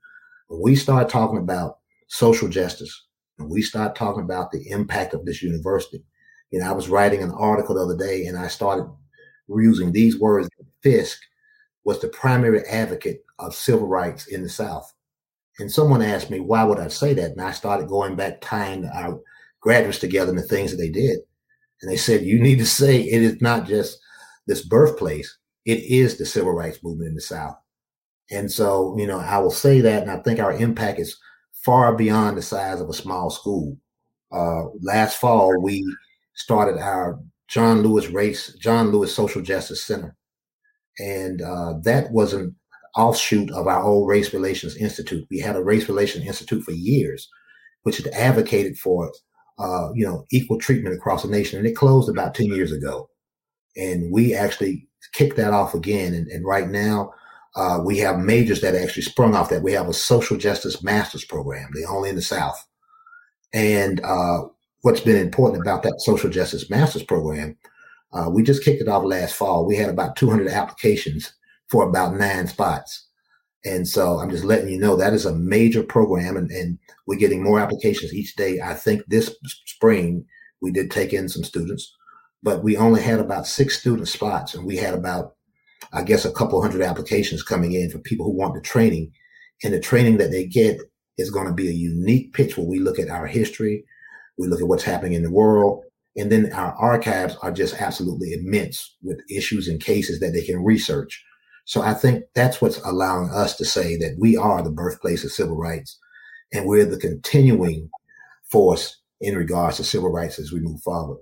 when 0.48 0.62
we 0.62 0.78
start 0.78 1.10
talking 1.10 1.40
about 1.40 1.80
social 2.08 2.48
justice, 2.48 3.07
and 3.40 3.50
we 3.50 3.62
start 3.62 3.96
talking 3.96 4.24
about 4.24 4.52
the 4.52 4.70
impact 4.70 5.14
of 5.14 5.26
this 5.26 5.44
university, 5.44 6.04
you 6.52 6.60
know, 6.60 6.70
I 6.70 6.74
was 6.74 6.90
writing 6.90 7.22
an 7.22 7.32
article 7.32 7.76
the 7.76 7.82
other 7.82 7.98
day 7.98 8.26
and 8.26 8.38
I 8.38 8.48
started 8.48 8.90
using 9.50 9.92
these 9.92 10.20
words. 10.20 10.50
Fisk 10.82 11.20
was 11.84 12.00
the 12.00 12.08
primary 12.10 12.62
advocate 12.68 13.24
of 13.40 13.56
civil 13.56 13.88
rights 13.88 14.28
in 14.28 14.44
the 14.44 14.50
South. 14.50 14.94
And 15.60 15.72
someone 15.72 16.02
asked 16.02 16.30
me, 16.30 16.40
why 16.40 16.64
would 16.64 16.80
I 16.80 16.88
say 16.88 17.14
that? 17.16 17.32
And 17.32 17.42
I 17.42 17.52
started 17.52 17.88
going 17.88 18.16
back, 18.16 18.42
tying 18.42 18.86
our 18.86 19.20
graduates 19.62 20.00
together 20.00 20.30
and 20.30 20.40
the 20.40 20.44
things 20.44 20.72
that 20.72 20.78
they 20.78 20.90
did. 20.90 21.20
And 21.82 21.92
they 21.92 21.98
said, 21.98 22.24
you 22.24 22.40
need 22.40 22.60
to 22.60 22.66
say 22.66 23.02
it 23.02 23.22
is 23.22 23.42
not 23.42 23.66
just 23.68 24.00
this 24.46 24.66
birthplace, 24.66 25.38
it 25.66 25.80
is 25.80 26.18
the 26.18 26.26
civil 26.26 26.54
rights 26.54 26.84
movement 26.84 27.10
in 27.10 27.16
the 27.16 27.22
South. 27.22 27.56
And 28.32 28.52
so, 28.52 28.96
you 28.98 29.08
know, 29.08 29.20
I 29.20 29.38
will 29.40 29.52
say 29.52 29.82
that, 29.82 30.04
and 30.04 30.12
I 30.12 30.18
think 30.18 30.40
our 30.40 30.54
impact 30.54 31.00
is 31.00 31.18
far 31.64 31.96
beyond 31.96 32.38
the 32.38 32.42
size 32.42 32.82
of 32.82 32.90
a 32.90 32.94
small 32.94 33.30
school. 33.30 33.78
Uh, 34.32 34.66
last 34.82 35.20
fall, 35.20 35.62
we 35.62 35.86
started 36.34 36.78
our 36.80 37.20
John 37.48 37.82
Lewis 37.82 38.08
Race, 38.08 38.54
John 38.60 38.92
Lewis 38.92 39.14
Social 39.14 39.42
Justice 39.42 39.84
Center. 39.84 40.16
And 41.00 41.42
uh, 41.42 41.74
that 41.84 42.12
was 42.12 42.34
an 42.34 42.56
offshoot 42.96 43.52
of 43.52 43.68
our 43.68 43.84
old 43.84 44.08
Race 44.08 44.34
Relations 44.34 44.76
Institute. 44.76 45.26
We 45.30 45.40
had 45.40 45.56
a 45.56 45.64
Race 45.64 45.88
Relations 45.88 46.26
Institute 46.26 46.64
for 46.64 46.72
years, 46.72 47.30
which 47.84 47.98
had 47.98 48.08
advocated 48.08 48.78
for, 48.78 49.12
uh, 49.60 49.90
you 49.94 50.06
know, 50.06 50.26
equal 50.32 50.58
treatment 50.58 50.96
across 50.96 51.24
the 51.24 51.30
nation. 51.30 51.60
And 51.60 51.68
it 51.68 51.76
closed 51.76 52.10
about 52.10 52.36
10 52.36 52.48
years 52.48 52.72
ago. 52.72 53.10
And 53.78 54.12
we 54.12 54.34
actually 54.34 54.88
kicked 55.14 55.38
that 55.38 55.54
off 55.54 55.74
again. 55.74 56.14
And, 56.14 56.28
and 56.28 56.46
right 56.46 56.68
now, 56.68 57.14
uh, 57.58 57.80
we 57.84 57.98
have 57.98 58.20
majors 58.20 58.62
that 58.62 58.76
actually 58.76 59.02
sprung 59.02 59.36
off 59.36 59.50
that. 59.50 59.64
We 59.64 59.72
have 59.72 59.90
a 59.90 59.94
social 59.94 60.38
justice 60.38 60.84
master's 60.84 61.26
program, 61.26 61.72
the 61.74 61.86
only 61.86 62.10
in 62.10 62.16
the 62.16 62.22
South. 62.22 62.64
And 63.52 64.00
uh, 64.04 64.44
what's 64.82 65.00
been 65.00 65.18
important 65.18 65.64
about 65.64 65.82
that 65.82 66.00
social 66.00 66.30
justice 66.30 66.70
master's 66.70 67.02
program, 67.02 67.58
uh, 68.14 68.30
we 68.30 68.44
just 68.44 68.64
kicked 68.64 68.82
it 68.82 68.88
off 68.88 69.04
last 69.04 69.36
fall. 69.36 69.66
We 69.66 69.76
had 69.76 69.90
about 69.90 70.16
200 70.16 70.48
applications 70.48 71.34
for 71.68 71.90
about 71.90 72.16
nine 72.16 72.46
spots. 72.46 73.08
And 73.66 73.88
so 73.88 74.20
I'm 74.20 74.30
just 74.30 74.44
letting 74.44 74.70
you 74.70 74.78
know 74.78 74.96
that 74.96 75.14
is 75.14 75.26
a 75.26 75.36
major 75.36 75.82
program 75.82 76.38
and, 76.38 76.52
and 76.52 76.78
we're 77.08 77.18
getting 77.18 77.42
more 77.42 77.60
applications 77.60 78.14
each 78.14 78.36
day. 78.36 78.62
I 78.62 78.76
think 78.76 79.02
this 79.08 79.36
spring 79.66 80.26
we 80.62 80.72
did 80.72 80.92
take 80.92 81.12
in 81.12 81.28
some 81.28 81.44
students, 81.44 81.92
but 82.44 82.64
we 82.64 82.78
only 82.78 83.02
had 83.02 83.20
about 83.20 83.48
six 83.48 83.80
student 83.80 84.08
spots 84.08 84.54
and 84.54 84.64
we 84.64 84.78
had 84.78 84.94
about 84.94 85.37
I 85.94 86.04
guess, 86.04 86.26
a 86.26 86.32
couple 86.32 86.62
hundred 86.62 86.82
applications 86.82 87.44
coming 87.44 87.74
in 87.74 87.90
for 87.90 88.00
people 88.00 88.26
who 88.26 88.38
want 88.38 88.54
the 88.54 88.62
training. 88.62 89.12
And 89.64 89.74
the 89.74 89.80
training 89.80 90.18
that 90.18 90.32
they 90.32 90.46
get 90.46 90.80
is 91.18 91.32
going 91.32 91.48
to 91.48 91.54
be 91.54 91.68
a 91.68 91.74
unique 91.74 92.34
pitch 92.34 92.58
where 92.58 92.68
we 92.68 92.80
look 92.80 93.00
at 93.00 93.10
our 93.10 93.26
history, 93.26 93.84
we 94.38 94.48
look 94.48 94.62
at 94.62 94.68
what's 94.68 94.84
happening 94.84 95.14
in 95.14 95.24
the 95.24 95.32
world, 95.32 95.84
and 96.16 96.32
then 96.32 96.52
our 96.54 96.74
archives 96.74 97.36
are 97.42 97.52
just 97.52 97.80
absolutely 97.82 98.34
immense 98.34 98.96
with 99.02 99.20
issues 99.30 99.68
and 99.68 99.82
cases 99.82 100.20
that 100.20 100.34
they 100.34 100.44
can 100.44 100.64
research. 100.64 101.24
So 101.66 101.82
I 101.82 101.94
think 101.94 102.24
that's 102.34 102.62
what's 102.62 102.80
allowing 102.80 103.30
us 103.30 103.56
to 103.58 103.66
say 103.66 103.98
that 103.98 104.16
we 104.20 104.38
are 104.38 104.64
the 104.64 104.72
birthplace 104.72 105.24
of 105.24 105.32
civil 105.32 105.58
rights 105.58 106.00
and 106.54 106.66
we're 106.66 106.86
the 106.86 106.98
continuing 106.98 107.90
force 108.50 109.00
in 109.20 109.36
regards 109.36 109.78
to 109.78 109.84
civil 109.84 110.12
rights 110.12 110.40
as 110.40 110.52
we 110.52 110.60
move 110.60 110.82
forward. 110.82 111.20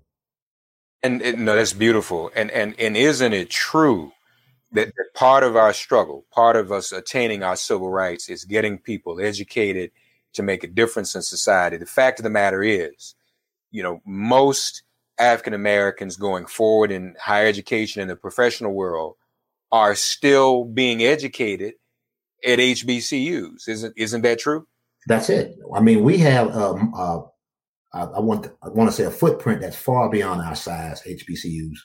And, 1.02 1.22
and 1.22 1.46
no, 1.46 1.56
that's 1.56 1.74
beautiful. 1.74 2.32
And 2.36 2.50
and 2.52 2.80
and 2.80 2.98
isn't 2.98 3.34
it 3.34 3.50
true 3.50 4.12
that, 4.76 4.88
that 4.96 5.14
part 5.14 5.44
of 5.44 5.56
our 5.56 5.74
struggle, 5.74 6.26
part 6.32 6.56
of 6.56 6.72
us 6.72 6.92
attaining 6.92 7.44
our 7.44 7.56
civil 7.56 7.90
rights 7.90 8.30
is 8.30 8.46
getting 8.46 8.78
people 8.78 9.20
educated 9.20 9.92
to 10.34 10.44
make 10.44 10.64
a 10.64 10.68
difference 10.68 11.16
in 11.16 11.22
society. 11.22 11.78
The 11.78 11.86
fact 11.86 12.20
of 12.20 12.24
the 12.24 12.30
matter 12.30 12.62
is, 12.62 13.16
you 13.72 13.82
know, 13.82 14.02
most 14.06 14.84
African 15.18 15.54
Americans 15.54 16.18
going 16.18 16.46
forward 16.46 16.92
in 16.92 17.16
higher 17.20 17.48
education 17.48 18.02
in 18.02 18.08
the 18.08 18.16
professional 18.16 18.74
world 18.74 19.16
are 19.72 19.96
still 19.96 20.66
being 20.66 21.04
educated 21.04 21.74
at 22.46 22.60
HBCUs. 22.60 23.68
Isn't 23.68 23.94
isn't 23.98 24.22
that 24.22 24.40
true? 24.40 24.68
That's 25.08 25.30
it. 25.30 25.58
I 25.74 25.82
mean, 25.82 26.04
we 26.04 26.18
have 26.20 26.56
um, 26.56 26.94
uh, 26.96 27.20
I, 27.94 28.04
I 28.04 28.20
want 28.20 28.48
I 28.62 28.70
want 28.70 28.90
to 28.90 28.96
say 28.96 29.04
a 29.04 29.12
footprint 29.12 29.62
that's 29.62 29.78
far 29.78 30.10
beyond 30.10 30.42
our 30.42 30.56
size 30.56 31.02
HBCUs. 31.04 31.78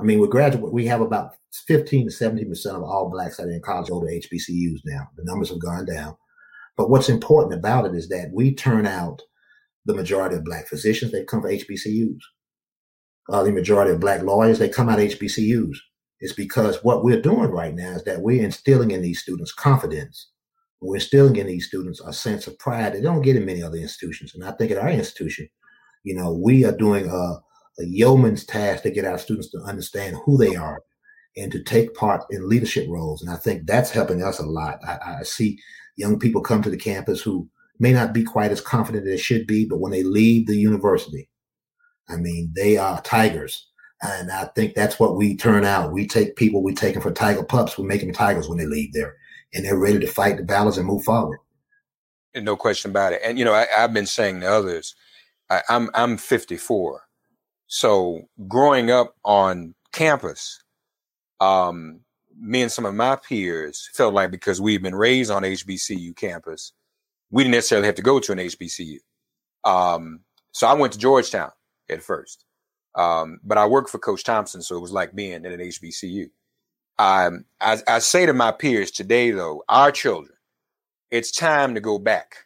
I 0.00 0.04
mean, 0.04 0.20
we 0.20 0.28
graduate, 0.28 0.72
we 0.72 0.86
have 0.86 1.00
about 1.00 1.34
15 1.68 2.06
to 2.06 2.10
17 2.10 2.48
percent 2.48 2.76
of 2.76 2.82
all 2.82 3.10
blacks 3.10 3.36
that 3.36 3.46
are 3.46 3.50
in 3.50 3.60
college 3.62 3.88
go 3.88 4.00
to 4.00 4.06
HBCUs 4.06 4.80
now. 4.84 5.08
The 5.16 5.24
numbers 5.24 5.50
have 5.50 5.60
gone 5.60 5.84
down. 5.84 6.16
But 6.76 6.90
what's 6.90 7.08
important 7.08 7.54
about 7.54 7.86
it 7.86 7.94
is 7.94 8.08
that 8.08 8.30
we 8.32 8.54
turn 8.54 8.86
out 8.86 9.22
the 9.84 9.94
majority 9.94 10.36
of 10.36 10.44
black 10.44 10.68
physicians, 10.68 11.12
they 11.12 11.24
come 11.24 11.42
from 11.42 11.50
HBCUs. 11.50 12.18
Uh, 13.28 13.42
the 13.42 13.52
majority 13.52 13.92
of 13.92 14.00
black 14.00 14.22
lawyers, 14.22 14.58
they 14.58 14.68
come 14.68 14.88
out 14.88 14.98
of 14.98 15.06
HBCUs. 15.06 15.76
It's 16.20 16.32
because 16.32 16.82
what 16.82 17.04
we're 17.04 17.20
doing 17.20 17.50
right 17.50 17.74
now 17.74 17.92
is 17.92 18.04
that 18.04 18.22
we're 18.22 18.44
instilling 18.44 18.92
in 18.92 19.02
these 19.02 19.20
students 19.20 19.52
confidence. 19.52 20.30
We're 20.80 20.96
instilling 20.96 21.36
in 21.36 21.46
these 21.46 21.66
students 21.66 22.00
a 22.00 22.12
sense 22.12 22.46
of 22.46 22.58
pride 22.58 22.84
that 22.84 22.94
they 22.94 23.00
don't 23.00 23.22
get 23.22 23.36
in 23.36 23.44
many 23.44 23.62
other 23.62 23.76
institutions. 23.76 24.34
And 24.34 24.44
I 24.44 24.52
think 24.52 24.70
at 24.70 24.78
our 24.78 24.90
institution, 24.90 25.48
you 26.04 26.14
know, 26.14 26.32
we 26.32 26.64
are 26.64 26.76
doing 26.76 27.08
a, 27.08 27.40
a 27.78 27.84
yeoman's 27.84 28.44
task 28.44 28.82
to 28.82 28.90
get 28.90 29.04
our 29.04 29.18
students 29.18 29.48
to 29.50 29.58
understand 29.60 30.16
who 30.24 30.36
they 30.36 30.54
are 30.56 30.82
and 31.36 31.50
to 31.52 31.62
take 31.62 31.94
part 31.94 32.22
in 32.30 32.48
leadership 32.48 32.86
roles. 32.88 33.22
And 33.22 33.30
I 33.30 33.36
think 33.36 33.66
that's 33.66 33.90
helping 33.90 34.22
us 34.22 34.38
a 34.38 34.46
lot. 34.46 34.78
I, 34.86 35.18
I, 35.20 35.22
see 35.22 35.58
young 35.96 36.18
people 36.18 36.42
come 36.42 36.62
to 36.62 36.70
the 36.70 36.76
campus 36.76 37.22
who 37.22 37.48
may 37.78 37.92
not 37.92 38.12
be 38.12 38.22
quite 38.22 38.50
as 38.50 38.60
confident 38.60 39.06
as 39.06 39.12
they 39.12 39.16
should 39.16 39.46
be, 39.46 39.64
but 39.64 39.80
when 39.80 39.92
they 39.92 40.02
leave 40.02 40.46
the 40.46 40.56
university, 40.56 41.28
I 42.08 42.16
mean, 42.16 42.52
they 42.54 42.76
are 42.76 43.00
tigers. 43.02 43.66
And 44.02 44.30
I 44.30 44.46
think 44.54 44.74
that's 44.74 44.98
what 44.98 45.16
we 45.16 45.36
turn 45.36 45.64
out. 45.64 45.92
We 45.92 46.06
take 46.06 46.36
people, 46.36 46.62
we 46.62 46.74
take 46.74 46.94
them 46.94 47.02
for 47.02 47.12
tiger 47.12 47.44
pups, 47.44 47.78
we 47.78 47.84
make 47.84 48.00
them 48.00 48.12
tigers 48.12 48.48
when 48.48 48.58
they 48.58 48.66
leave 48.66 48.92
there. 48.92 49.14
And 49.54 49.64
they're 49.64 49.78
ready 49.78 50.00
to 50.00 50.06
fight 50.06 50.36
the 50.36 50.42
battles 50.42 50.76
and 50.76 50.86
move 50.86 51.04
forward. 51.04 51.38
And 52.34 52.44
no 52.44 52.56
question 52.56 52.90
about 52.90 53.12
it. 53.12 53.20
And 53.24 53.38
you 53.38 53.44
know, 53.44 53.52
I, 53.52 53.66
have 53.76 53.92
been 53.92 54.06
saying 54.06 54.40
to 54.40 54.46
others, 54.46 54.94
I, 55.50 55.62
I'm 55.68 55.90
I'm 55.94 56.16
54. 56.16 57.02
So 57.74 58.28
growing 58.48 58.90
up 58.90 59.14
on 59.24 59.74
campus, 59.92 60.62
um, 61.40 62.00
me 62.38 62.60
and 62.60 62.70
some 62.70 62.84
of 62.84 62.94
my 62.94 63.16
peers 63.16 63.88
felt 63.94 64.12
like 64.12 64.30
because 64.30 64.60
we've 64.60 64.82
been 64.82 64.94
raised 64.94 65.30
on 65.30 65.42
HBCU 65.42 66.14
campus, 66.14 66.74
we 67.30 67.44
didn't 67.44 67.54
necessarily 67.54 67.86
have 67.86 67.94
to 67.94 68.02
go 68.02 68.20
to 68.20 68.32
an 68.32 68.36
HBCU. 68.36 68.98
Um, 69.64 70.20
so 70.52 70.66
I 70.66 70.74
went 70.74 70.92
to 70.92 70.98
Georgetown 70.98 71.50
at 71.88 72.02
first, 72.02 72.44
um, 72.94 73.40
but 73.42 73.56
I 73.56 73.64
worked 73.64 73.88
for 73.88 73.98
Coach 73.98 74.22
Thompson, 74.22 74.60
so 74.60 74.76
it 74.76 74.80
was 74.80 74.92
like 74.92 75.14
being 75.14 75.32
in 75.32 75.46
an 75.46 75.60
HBCU. 75.60 76.28
Um, 76.98 77.46
I, 77.58 77.78
I 77.88 78.00
say 78.00 78.26
to 78.26 78.34
my 78.34 78.52
peers 78.52 78.90
today, 78.90 79.30
though, 79.30 79.64
our 79.70 79.90
children, 79.90 80.36
it's 81.10 81.32
time 81.32 81.74
to 81.74 81.80
go 81.80 81.98
back. 81.98 82.36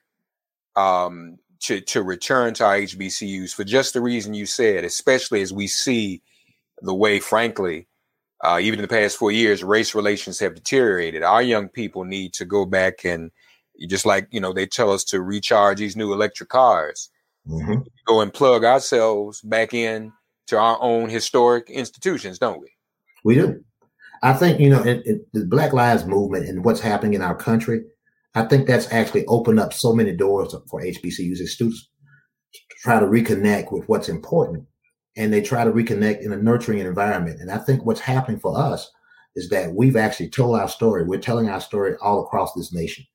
Um, 0.76 1.38
to 1.60 1.80
to 1.80 2.02
return 2.02 2.54
to 2.54 2.64
our 2.64 2.76
HBCUs 2.76 3.54
for 3.54 3.64
just 3.64 3.92
the 3.92 4.00
reason 4.00 4.34
you 4.34 4.46
said, 4.46 4.84
especially 4.84 5.42
as 5.42 5.52
we 5.52 5.66
see 5.66 6.22
the 6.82 6.94
way, 6.94 7.20
frankly, 7.20 7.86
uh, 8.44 8.58
even 8.60 8.78
in 8.78 8.82
the 8.82 8.88
past 8.88 9.16
four 9.16 9.32
years, 9.32 9.64
race 9.64 9.94
relations 9.94 10.38
have 10.38 10.54
deteriorated. 10.54 11.22
Our 11.22 11.42
young 11.42 11.68
people 11.68 12.04
need 12.04 12.34
to 12.34 12.44
go 12.44 12.66
back 12.66 13.04
and 13.04 13.30
just 13.88 14.06
like 14.06 14.28
you 14.30 14.40
know 14.40 14.52
they 14.52 14.66
tell 14.66 14.90
us 14.92 15.04
to 15.04 15.20
recharge 15.20 15.78
these 15.78 15.96
new 15.96 16.12
electric 16.12 16.48
cars, 16.48 17.10
mm-hmm. 17.48 17.82
go 18.06 18.20
and 18.20 18.32
plug 18.32 18.64
ourselves 18.64 19.40
back 19.42 19.74
in 19.74 20.12
to 20.48 20.58
our 20.58 20.78
own 20.80 21.08
historic 21.08 21.70
institutions, 21.70 22.38
don't 22.38 22.60
we? 22.60 22.68
We 23.24 23.34
do. 23.34 23.64
I 24.22 24.32
think 24.32 24.60
you 24.60 24.70
know 24.70 24.82
it, 24.82 25.02
it, 25.04 25.26
the 25.32 25.44
Black 25.44 25.72
Lives 25.72 26.06
Movement 26.06 26.46
and 26.46 26.64
what's 26.64 26.80
happening 26.80 27.14
in 27.14 27.22
our 27.22 27.34
country 27.34 27.84
I 28.36 28.44
think 28.44 28.66
that's 28.66 28.92
actually 28.92 29.24
opened 29.26 29.58
up 29.58 29.72
so 29.72 29.94
many 29.94 30.12
doors 30.12 30.54
for 30.68 30.82
HBCUs 30.82 31.40
as 31.40 31.52
students 31.52 31.88
try 32.82 33.00
to 33.00 33.06
reconnect 33.06 33.72
with 33.72 33.88
what's 33.88 34.10
important 34.10 34.66
and 35.16 35.32
they 35.32 35.40
try 35.40 35.64
to 35.64 35.72
reconnect 35.72 36.20
in 36.20 36.32
a 36.32 36.36
nurturing 36.36 36.80
environment. 36.80 37.40
And 37.40 37.50
I 37.50 37.56
think 37.56 37.86
what's 37.86 38.00
happening 38.00 38.38
for 38.38 38.56
us 38.56 38.90
is 39.36 39.48
that 39.48 39.72
we've 39.74 39.96
actually 39.96 40.28
told 40.28 40.58
our 40.58 40.68
story. 40.68 41.02
We're 41.02 41.18
telling 41.18 41.48
our 41.48 41.62
story 41.62 41.96
all 42.02 42.24
across 42.24 42.52
this 42.52 42.74
nation. 42.74 43.06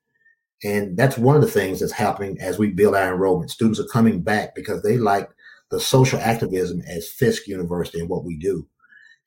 And 0.64 0.98
that's 0.98 1.20
one 1.20 1.36
of 1.36 1.44
the 1.44 1.48
things 1.48 1.80
that's 1.80 1.92
happening 1.92 2.38
as 2.42 2.58
we 2.58 2.72
build 2.72 2.96
our 2.96 3.14
enrollment. 3.14 3.52
Students 3.52 3.80
are 3.80 3.88
coming 3.94 4.22
back 4.22 4.56
because 4.56 4.82
they 4.82 4.98
like 4.98 5.30
the 5.70 5.80
social 5.80 6.20
activism 6.20 6.82
as 6.88 7.10
Fisk 7.10 7.48
University 7.48 8.00
and 8.00 8.10
what 8.10 8.26
we 8.26 8.38
do. 8.38 8.68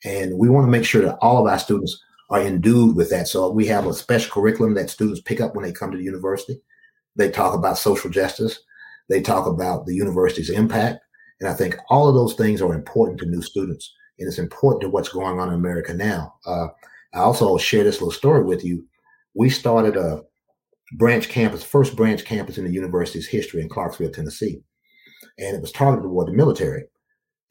And 0.04 0.38
we 0.38 0.48
want 0.48 0.66
to 0.66 0.70
make 0.70 0.84
sure 0.84 1.02
that 1.02 1.18
all 1.20 1.38
of 1.38 1.50
our 1.50 1.58
students 1.58 2.00
are 2.30 2.40
endued 2.40 2.96
with 2.96 3.10
that. 3.10 3.28
So 3.28 3.50
we 3.50 3.66
have 3.66 3.86
a 3.86 3.94
special 3.94 4.32
curriculum 4.32 4.74
that 4.74 4.90
students 4.90 5.20
pick 5.20 5.40
up 5.40 5.54
when 5.54 5.64
they 5.64 5.72
come 5.72 5.90
to 5.90 5.98
the 5.98 6.04
university. 6.04 6.60
They 7.16 7.30
talk 7.30 7.54
about 7.54 7.78
social 7.78 8.10
justice. 8.10 8.58
They 9.08 9.20
talk 9.20 9.46
about 9.46 9.86
the 9.86 9.94
university's 9.94 10.50
impact. 10.50 11.00
And 11.40 11.48
I 11.48 11.54
think 11.54 11.76
all 11.90 12.08
of 12.08 12.14
those 12.14 12.34
things 12.34 12.62
are 12.62 12.74
important 12.74 13.20
to 13.20 13.26
new 13.26 13.42
students. 13.42 13.92
And 14.18 14.28
it's 14.28 14.38
important 14.38 14.82
to 14.82 14.88
what's 14.88 15.08
going 15.08 15.38
on 15.38 15.48
in 15.48 15.54
America 15.54 15.92
now. 15.92 16.34
Uh, 16.46 16.68
I 17.12 17.18
also 17.18 17.56
share 17.58 17.84
this 17.84 18.00
little 18.00 18.12
story 18.12 18.42
with 18.42 18.64
you. 18.64 18.86
We 19.34 19.50
started 19.50 19.96
a 19.96 20.22
branch 20.96 21.28
campus, 21.28 21.62
first 21.62 21.96
branch 21.96 22.24
campus 22.24 22.58
in 22.58 22.64
the 22.64 22.72
university's 22.72 23.26
history 23.26 23.60
in 23.60 23.68
Clarksville, 23.68 24.10
Tennessee. 24.10 24.62
And 25.38 25.56
it 25.56 25.60
was 25.60 25.72
targeted 25.72 26.04
toward 26.04 26.28
the 26.28 26.32
military. 26.32 26.84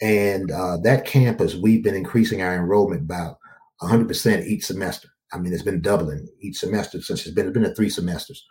And 0.02 0.52
uh, 0.52 0.78
that 0.84 1.06
campus, 1.06 1.56
we've 1.56 1.84
been 1.84 1.96
increasing 1.96 2.42
our 2.42 2.56
enrollment 2.56 3.02
about 3.02 3.38
100% 3.84 4.46
each 4.46 4.66
semester. 4.66 5.10
I 5.32 5.38
mean, 5.38 5.54
it's 5.54 5.64
been 5.64 5.82
doubling 5.82 6.28
each 6.42 6.58
semester 6.58 7.02
since 7.02 7.26
it's 7.26 7.36
been, 7.36 7.48
it's 7.48 7.54
been 7.54 7.66
at 7.66 7.76
three 7.76 7.90
semesters. 7.90 8.46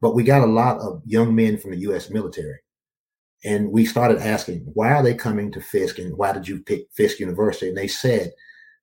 But 0.00 0.14
we 0.14 0.24
got 0.24 0.42
a 0.42 0.50
lot 0.50 0.78
of 0.78 1.02
young 1.04 1.34
men 1.34 1.58
from 1.58 1.70
the 1.72 1.78
U.S. 1.78 2.10
military. 2.10 2.58
And 3.44 3.70
we 3.72 3.84
started 3.84 4.18
asking, 4.18 4.62
why 4.74 4.92
are 4.92 5.02
they 5.02 5.14
coming 5.14 5.50
to 5.52 5.60
Fisk 5.60 5.98
and 5.98 6.16
why 6.16 6.32
did 6.32 6.48
you 6.48 6.62
pick 6.62 6.86
Fisk 6.94 7.18
University? 7.18 7.68
And 7.68 7.76
they 7.76 7.88
said, 7.88 8.32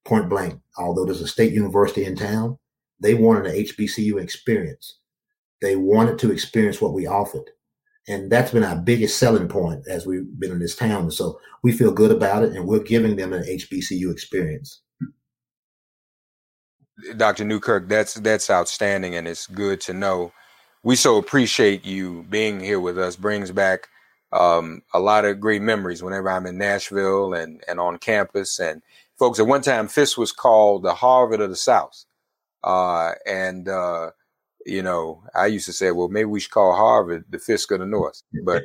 point 0.05 0.29
blank, 0.29 0.59
although 0.77 1.05
there's 1.05 1.21
a 1.21 1.27
state 1.27 1.53
university 1.53 2.05
in 2.05 2.15
town, 2.15 2.57
they 2.99 3.13
wanted 3.13 3.45
an 3.45 3.55
HBCU 3.55 4.21
experience. 4.21 4.99
They 5.61 5.75
wanted 5.75 6.19
to 6.19 6.31
experience 6.31 6.81
what 6.81 6.93
we 6.93 7.07
offered. 7.07 7.49
And 8.07 8.31
that's 8.31 8.51
been 8.51 8.63
our 8.63 8.75
biggest 8.75 9.17
selling 9.17 9.47
point 9.47 9.83
as 9.87 10.05
we've 10.05 10.27
been 10.39 10.51
in 10.51 10.59
this 10.59 10.75
town. 10.75 11.11
so 11.11 11.39
we 11.61 11.71
feel 11.71 11.91
good 11.91 12.11
about 12.11 12.43
it 12.43 12.53
and 12.53 12.65
we're 12.65 12.79
giving 12.79 13.15
them 13.15 13.33
an 13.33 13.43
HBCU 13.43 14.11
experience. 14.11 14.81
Dr. 17.17 17.45
Newkirk, 17.45 17.87
that's 17.87 18.15
that's 18.15 18.49
outstanding 18.49 19.15
and 19.15 19.27
it's 19.27 19.47
good 19.47 19.81
to 19.81 19.93
know. 19.93 20.31
We 20.83 20.95
so 20.95 21.17
appreciate 21.17 21.85
you 21.85 22.25
being 22.29 22.59
here 22.59 22.79
with 22.79 22.97
us. 22.97 23.15
Brings 23.15 23.51
back 23.51 23.89
um, 24.31 24.81
a 24.93 24.99
lot 24.99 25.25
of 25.25 25.39
great 25.39 25.61
memories 25.61 26.03
whenever 26.03 26.29
I'm 26.29 26.45
in 26.45 26.57
Nashville 26.57 27.33
and, 27.33 27.63
and 27.67 27.79
on 27.79 27.97
campus. 27.97 28.59
And 28.59 28.81
folks, 29.17 29.39
at 29.39 29.47
one 29.47 29.61
time, 29.61 29.87
Fisk 29.87 30.17
was 30.17 30.31
called 30.31 30.83
the 30.83 30.93
Harvard 30.93 31.41
of 31.41 31.49
the 31.49 31.55
South. 31.55 32.05
Uh, 32.63 33.13
and, 33.25 33.67
uh, 33.67 34.11
you 34.65 34.83
know, 34.83 35.23
I 35.33 35.47
used 35.47 35.65
to 35.65 35.73
say, 35.73 35.91
well, 35.91 36.09
maybe 36.09 36.25
we 36.25 36.39
should 36.39 36.51
call 36.51 36.75
Harvard 36.75 37.25
the 37.29 37.39
Fisk 37.39 37.71
of 37.71 37.79
the 37.79 37.85
North. 37.85 38.21
But, 38.43 38.63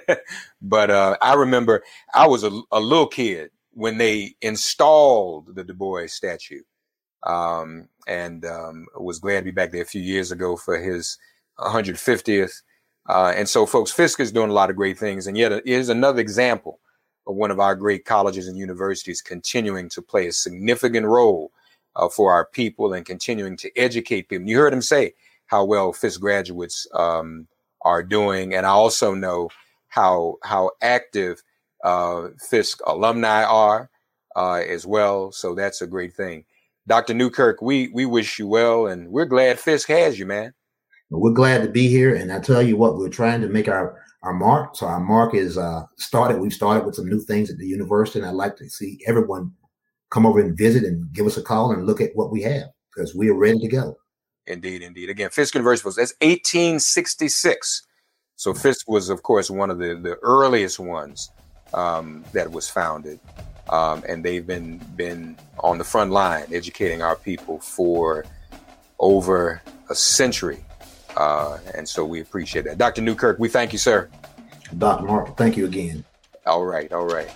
but 0.62 0.90
uh, 0.90 1.16
I 1.20 1.34
remember 1.34 1.82
I 2.14 2.26
was 2.26 2.44
a, 2.44 2.60
a, 2.70 2.80
little 2.80 3.08
kid 3.08 3.50
when 3.72 3.98
they 3.98 4.36
installed 4.40 5.54
the 5.54 5.64
Du 5.64 5.74
Bois 5.74 6.06
statue. 6.06 6.62
Um, 7.24 7.88
and 8.06 8.44
um, 8.44 8.86
was 8.96 9.18
glad 9.18 9.40
to 9.40 9.44
be 9.44 9.50
back 9.50 9.72
there 9.72 9.82
a 9.82 9.86
few 9.86 10.00
years 10.00 10.32
ago 10.32 10.56
for 10.56 10.78
his 10.78 11.18
150th 11.58 12.62
uh, 13.08 13.32
and 13.34 13.48
so, 13.48 13.64
folks, 13.64 13.90
Fisk 13.90 14.20
is 14.20 14.30
doing 14.30 14.50
a 14.50 14.54
lot 14.54 14.70
of 14.70 14.76
great 14.76 14.98
things. 14.98 15.26
And 15.26 15.36
yet, 15.36 15.62
here's 15.64 15.88
another 15.88 16.20
example 16.20 16.78
of 17.26 17.36
one 17.36 17.50
of 17.50 17.58
our 17.58 17.74
great 17.74 18.04
colleges 18.04 18.46
and 18.46 18.56
universities 18.56 19.22
continuing 19.22 19.88
to 19.90 20.02
play 20.02 20.26
a 20.26 20.32
significant 20.32 21.06
role 21.06 21.50
uh, 21.96 22.08
for 22.08 22.32
our 22.32 22.44
people 22.44 22.92
and 22.92 23.06
continuing 23.06 23.56
to 23.58 23.76
educate 23.78 24.28
people. 24.28 24.46
You 24.46 24.58
heard 24.58 24.74
him 24.74 24.82
say 24.82 25.14
how 25.46 25.64
well 25.64 25.92
Fisk 25.92 26.20
graduates 26.20 26.86
um, 26.94 27.48
are 27.80 28.02
doing. 28.02 28.54
And 28.54 28.66
I 28.66 28.70
also 28.70 29.14
know 29.14 29.48
how, 29.88 30.36
how 30.42 30.72
active 30.82 31.42
uh, 31.84 32.28
Fisk 32.50 32.80
alumni 32.86 33.42
are 33.44 33.88
uh, 34.36 34.62
as 34.68 34.86
well. 34.86 35.32
So 35.32 35.54
that's 35.54 35.80
a 35.80 35.86
great 35.86 36.14
thing. 36.14 36.44
Dr. 36.88 37.12
Newkirk, 37.12 37.60
we, 37.60 37.88
we 37.88 38.06
wish 38.06 38.38
you 38.38 38.48
well, 38.48 38.86
and 38.86 39.10
we're 39.10 39.26
glad 39.26 39.60
Fisk 39.60 39.88
has 39.88 40.18
you, 40.18 40.24
man. 40.24 40.54
We're 41.10 41.32
glad 41.32 41.62
to 41.62 41.68
be 41.68 41.86
here. 41.86 42.14
And 42.14 42.32
I 42.32 42.40
tell 42.40 42.62
you 42.62 42.76
what, 42.76 42.96
we're 42.96 43.10
trying 43.10 43.42
to 43.42 43.48
make 43.48 43.68
our, 43.68 44.02
our 44.22 44.32
mark. 44.32 44.74
So 44.74 44.86
our 44.86 45.00
mark 45.00 45.34
is 45.34 45.58
uh, 45.58 45.82
started. 45.96 46.40
We've 46.40 46.52
started 46.52 46.86
with 46.86 46.94
some 46.94 47.08
new 47.08 47.20
things 47.20 47.50
at 47.50 47.58
the 47.58 47.66
university. 47.66 48.18
And 48.18 48.28
I'd 48.28 48.34
like 48.34 48.56
to 48.56 48.68
see 48.68 49.00
everyone 49.06 49.52
come 50.10 50.24
over 50.24 50.40
and 50.40 50.56
visit 50.56 50.84
and 50.84 51.12
give 51.12 51.26
us 51.26 51.36
a 51.36 51.42
call 51.42 51.72
and 51.72 51.86
look 51.86 52.00
at 52.00 52.10
what 52.14 52.30
we 52.30 52.42
have 52.42 52.68
because 52.94 53.14
we 53.14 53.28
are 53.28 53.34
ready 53.34 53.58
to 53.58 53.68
go. 53.68 53.96
Indeed, 54.46 54.82
indeed. 54.82 55.10
Again, 55.10 55.30
Fisk 55.30 55.54
University 55.54 55.86
was 55.86 55.96
that's 55.96 56.14
1866. 56.20 57.82
So 58.36 58.54
Fisk 58.54 58.88
was, 58.88 59.10
of 59.10 59.22
course, 59.22 59.50
one 59.50 59.70
of 59.70 59.78
the, 59.78 59.94
the 60.02 60.16
earliest 60.22 60.78
ones 60.78 61.30
um, 61.74 62.24
that 62.32 62.50
was 62.50 62.68
founded. 62.68 63.20
Um, 63.68 64.02
and 64.08 64.24
they've 64.24 64.46
been 64.46 64.78
been 64.96 65.36
on 65.60 65.78
the 65.78 65.84
front 65.84 66.10
line 66.10 66.46
educating 66.52 67.02
our 67.02 67.16
people 67.16 67.58
for 67.58 68.24
over 68.98 69.62
a 69.90 69.94
century. 69.94 70.64
Uh, 71.16 71.58
and 71.74 71.88
so 71.88 72.04
we 72.04 72.20
appreciate 72.20 72.64
that. 72.64 72.78
Dr. 72.78 73.02
Newkirk, 73.02 73.38
we 73.38 73.48
thank 73.48 73.72
you, 73.72 73.78
sir. 73.78 74.08
Dr. 74.76 75.04
Mark, 75.04 75.36
thank 75.36 75.56
you 75.56 75.66
again. 75.66 76.04
All 76.46 76.64
right, 76.64 76.92
all 76.92 77.06
right. 77.06 77.30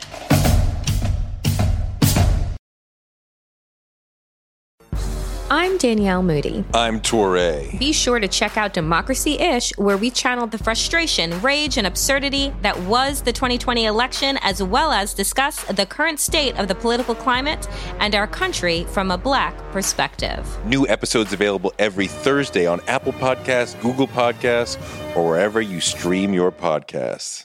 I'm 5.55 5.77
Danielle 5.77 6.23
Moody. 6.23 6.65
I'm 6.73 6.99
Touré. 6.99 7.79
Be 7.79 7.93
sure 7.93 8.19
to 8.19 8.27
check 8.27 8.57
out 8.57 8.73
Democracy 8.73 9.39
Ish, 9.39 9.77
where 9.77 9.99
we 9.99 10.11
channeled 10.11 10.51
the 10.51 10.57
frustration, 10.57 11.39
rage, 11.43 11.77
and 11.77 11.87
absurdity 11.87 12.55
that 12.63 12.81
was 12.85 13.21
the 13.21 13.35
2020 13.35 13.85
election, 13.85 14.39
as 14.41 14.63
well 14.63 14.93
as 14.93 15.13
discuss 15.13 15.63
the 15.65 15.85
current 15.85 16.21
state 16.21 16.59
of 16.59 16.69
the 16.69 16.75
political 16.75 17.15
climate 17.15 17.69
and 18.01 18.15
our 18.15 18.27
country 18.27 18.85
from 18.85 19.11
a 19.11 19.19
black 19.19 19.55
perspective. 19.73 20.49
New 20.65 20.89
episodes 20.89 21.35
available 21.35 21.71
every 21.79 22.07
Thursday 22.07 22.67
on 22.67 22.81
Apple 22.89 23.13
Podcasts, 23.13 23.79
Google 23.83 24.09
Podcasts, 24.09 24.79
or 25.15 25.29
wherever 25.29 25.61
you 25.61 25.83
stream 25.83 26.33
your 26.33 26.51
podcasts. 26.51 27.45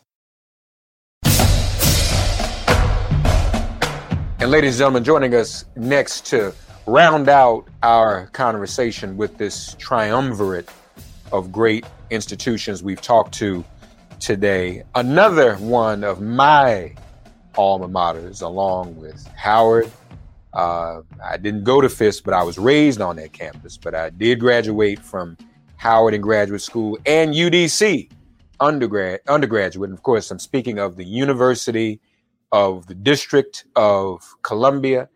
And 4.39 4.49
ladies 4.49 4.75
and 4.75 4.79
gentlemen, 4.79 5.03
joining 5.03 5.35
us 5.35 5.65
next 5.75 6.25
to 6.27 6.53
round 6.87 7.27
out 7.27 7.67
our 7.83 8.27
conversation 8.27 9.17
with 9.17 9.37
this 9.37 9.75
triumvirate 9.77 10.69
of 11.33 11.51
great 11.51 11.85
institutions 12.11 12.81
we've 12.81 13.01
talked 13.01 13.33
to 13.33 13.63
today. 14.21 14.83
Another 14.95 15.57
one 15.57 16.05
of 16.05 16.21
my 16.21 16.95
alma 17.57 17.89
maters, 17.89 18.41
along 18.41 18.95
with 18.95 19.27
Howard. 19.35 19.91
Uh, 20.53 21.01
I 21.21 21.35
didn't 21.35 21.65
go 21.65 21.81
to 21.81 21.89
Fisk, 21.89 22.23
but 22.23 22.33
I 22.33 22.41
was 22.41 22.57
raised 22.57 23.01
on 23.01 23.17
that 23.17 23.33
campus. 23.33 23.75
But 23.75 23.93
I 23.93 24.09
did 24.09 24.39
graduate 24.39 24.99
from 24.99 25.37
Howard 25.75 26.13
in 26.13 26.21
graduate 26.21 26.61
school 26.61 26.97
and 27.05 27.33
UDC 27.33 28.09
undergrad 28.61 29.19
undergraduate. 29.27 29.89
And 29.89 29.97
of 29.97 30.03
course, 30.03 30.31
I'm 30.31 30.39
speaking 30.39 30.79
of 30.79 30.95
the 30.95 31.03
University 31.03 31.99
of 32.53 32.87
the 32.87 32.95
District 32.95 33.65
of 33.75 34.23
Columbia 34.41 35.09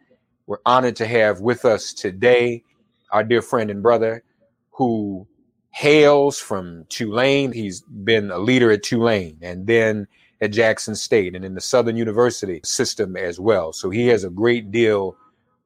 we're 0.48 0.58
honored 0.66 0.96
to 0.98 1.08
have 1.08 1.42
with 1.42 1.66
us 1.66 1.94
today 1.94 2.64
our 3.12 3.24
dear 3.24 3.42
friend 3.42 3.70
and 3.70 3.84
brother 3.84 4.24
who 4.72 5.28
hails 5.72 6.40
from 6.40 6.86
Tulane. 6.90 7.52
He's 7.52 7.82
been 7.82 8.32
a 8.32 8.40
leader 8.40 8.72
at 8.72 8.84
Tulane 8.84 9.38
and 9.42 9.68
then 9.68 10.08
at 10.42 10.52
Jackson 10.52 10.96
State 10.96 11.36
and 11.36 11.46
in 11.46 11.54
the 11.54 11.62
Southern 11.62 11.96
University 11.96 12.62
system 12.64 13.16
as 13.16 13.40
well. 13.40 13.74
So 13.74 13.90
he 13.90 14.08
has 14.08 14.24
a 14.24 14.30
great 14.30 14.72
deal 14.72 15.16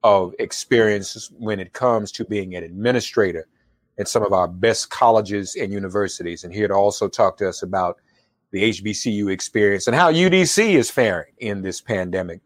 of 0.03 0.33
experience 0.37 1.31
when 1.39 1.59
it 1.59 1.73
comes 1.73 2.11
to 2.11 2.25
being 2.25 2.55
an 2.55 2.63
administrator 2.63 3.47
at 3.97 4.07
some 4.07 4.23
of 4.23 4.33
our 4.33 4.47
best 4.47 4.89
colleges 4.89 5.55
and 5.55 5.71
universities. 5.71 6.43
And 6.43 6.53
here 6.53 6.67
to 6.67 6.73
also 6.73 7.07
talk 7.07 7.37
to 7.37 7.49
us 7.49 7.63
about 7.63 7.97
the 8.51 8.69
HBCU 8.69 9.31
experience 9.31 9.87
and 9.87 9.95
how 9.95 10.11
UDC 10.11 10.75
is 10.75 10.91
faring 10.91 11.33
in 11.39 11.61
this 11.61 11.81
pandemic. 11.81 12.41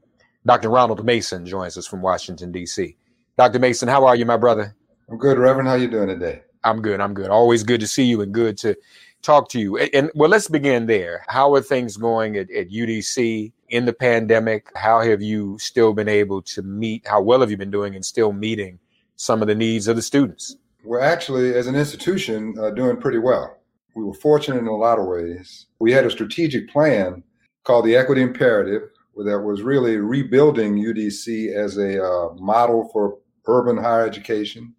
Dr. 0.46 0.70
Ronald 0.70 1.04
Mason 1.04 1.46
joins 1.46 1.78
us 1.78 1.86
from 1.86 2.02
Washington, 2.02 2.52
D.C. 2.52 2.96
Dr. 3.38 3.60
Mason, 3.60 3.88
how 3.88 4.06
are 4.06 4.16
you, 4.16 4.26
my 4.26 4.38
brother? 4.38 4.76
I'm 5.10 5.18
good, 5.18 5.38
Reverend. 5.38 5.68
How 5.68 5.76
you 5.76 5.90
doing 5.90 6.08
today? 6.08 6.42
I'm 6.64 6.82
good. 6.82 7.02
I'm 7.02 7.14
good. 7.14 7.30
Always 7.30 7.64
good 7.64 7.80
to 7.82 7.88
see 7.88 8.04
you 8.04 8.22
and 8.22 8.34
good 8.34 8.58
to 8.60 8.76
talk 9.22 9.50
to 9.50 9.60
you. 9.60 9.78
And, 9.78 9.90
and 9.94 10.12
well, 10.16 10.30
let's 10.30 10.48
begin 10.48 10.86
there. 10.86 11.26
How 11.28 11.54
are 11.56 11.62
things 11.62 11.98
going 11.98 12.38
at, 12.38 12.50
at 12.52 12.70
UDC 12.70 13.52
in 13.70 13.86
the 13.86 13.94
pandemic? 13.94 14.70
How 14.76 15.02
have 15.02 15.22
you 15.22 15.58
still 15.60 15.94
been 15.94 16.10
able 16.10 16.42
to 16.44 16.62
meet? 16.62 17.08
How 17.08 17.22
well 17.22 17.42
have 17.42 17.52
you 17.52 17.58
been 17.58 17.72
doing 17.72 17.96
and 17.96 18.06
still 18.06 18.34
meeting 18.34 18.80
some 19.16 19.42
of 19.42 19.48
the 19.48 19.56
needs 19.56 19.88
of 19.88 19.96
the 19.96 20.02
students? 20.02 20.56
We're 20.84 21.02
actually, 21.02 21.54
as 21.56 21.68
an 21.68 21.76
institution, 21.76 22.56
uh, 22.60 22.72
doing 22.72 22.98
pretty 22.98 23.20
well. 23.20 23.58
We 23.96 24.04
were 24.04 24.14
fortunate 24.14 24.60
in 24.60 24.68
a 24.68 24.76
lot 24.76 25.00
of 25.00 25.06
ways. 25.06 25.66
We 25.80 25.92
had 25.92 26.06
a 26.06 26.12
strategic 26.12 26.70
plan 26.70 27.24
called 27.64 27.86
the 27.86 27.96
Equity 27.96 28.22
Imperative, 28.22 28.90
that 29.16 29.40
was 29.40 29.62
really 29.62 29.98
rebuilding 29.98 30.76
UDC 30.76 31.54
as 31.54 31.78
a 31.78 32.04
uh, 32.04 32.34
model 32.36 32.90
for 32.94 33.18
urban 33.48 33.78
higher 33.78 34.06
education. 34.06 34.74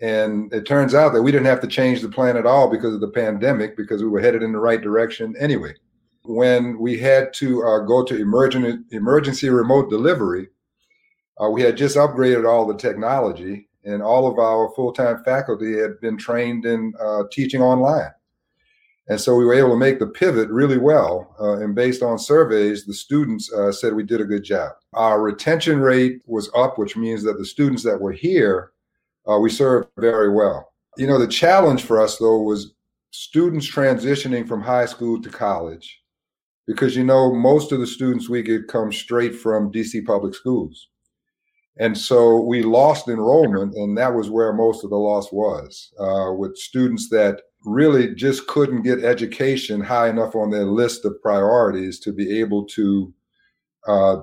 And 0.00 0.52
it 0.52 0.66
turns 0.66 0.94
out 0.94 1.14
that 1.14 1.22
we 1.22 1.32
didn't 1.32 1.46
have 1.46 1.60
to 1.60 1.66
change 1.66 2.02
the 2.02 2.08
plan 2.08 2.36
at 2.36 2.46
all 2.46 2.68
because 2.68 2.94
of 2.94 3.00
the 3.00 3.08
pandemic, 3.08 3.76
because 3.76 4.02
we 4.02 4.08
were 4.08 4.20
headed 4.20 4.42
in 4.42 4.52
the 4.52 4.58
right 4.58 4.80
direction 4.80 5.34
anyway. 5.38 5.74
When 6.24 6.78
we 6.78 6.98
had 6.98 7.32
to 7.34 7.62
uh, 7.62 7.78
go 7.80 8.04
to 8.04 8.20
emergency, 8.90 9.48
remote 9.48 9.88
delivery, 9.88 10.48
uh, 11.40 11.48
we 11.48 11.62
had 11.62 11.76
just 11.76 11.96
upgraded 11.96 12.46
all 12.46 12.66
the 12.66 12.76
technology, 12.76 13.68
and 13.84 14.02
all 14.02 14.26
of 14.26 14.38
our 14.38 14.72
full 14.74 14.92
time 14.92 15.22
faculty 15.24 15.78
had 15.78 16.00
been 16.00 16.18
trained 16.18 16.66
in 16.66 16.92
uh, 17.00 17.22
teaching 17.30 17.62
online. 17.62 18.10
And 19.08 19.20
so 19.20 19.36
we 19.36 19.44
were 19.44 19.54
able 19.54 19.70
to 19.70 19.76
make 19.76 20.00
the 20.00 20.06
pivot 20.06 20.48
really 20.50 20.78
well. 20.78 21.34
Uh, 21.40 21.58
and 21.58 21.74
based 21.74 22.02
on 22.02 22.18
surveys, 22.18 22.84
the 22.84 22.94
students 22.94 23.52
uh, 23.52 23.70
said 23.70 23.94
we 23.94 24.02
did 24.02 24.20
a 24.20 24.24
good 24.24 24.42
job. 24.42 24.72
Our 24.94 25.22
retention 25.22 25.78
rate 25.78 26.22
was 26.26 26.50
up, 26.56 26.76
which 26.76 26.96
means 26.96 27.22
that 27.22 27.38
the 27.38 27.44
students 27.44 27.84
that 27.84 28.00
were 28.00 28.12
here, 28.12 28.72
uh, 29.30 29.38
we 29.38 29.50
served 29.50 29.88
very 29.96 30.32
well. 30.32 30.72
You 30.96 31.06
know, 31.06 31.18
the 31.18 31.28
challenge 31.28 31.84
for 31.84 32.00
us, 32.00 32.18
though, 32.18 32.40
was 32.40 32.74
students 33.12 33.70
transitioning 33.70 34.48
from 34.48 34.60
high 34.60 34.86
school 34.86 35.22
to 35.22 35.28
college, 35.30 36.02
because, 36.66 36.96
you 36.96 37.04
know, 37.04 37.32
most 37.32 37.70
of 37.70 37.78
the 37.78 37.86
students 37.86 38.28
we 38.28 38.42
get 38.42 38.66
come 38.66 38.92
straight 38.92 39.36
from 39.36 39.70
DC 39.70 40.04
public 40.04 40.34
schools. 40.34 40.88
And 41.78 41.96
so 41.96 42.40
we 42.40 42.62
lost 42.62 43.08
enrollment, 43.08 43.74
and 43.74 43.96
that 43.98 44.14
was 44.14 44.30
where 44.30 44.52
most 44.52 44.82
of 44.82 44.90
the 44.90 44.96
loss 44.96 45.30
was 45.30 45.92
uh, 46.00 46.32
with 46.32 46.56
students 46.56 47.10
that 47.10 47.42
really 47.66 48.14
just 48.14 48.46
couldn't 48.46 48.82
get 48.82 49.04
education 49.04 49.80
high 49.80 50.08
enough 50.08 50.34
on 50.34 50.50
their 50.50 50.64
list 50.64 51.04
of 51.04 51.20
priorities 51.20 51.98
to 52.00 52.12
be 52.12 52.38
able 52.38 52.64
to 52.64 53.12
uh, 53.86 54.16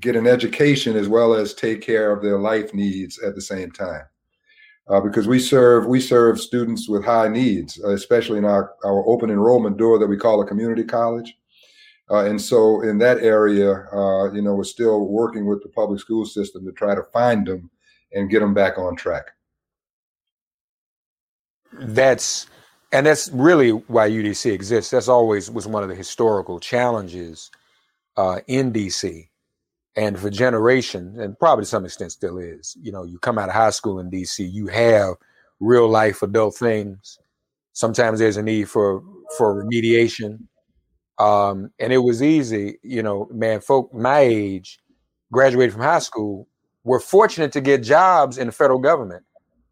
get 0.00 0.16
an 0.16 0.26
education 0.26 0.96
as 0.96 1.08
well 1.08 1.34
as 1.34 1.54
take 1.54 1.80
care 1.80 2.12
of 2.12 2.22
their 2.22 2.38
life 2.38 2.74
needs 2.74 3.18
at 3.22 3.34
the 3.34 3.40
same 3.40 3.70
time. 3.70 4.02
Uh, 4.86 5.00
because 5.00 5.26
we 5.26 5.38
serve 5.38 5.86
we 5.86 5.98
serve 5.98 6.38
students 6.38 6.90
with 6.90 7.02
high 7.02 7.26
needs, 7.26 7.78
especially 7.78 8.36
in 8.36 8.44
our, 8.44 8.74
our 8.84 9.08
open 9.08 9.30
enrollment 9.30 9.78
door 9.78 9.98
that 9.98 10.06
we 10.06 10.16
call 10.16 10.42
a 10.42 10.46
community 10.46 10.84
college. 10.84 11.34
Uh, 12.10 12.26
and 12.26 12.38
so 12.38 12.82
in 12.82 12.98
that 12.98 13.18
area, 13.20 13.86
uh, 13.94 14.30
you 14.32 14.42
know, 14.42 14.54
we're 14.54 14.62
still 14.62 15.06
working 15.06 15.46
with 15.46 15.62
the 15.62 15.70
public 15.70 15.98
school 15.98 16.26
system 16.26 16.66
to 16.66 16.72
try 16.72 16.94
to 16.94 17.02
find 17.14 17.46
them 17.46 17.70
and 18.12 18.28
get 18.28 18.40
them 18.40 18.52
back 18.52 18.76
on 18.76 18.94
track. 18.94 19.30
That's 21.72 22.46
and 22.94 23.04
that's 23.04 23.28
really 23.32 23.70
why 23.70 24.08
UDC 24.08 24.52
exists. 24.52 24.92
That's 24.92 25.08
always 25.08 25.50
was 25.50 25.66
one 25.66 25.82
of 25.82 25.88
the 25.88 25.96
historical 25.96 26.60
challenges 26.60 27.50
uh, 28.16 28.38
in 28.46 28.72
DC, 28.72 29.28
and 29.96 30.16
for 30.18 30.30
generations, 30.30 31.18
and 31.18 31.36
probably 31.36 31.64
to 31.64 31.68
some 31.68 31.84
extent 31.84 32.12
still 32.12 32.38
is. 32.38 32.76
You 32.80 32.92
know, 32.92 33.02
you 33.02 33.18
come 33.18 33.36
out 33.36 33.48
of 33.48 33.54
high 33.56 33.70
school 33.70 33.98
in 33.98 34.12
DC, 34.12 34.50
you 34.50 34.68
have 34.68 35.14
real 35.58 35.88
life 35.88 36.22
adult 36.22 36.54
things. 36.54 37.18
Sometimes 37.72 38.20
there's 38.20 38.36
a 38.36 38.42
need 38.42 38.70
for 38.70 39.02
for 39.36 39.64
remediation, 39.64 40.38
um, 41.18 41.72
and 41.80 41.92
it 41.92 41.98
was 41.98 42.22
easy. 42.22 42.78
You 42.84 43.02
know, 43.02 43.28
man, 43.32 43.60
folk 43.60 43.92
my 43.92 44.20
age 44.20 44.78
graduated 45.32 45.72
from 45.72 45.82
high 45.82 45.98
school 45.98 46.46
were 46.84 47.00
fortunate 47.00 47.50
to 47.54 47.60
get 47.60 47.82
jobs 47.82 48.38
in 48.38 48.46
the 48.46 48.52
federal 48.52 48.78
government, 48.78 49.24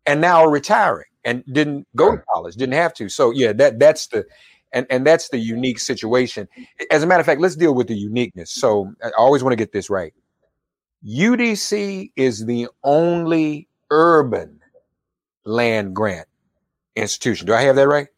and 0.07 0.21
now 0.21 0.41
are 0.41 0.51
retiring 0.51 1.05
and 1.25 1.45
didn't 1.53 1.87
go 1.97 2.17
to 2.17 2.23
college, 2.33 2.57
didn't 2.57 2.75
have 2.75 2.95
to. 2.95 3.09
So 3.09 3.31
yeah, 3.31 3.53
that 3.55 3.79
that's 3.79 4.09
the 4.09 4.25
and 4.73 4.87
and 4.91 5.07
that's 5.07 5.29
the 5.29 5.39
unique 5.39 5.79
situation. 5.79 6.49
As 6.91 7.03
a 7.03 7.07
matter 7.07 7.21
of 7.21 7.27
fact, 7.27 7.41
let's 7.41 7.57
deal 7.57 7.75
with 7.75 7.89
the 7.89 7.97
uniqueness. 7.97 8.51
So 8.51 8.93
I 9.05 9.11
always 9.17 9.43
want 9.43 9.53
to 9.53 9.57
get 9.57 9.73
this 9.73 9.91
right. 9.91 10.13
UDC 11.07 12.13
is 12.17 12.47
the 12.47 12.69
only 12.85 13.69
urban 13.91 14.61
land 15.45 15.95
grant 15.95 16.29
institution. 16.97 17.47
Do 17.47 17.55
I 17.55 17.63
have 17.63 17.77
that 17.77 17.89
right? 17.89 18.09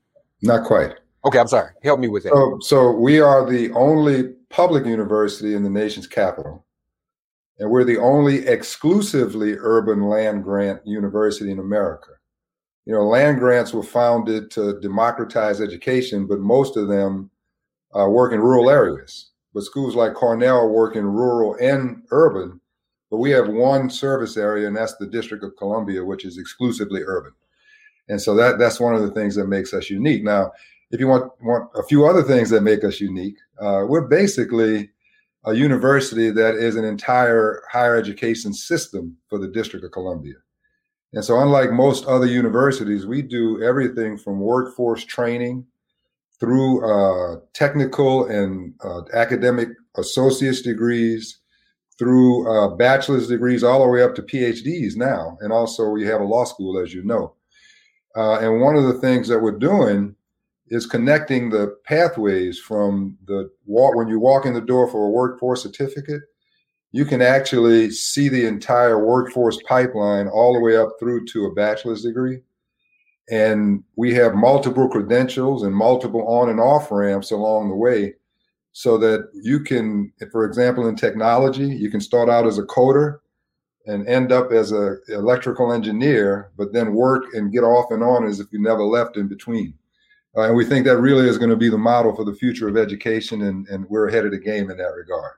Not 0.43 0.67
quite. 0.67 0.95
Okay, 1.25 1.39
I'm 1.39 1.49
sorry. 1.49 1.73
Help 1.83 2.01
me 2.01 2.09
with 2.09 2.25
that. 2.25 2.33
So, 2.33 2.59
so 2.61 2.91
we 2.91 3.19
are 3.19 3.49
the 3.49 3.73
only 3.73 4.25
public 4.51 4.85
university 4.85 5.55
in 5.55 5.63
the 5.63 5.71
nation's 5.71 6.07
capital, 6.07 6.67
and 7.59 7.71
we're 7.71 7.85
the 7.85 7.97
only 7.97 8.47
exclusively 8.47 9.55
urban 9.59 10.03
land 10.03 10.45
grant 10.45 10.87
university 10.87 11.51
in 11.51 11.59
America 11.59 12.14
you 12.87 12.93
know, 12.93 13.07
land 13.07 13.39
grants 13.39 13.73
were 13.73 13.83
founded 13.83 14.51
to 14.53 14.79
democratize 14.81 15.61
education, 15.61 16.27
but 16.27 16.41
most 16.41 16.77
of 16.77 16.89
them 16.89 17.31
uh, 17.99 18.07
work 18.09 18.33
in 18.33 18.41
rural 18.41 18.71
areas. 18.71 19.31
But 19.55 19.63
schools 19.63 19.95
like 19.95 20.15
Cornell 20.15 20.69
work 20.69 20.97
in 20.97 21.07
rural 21.07 21.57
and 21.61 22.03
urban. 22.11 22.61
But 23.11 23.19
we 23.19 23.31
have 23.31 23.49
one 23.49 23.89
service 23.89 24.37
area, 24.37 24.67
and 24.67 24.77
that's 24.77 24.97
the 24.97 25.07
District 25.07 25.45
of 25.45 25.57
Columbia, 25.57 26.05
which 26.05 26.25
is 26.25 26.37
exclusively 26.37 27.03
urban. 27.07 27.33
And 28.09 28.21
so 28.21 28.35
that 28.35 28.59
that's 28.59 28.81
one 28.81 28.95
of 28.95 29.03
the 29.03 29.13
things 29.13 29.35
that 29.37 29.47
makes 29.47 29.73
us 29.73 29.89
unique. 29.89 30.25
Now, 30.25 30.53
if 30.91 31.01
you 31.01 31.09
want 31.09 31.33
want 31.41 31.71
a 31.75 31.83
few 31.85 32.07
other 32.07 32.23
things 32.23 32.51
that 32.51 32.63
make 32.63 32.85
us 32.85 33.01
unique, 33.01 33.37
uh, 33.61 33.85
we're 33.89 34.09
basically 34.09 34.91
a 35.47 35.55
university 35.55 36.31
that 36.31 36.57
is 36.57 36.77
an 36.77 36.85
entire 36.85 37.63
higher 37.71 37.97
education 37.97 38.53
system 38.53 39.17
for 39.29 39.39
the 39.39 39.49
District 39.49 39.85
of 39.85 39.93
Columbia. 39.93 40.35
And 41.15 41.25
so, 41.25 41.41
unlike 41.41 41.71
most 41.71 42.07
other 42.07 42.27
universities, 42.27 43.07
we 43.07 43.23
do 43.23 43.63
everything 43.63 44.19
from 44.19 44.41
workforce 44.41 45.05
training 45.05 45.65
through 46.41 46.85
uh, 46.85 47.41
technical 47.53 48.27
and 48.27 48.75
uh, 48.83 49.03
academic 49.13 49.69
associate's 49.97 50.61
degrees, 50.61 51.39
through 51.97 52.51
uh, 52.51 52.75
bachelor's 52.75 53.29
degrees, 53.29 53.63
all 53.63 53.81
the 53.81 53.89
way 53.89 54.03
up 54.03 54.17
to 54.17 54.23
PhDs 54.23 54.97
now. 54.97 55.39
And 55.41 55.53
also, 55.53 55.89
we 55.89 56.05
have 56.05 56.21
a 56.21 56.25
law 56.25 56.45
school, 56.45 56.81
as 56.81 56.93
you 56.93 57.05
know. 57.05 57.35
Uh, 58.17 58.41
and 58.41 58.61
one 58.61 58.75
of 58.75 58.85
the 58.85 59.01
things 59.01 59.29
that 59.29 59.39
we're 59.39 59.59
doing 59.59 60.17
is 60.69 60.85
connecting 60.85 61.49
the 61.49 61.77
pathways 61.85 62.59
from 62.59 63.17
the 63.27 63.49
walk 63.67 63.95
when 63.95 64.09
you 64.09 64.19
walk 64.19 64.47
in 64.47 64.55
the 64.55 64.61
door 64.61 64.91
for 64.91 65.07
a 65.07 65.11
workforce 65.11 65.63
certificate 65.63 66.23
you 66.95 67.05
can 67.05 67.21
actually 67.21 67.91
see 67.91 68.29
the 68.29 68.47
entire 68.47 69.05
workforce 69.05 69.59
pipeline 69.67 70.29
all 70.29 70.53
the 70.53 70.61
way 70.61 70.77
up 70.77 70.91
through 71.01 71.25
to 71.25 71.47
a 71.47 71.53
bachelor's 71.53 72.05
degree. 72.05 72.39
And 73.29 73.83
we 73.97 74.15
have 74.15 74.37
multiple 74.37 74.89
credentials 74.89 75.65
and 75.65 75.75
multiple 75.75 76.25
on 76.29 76.51
and 76.51 76.61
off 76.61 76.93
ramps 76.93 77.33
along 77.33 77.69
the 77.69 77.75
way 77.75 78.15
so 78.71 78.97
that 78.99 79.29
you 79.35 79.59
can, 79.59 80.13
for 80.31 80.45
example, 80.45 80.87
in 80.87 80.95
technology, 80.95 81.67
you 81.67 81.91
can 81.91 82.01
start 82.01 82.29
out 82.29 82.47
as 82.47 82.59
a 82.59 82.63
coder 82.63 83.19
and 83.87 84.07
end 84.07 84.31
up 84.31 84.53
as 84.53 84.71
an 84.71 85.01
electrical 85.09 85.73
engineer, 85.73 86.53
but 86.57 86.73
then 86.73 86.95
work 86.95 87.25
and 87.35 87.53
get 87.53 87.65
off 87.65 87.91
and 87.91 88.05
on 88.05 88.25
as 88.25 88.39
if 88.39 88.47
you 88.53 88.63
never 88.63 88.85
left 88.85 89.17
in 89.17 89.27
between. 89.27 89.75
Uh, 90.37 90.43
and 90.43 90.57
we 90.57 90.65
think 90.65 90.85
that 90.85 90.99
really 90.99 91.29
is 91.29 91.39
going 91.39 91.51
to 91.51 91.57
be 91.57 91.69
the 91.69 91.77
model 91.77 92.15
for 92.15 92.25
the 92.25 92.35
future 92.35 92.69
of 92.69 92.77
education, 92.77 93.43
and, 93.43 93.67
and 93.67 93.85
we're 93.89 94.07
ahead 94.07 94.25
of 94.25 94.31
the 94.31 94.39
game 94.39 94.71
in 94.71 94.77
that 94.77 94.95
regard. 94.95 95.33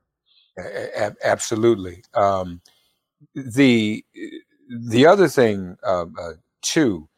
Absolutely. 1.24 2.02
Um, 2.14 2.60
the 3.34 4.04
the 4.70 5.06
other 5.06 5.28
thing 5.28 5.76
uh, 5.84 6.06
uh, 6.20 6.32
too, 6.62 7.08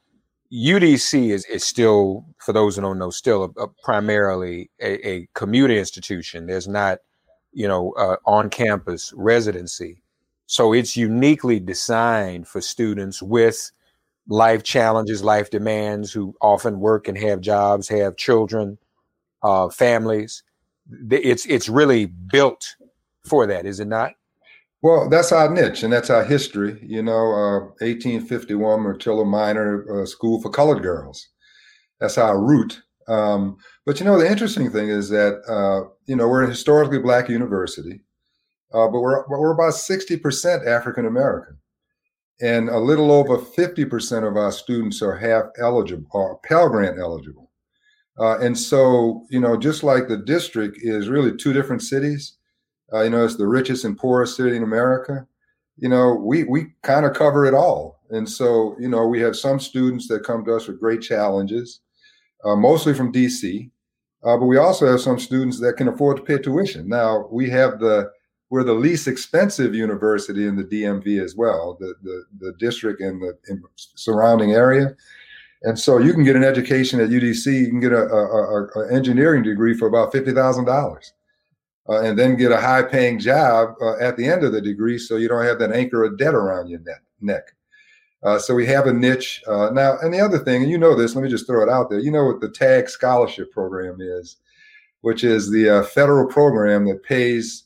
UDC 0.53 1.31
is, 1.31 1.45
is 1.47 1.65
still, 1.65 2.27
for 2.39 2.53
those 2.53 2.77
who 2.77 2.83
don't 2.83 2.99
know, 2.99 3.11
still 3.11 3.45
a, 3.57 3.63
a 3.65 3.69
primarily 3.85 4.71
a, 4.81 5.09
a, 5.09 5.29
institution. 5.79 6.47
There's 6.47 6.69
not, 6.69 7.01
you 7.53 7.69
know, 7.69 7.93
uh, 7.99 8.17
on 8.27 8.51
campus 8.51 9.13
residency, 9.17 10.03
so 10.47 10.73
it's 10.75 10.97
uniquely 10.97 11.61
designed 11.61 12.49
for 12.49 12.61
students 12.63 13.23
with 13.23 13.71
life 14.29 14.63
challenges, 14.65 15.25
life 15.25 15.51
demands, 15.51 16.13
who 16.13 16.35
often 16.43 16.81
work 16.81 17.09
and 17.09 17.19
have 17.19 17.41
jobs, 17.41 17.89
have 17.89 18.17
children, 18.17 18.79
uh, 19.43 19.69
families. 19.71 20.43
It's 21.11 21.47
it's 21.47 21.69
really 21.69 22.07
built 22.07 22.77
for 23.29 23.47
that, 23.47 23.67
is 23.67 23.81
it 23.81 23.89
not? 23.89 24.13
Well, 24.81 25.09
that's 25.09 25.33
our 25.33 25.53
niche 25.53 25.83
and 25.83 25.93
that's 25.93 26.11
our 26.11 26.25
history. 26.25 26.79
You 26.83 27.03
know, 27.03 27.33
uh, 27.33 27.61
1851 27.81 28.81
Myrtilla 28.81 29.27
Miner 29.27 30.03
uh, 30.03 30.07
School 30.07 30.41
for 30.41 30.51
Colored 30.51 30.83
Girls. 30.83 31.29
That's 32.01 32.19
our 32.19 32.41
root. 32.41 32.81
Um, 33.09 33.57
but 33.87 33.99
you 33.99 34.07
know, 34.07 34.19
the 34.19 34.31
interesting 34.31 34.71
thing 34.71 34.89
is 34.89 35.09
that 35.09 35.41
uh, 35.49 35.89
you 36.07 36.15
know 36.15 36.29
we're 36.29 36.45
a 36.45 36.49
historically 36.49 36.99
black 36.99 37.29
university, 37.29 38.01
uh, 38.73 38.87
but 38.89 39.01
we're 39.01 39.27
we're 39.29 39.53
about 39.53 39.73
60% 39.73 40.67
African 40.67 41.07
American, 41.07 41.59
and 42.41 42.69
a 42.69 42.79
little 42.79 43.11
over 43.11 43.39
50% 43.39 44.29
of 44.29 44.37
our 44.37 44.53
students 44.53 45.03
are 45.03 45.17
half 45.17 45.45
eligible 45.59 46.07
or 46.13 46.39
Pell 46.41 46.69
Grant 46.69 46.99
eligible. 47.01 47.51
Uh, 48.19 48.39
and 48.41 48.59
so, 48.59 49.25
you 49.31 49.41
know, 49.41 49.57
just 49.57 49.85
like 49.85 50.09
the 50.09 50.17
district 50.17 50.79
is 50.81 51.09
really 51.09 51.37
two 51.37 51.53
different 51.53 51.83
cities, 51.83 52.38
uh, 52.93 53.03
you 53.03 53.11
know, 53.11 53.25
it's 53.25 53.37
the 53.37 53.47
richest 53.47 53.85
and 53.85 53.99
poorest 53.99 54.37
city 54.37 54.57
in 54.57 54.63
America. 54.63 55.27
You 55.77 55.89
know, 55.89 56.15
we 56.15 56.45
we 56.45 56.73
kind 56.83 57.07
of 57.07 57.15
cover 57.15 57.47
it 57.47 57.55
all, 57.55 58.01
and 58.11 58.29
so 58.29 58.77
you 58.81 58.89
know, 58.89 59.07
we 59.07 59.21
have 59.21 59.37
some 59.37 59.61
students 59.61 60.09
that 60.09 60.25
come 60.25 60.45
to 60.45 60.57
us 60.57 60.67
with 60.67 60.81
great 60.81 61.03
challenges, 61.03 61.81
uh, 62.45 62.57
mostly 62.57 62.95
from 62.95 63.13
DC, 63.13 63.71
uh, 64.25 64.37
but 64.37 64.47
we 64.47 64.57
also 64.57 64.87
have 64.87 65.01
some 65.01 65.19
students 65.19 65.61
that 65.61 65.77
can 65.77 65.89
afford 65.89 66.17
to 66.17 66.23
pay 66.23 66.39
tuition. 66.39 66.89
Now 66.89 67.29
we 67.31 67.49
have 67.51 67.79
the 67.79 68.11
we're 68.51 68.65
the 68.65 68.73
least 68.73 69.07
expensive 69.07 69.75
university 69.75 70.47
in 70.47 70.57
the 70.57 70.65
DMV 70.65 71.23
as 71.23 71.37
well, 71.37 71.77
the 71.79 71.95
the, 72.03 72.25
the 72.41 72.53
district 72.59 73.01
and 73.01 73.23
the 73.23 73.39
in 73.49 73.63
surrounding 73.77 74.53
area. 74.53 74.97
And 75.63 75.79
so 75.79 75.99
you 75.99 76.13
can 76.13 76.25
get 76.25 76.37
an 76.37 76.45
education 76.45 77.01
at 77.01 77.11
UDC. 77.11 77.47
You 77.47 77.69
can 77.69 77.81
get 77.81 77.93
a, 77.93 78.05
a, 78.07 78.67
a 78.67 78.93
engineering 78.93 79.43
degree 79.43 79.75
for 79.75 79.89
about 79.89 80.13
fifty 80.13 80.33
thousand 80.33 80.65
dollars, 80.65 81.13
uh, 81.89 82.01
and 82.03 82.19
then 82.19 82.37
get 82.37 82.53
a 82.53 82.61
high 82.61 82.83
paying 82.83 83.19
job 83.19 83.75
uh, 83.81 83.97
at 83.99 84.17
the 84.17 84.27
end 84.27 84.45
of 84.45 84.53
the 84.53 84.61
degree, 84.61 84.99
so 84.99 85.17
you 85.17 85.29
don't 85.29 85.45
have 85.45 85.59
that 85.59 85.73
anchor 85.73 86.05
of 86.05 86.19
debt 86.19 86.35
around 86.35 86.69
your 86.69 86.81
neck. 87.21 87.53
Uh, 88.23 88.39
so 88.39 88.55
we 88.55 88.67
have 88.67 88.87
a 88.87 88.93
niche 88.93 89.43
uh, 89.47 89.71
now. 89.73 89.97
And 90.03 90.13
the 90.13 90.21
other 90.21 90.39
thing, 90.39 90.63
and 90.63 90.71
you 90.71 90.79
know 90.79 90.97
this, 90.97 91.15
let 91.15 91.23
me 91.23 91.31
just 91.31 91.47
throw 91.47 91.63
it 91.63 91.69
out 91.69 91.89
there. 91.89 92.01
You 92.01 92.11
know 92.11 92.25
what 92.25 92.41
the 92.41 92.51
TAG 92.51 92.89
scholarship 92.89 93.53
program 93.53 93.99
is, 94.01 94.37
which 95.03 95.23
is 95.23 95.51
the 95.51 95.69
uh, 95.69 95.83
federal 95.85 96.27
program 96.27 96.87
that 96.87 97.05
pays 97.05 97.65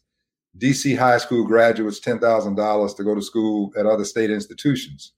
DC 0.59 0.99
high 0.99 1.19
school 1.19 1.45
graduates 1.45 2.01
$10,000 2.01 2.97
to 2.97 3.05
go 3.05 3.15
to 3.15 3.23
school 3.23 3.73
at 3.79 3.87
other 3.87 4.05
state 4.05 4.31
institutions 4.31 5.13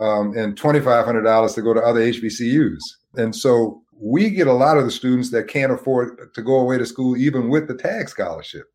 um, 0.00 0.36
and 0.36 0.58
$2,500 0.58 1.54
to 1.54 1.62
go 1.62 1.74
to 1.74 1.80
other 1.80 2.00
HBCUs. 2.00 2.80
And 3.16 3.36
so 3.36 3.81
we 4.02 4.30
get 4.30 4.48
a 4.48 4.52
lot 4.52 4.76
of 4.76 4.84
the 4.84 4.90
students 4.90 5.30
that 5.30 5.46
can't 5.46 5.70
afford 5.70 6.34
to 6.34 6.42
go 6.42 6.58
away 6.58 6.76
to 6.76 6.84
school 6.84 7.16
even 7.16 7.48
with 7.48 7.68
the 7.68 7.74
TAG 7.74 8.08
scholarship. 8.08 8.66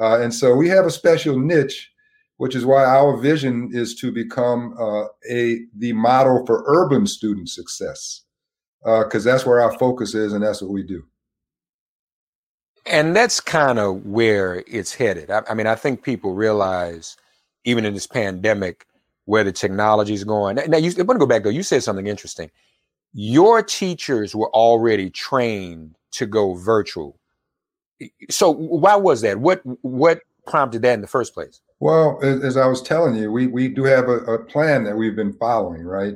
Uh, 0.00 0.20
and 0.20 0.34
so 0.34 0.54
we 0.54 0.68
have 0.68 0.84
a 0.84 0.90
special 0.90 1.38
niche, 1.38 1.90
which 2.38 2.56
is 2.56 2.66
why 2.66 2.84
our 2.84 3.16
vision 3.16 3.70
is 3.72 3.94
to 3.96 4.10
become 4.10 4.74
uh, 4.78 5.04
a 5.30 5.60
the 5.76 5.92
model 5.92 6.44
for 6.44 6.64
urban 6.66 7.06
student 7.06 7.48
success, 7.48 8.22
because 8.82 9.26
uh, 9.26 9.30
that's 9.30 9.46
where 9.46 9.60
our 9.60 9.76
focus 9.78 10.14
is, 10.14 10.32
and 10.32 10.42
that's 10.42 10.60
what 10.60 10.72
we 10.72 10.82
do. 10.82 11.04
And 12.86 13.14
that's 13.14 13.40
kind 13.40 13.78
of 13.78 14.06
where 14.06 14.64
it's 14.66 14.94
headed. 14.94 15.30
I, 15.30 15.42
I, 15.48 15.54
mean, 15.54 15.66
I 15.66 15.74
think 15.74 16.02
people 16.02 16.32
realize, 16.32 17.16
even 17.64 17.84
in 17.84 17.94
this 17.94 18.06
pandemic, 18.06 18.86
where 19.26 19.44
the 19.44 19.52
technology 19.52 20.14
is 20.14 20.24
going. 20.24 20.56
Now, 20.68 20.78
you, 20.78 20.90
I 20.98 21.02
want 21.02 21.16
to 21.16 21.24
go 21.24 21.26
back 21.26 21.44
though. 21.44 21.50
You 21.50 21.62
said 21.62 21.82
something 21.82 22.06
interesting. 22.06 22.50
Your 23.20 23.62
teachers 23.62 24.34
were 24.34 24.50
already 24.50 25.10
trained 25.10 25.96
to 26.12 26.26
go 26.26 26.54
virtual. 26.54 27.18
So 28.30 28.50
why 28.50 28.96
was 28.96 29.22
that? 29.22 29.40
What 29.40 29.60
what 29.82 30.20
prompted 30.46 30.82
that 30.82 30.94
in 30.94 31.00
the 31.00 31.06
first 31.06 31.34
place? 31.34 31.60
Well, 31.80 32.18
as 32.22 32.56
I 32.56 32.66
was 32.66 32.82
telling 32.82 33.16
you, 33.16 33.32
we 33.32 33.48
we 33.48 33.68
do 33.68 33.84
have 33.84 34.08
a, 34.08 34.18
a 34.18 34.44
plan 34.44 34.84
that 34.84 34.96
we've 34.96 35.16
been 35.16 35.32
following, 35.32 35.82
right? 35.82 36.14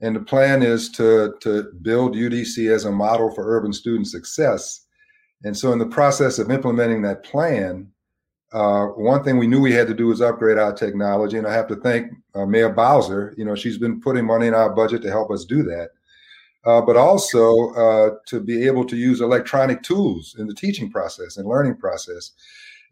And 0.00 0.16
the 0.16 0.20
plan 0.20 0.62
is 0.62 0.88
to 0.92 1.34
to 1.40 1.70
build 1.82 2.14
UDC 2.14 2.72
as 2.72 2.86
a 2.86 2.92
model 2.92 3.30
for 3.34 3.56
urban 3.56 3.72
student 3.72 4.08
success 4.08 4.86
and 5.44 5.56
so, 5.56 5.72
in 5.72 5.78
the 5.78 5.86
process 5.86 6.38
of 6.38 6.50
implementing 6.50 7.02
that 7.02 7.24
plan, 7.24 7.88
uh, 8.52 8.86
one 8.86 9.24
thing 9.24 9.38
we 9.38 9.46
knew 9.46 9.60
we 9.60 9.72
had 9.72 9.88
to 9.88 9.94
do 9.94 10.08
was 10.08 10.20
upgrade 10.20 10.58
our 10.58 10.72
technology. 10.72 11.38
And 11.38 11.46
I 11.46 11.52
have 11.52 11.66
to 11.68 11.76
thank 11.76 12.12
uh, 12.34 12.46
Mayor 12.46 12.68
Bowser. 12.68 13.34
You 13.36 13.44
know, 13.44 13.54
she's 13.54 13.78
been 13.78 14.00
putting 14.00 14.26
money 14.26 14.46
in 14.46 14.54
our 14.54 14.70
budget 14.70 15.02
to 15.02 15.10
help 15.10 15.30
us 15.30 15.44
do 15.44 15.62
that. 15.64 15.90
Uh, 16.64 16.80
but 16.80 16.96
also 16.96 17.70
uh, 17.70 18.10
to 18.24 18.38
be 18.40 18.64
able 18.66 18.84
to 18.84 18.96
use 18.96 19.20
electronic 19.20 19.82
tools 19.82 20.36
in 20.38 20.46
the 20.46 20.54
teaching 20.54 20.88
process 20.88 21.36
and 21.36 21.48
learning 21.48 21.76
process. 21.76 22.32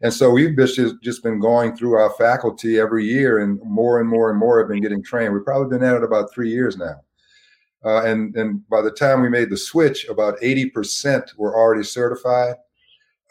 And 0.01 0.13
so 0.13 0.29
we've 0.29 0.57
just, 0.57 1.01
just 1.01 1.23
been 1.23 1.39
going 1.39 1.75
through 1.75 1.93
our 1.93 2.09
faculty 2.13 2.79
every 2.79 3.05
year, 3.05 3.39
and 3.39 3.61
more 3.63 3.99
and 4.01 4.09
more 4.09 4.29
and 4.29 4.39
more 4.39 4.59
have 4.59 4.67
been 4.67 4.81
getting 4.81 5.03
trained. 5.03 5.33
We've 5.33 5.45
probably 5.45 5.77
been 5.77 5.87
at 5.87 5.95
it 5.95 6.03
about 6.03 6.33
three 6.33 6.49
years 6.49 6.75
now. 6.75 7.01
Uh, 7.83 8.03
and, 8.03 8.35
and 8.35 8.67
by 8.69 8.81
the 8.81 8.91
time 8.91 9.21
we 9.21 9.29
made 9.29 9.49
the 9.49 9.57
switch, 9.57 10.07
about 10.07 10.39
80% 10.41 11.37
were 11.37 11.55
already 11.55 11.83
certified. 11.83 12.55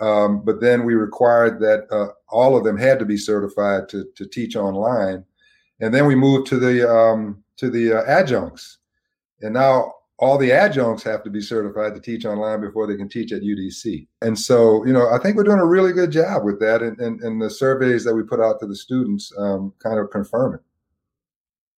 Um, 0.01 0.43
but 0.45 0.61
then 0.61 0.84
we 0.84 0.95
required 0.95 1.61
that 1.61 1.86
uh, 1.91 2.09
all 2.28 2.57
of 2.57 2.64
them 2.64 2.78
had 2.78 2.99
to 2.99 3.05
be 3.05 3.16
certified 3.16 3.88
to, 3.91 4.07
to 4.16 4.26
teach 4.26 4.57
online. 4.57 5.24
And 5.80 5.93
then 5.93 6.07
we 6.07 6.14
moved 6.14 6.47
to 6.49 6.59
the 6.59 6.91
um, 6.91 7.43
to 7.57 7.70
the 7.70 7.93
uh, 7.93 8.05
adjuncts, 8.07 8.78
and 9.41 9.55
now 9.55 9.95
all 10.21 10.39
the 10.39 10.53
adjuncts 10.53 11.03
have 11.03 11.25
to 11.25 11.31
be 11.31 11.41
certified 11.41 11.95
to 11.95 12.01
teach 12.01 12.25
online 12.25 12.61
before 12.61 12.87
they 12.87 12.97
can 12.97 13.09
teach 13.09 13.33
at 13.33 13.43
UDC. 13.43 14.07
And 14.23 14.39
so, 14.39 14.85
you 14.87 14.93
know, 14.93 15.09
I 15.11 15.18
think 15.18 15.37
we're 15.37 15.45
doing 15.45 15.59
a 15.59 15.66
really 15.66 15.93
good 15.93 16.12
job 16.12 16.45
with 16.45 16.61
that, 16.61 16.83
and, 16.83 17.01
and, 17.01 17.21
and 17.23 17.43
the 17.43 17.51
surveys 17.51 18.05
that 18.05 18.14
we 18.14 18.23
put 18.23 18.39
out 18.39 18.61
to 18.61 18.66
the 18.66 18.77
students 18.77 19.33
um, 19.39 19.73
kind 19.83 19.99
of 19.99 20.11
confirm 20.11 20.55
it 20.55 20.61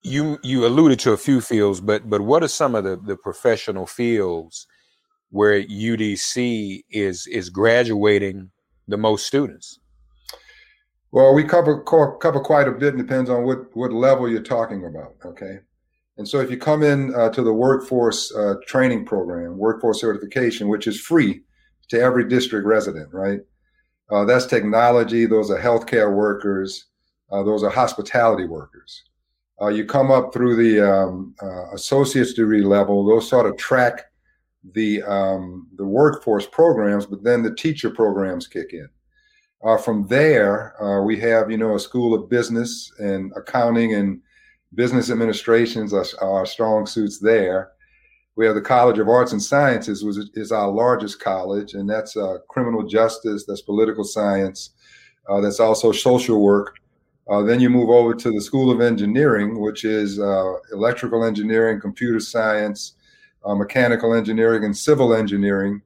you 0.03 0.39
you 0.43 0.67
alluded 0.67 0.99
to 1.01 1.13
a 1.13 1.17
few 1.17 1.41
fields, 1.41 1.81
but 1.81 2.09
but 2.09 2.21
what 2.21 2.43
are 2.43 2.49
some 2.49 2.75
of 2.75 2.85
the 2.85 2.97
the 2.97 3.17
professional 3.17 3.87
fields 3.87 4.67
where 5.31 5.63
UDC 5.63 6.85
is 6.91 7.27
is 7.27 7.49
graduating 7.49 8.51
the 8.89 8.97
most 8.97 9.27
students? 9.27 9.79
Well, 11.13 11.35
we 11.35 11.45
cover 11.45 11.83
cover 11.83 12.41
quite 12.41 12.69
a 12.69 12.73
bit. 12.73 12.97
Depends 12.97 13.31
on 13.31 13.45
what 13.45 13.75
what 13.77 13.93
level 13.93 14.29
you're 14.29 14.43
talking 14.43 14.85
about. 14.85 15.15
Okay, 15.25 15.61
and 16.23 16.29
so 16.29 16.39
if 16.39 16.53
you 16.53 16.57
come 16.57 16.85
in 16.85 17.13
uh, 17.17 17.31
to 17.31 17.43
the 17.43 17.53
workforce 17.53 18.33
uh, 18.37 18.55
training 18.65 19.05
program, 19.05 19.59
workforce 19.59 20.01
certification, 20.01 20.69
which 20.69 20.87
is 20.87 21.01
free 21.01 21.43
to 21.89 22.01
every 22.01 22.29
district 22.29 22.65
resident, 22.65 23.13
right? 23.13 23.41
Uh, 24.09 24.25
that's 24.25 24.47
technology. 24.47 25.27
Those 25.27 25.51
are 25.51 25.59
healthcare 25.59 26.15
workers. 26.15 26.85
Uh, 27.33 27.43
those 27.43 27.65
are 27.65 27.71
hospitality 27.71 28.45
workers. 28.45 29.03
Uh, 29.61 29.67
you 29.67 29.85
come 29.85 30.13
up 30.13 30.33
through 30.33 30.55
the 30.55 30.89
um, 30.89 31.35
uh, 31.43 31.73
associate's 31.73 32.35
degree 32.35 32.63
level; 32.63 33.05
those 33.05 33.29
sort 33.29 33.47
of 33.47 33.57
track 33.57 34.03
the 34.75 35.03
um, 35.03 35.67
the 35.75 35.85
workforce 35.85 36.47
programs, 36.47 37.05
but 37.05 37.25
then 37.25 37.43
the 37.43 37.57
teacher 37.57 37.91
programs 37.91 38.47
kick 38.47 38.73
in. 38.73 38.89
From 39.83 40.07
there, 40.07 40.77
we 41.05 41.19
have 41.19 41.51
you 41.51 41.57
know 41.57 41.75
a 41.75 41.81
school 41.81 42.15
of 42.15 42.31
business 42.31 42.93
and 43.01 43.33
accounting 43.35 43.95
and 43.95 44.21
business 44.75 45.11
administrations 45.11 45.93
are, 45.93 46.05
are 46.21 46.47
strong 46.47 46.87
suits 46.87 47.19
there. 47.19 47.73
We 48.37 48.47
have 48.47 48.55
the 48.55 48.63
College 48.63 48.99
of 48.99 49.09
Arts 49.09 49.33
and 49.33 49.43
Sciences, 49.43 50.05
which 50.05 50.17
is 50.35 50.53
our 50.53 50.69
largest 50.69 51.21
college, 51.21 51.75
and 51.75 51.89
that's 51.89 52.17
uh, 52.17 52.39
criminal 52.49 52.83
justice, 52.83 53.45
that's 53.47 53.61
political 53.63 54.05
science, 54.05 54.71
uh, 55.29 55.41
that's 55.41 55.61
also 55.61 55.93
social 55.93 56.43
work, 56.43 56.77
uh, 57.29 57.43
then 57.43 57.61
you 57.61 57.71
move 57.71 57.89
over 57.89 58.15
to 58.15 58.31
the 58.31 58.41
School 58.41 58.71
of 58.71 58.81
Engineering, 58.81 59.61
which 59.61 59.85
is 59.85 60.19
uh, 60.19 60.55
electrical 60.73 61.25
engineering, 61.25 61.81
computer 61.81 62.19
science, 62.19 62.95
uh, 63.45 63.55
mechanical 63.55 64.15
engineering, 64.15 64.65
and 64.65 64.77
civil 64.77 65.15
engineering. 65.15 65.81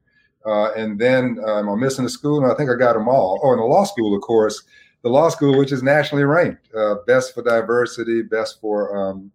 Uh, 0.47 0.73
and 0.73 0.99
then 0.99 1.39
I'm 1.45 1.81
missing 1.81 2.05
a 2.05 2.09
school, 2.09 2.43
and 2.43 2.51
I 2.51 2.55
think 2.55 2.71
I 2.71 2.79
got 2.79 2.95
them 2.95 3.09
all. 3.09 3.41
Oh, 3.43 3.51
and 3.51 3.61
the 3.61 3.65
law 3.65 3.85
school, 3.85 4.15
of 4.15 4.23
course, 4.23 4.63
the 5.03 5.09
law 5.09 5.29
school, 5.29 5.59
which 5.59 5.73
is 5.73 5.83
nationally 5.83 6.25
ranked, 6.25 6.69
uh, 6.75 6.97
best 7.07 7.35
for 7.35 7.43
diversity, 7.43 8.23
best 8.23 8.61
for 8.61 8.97
um, 8.97 9.31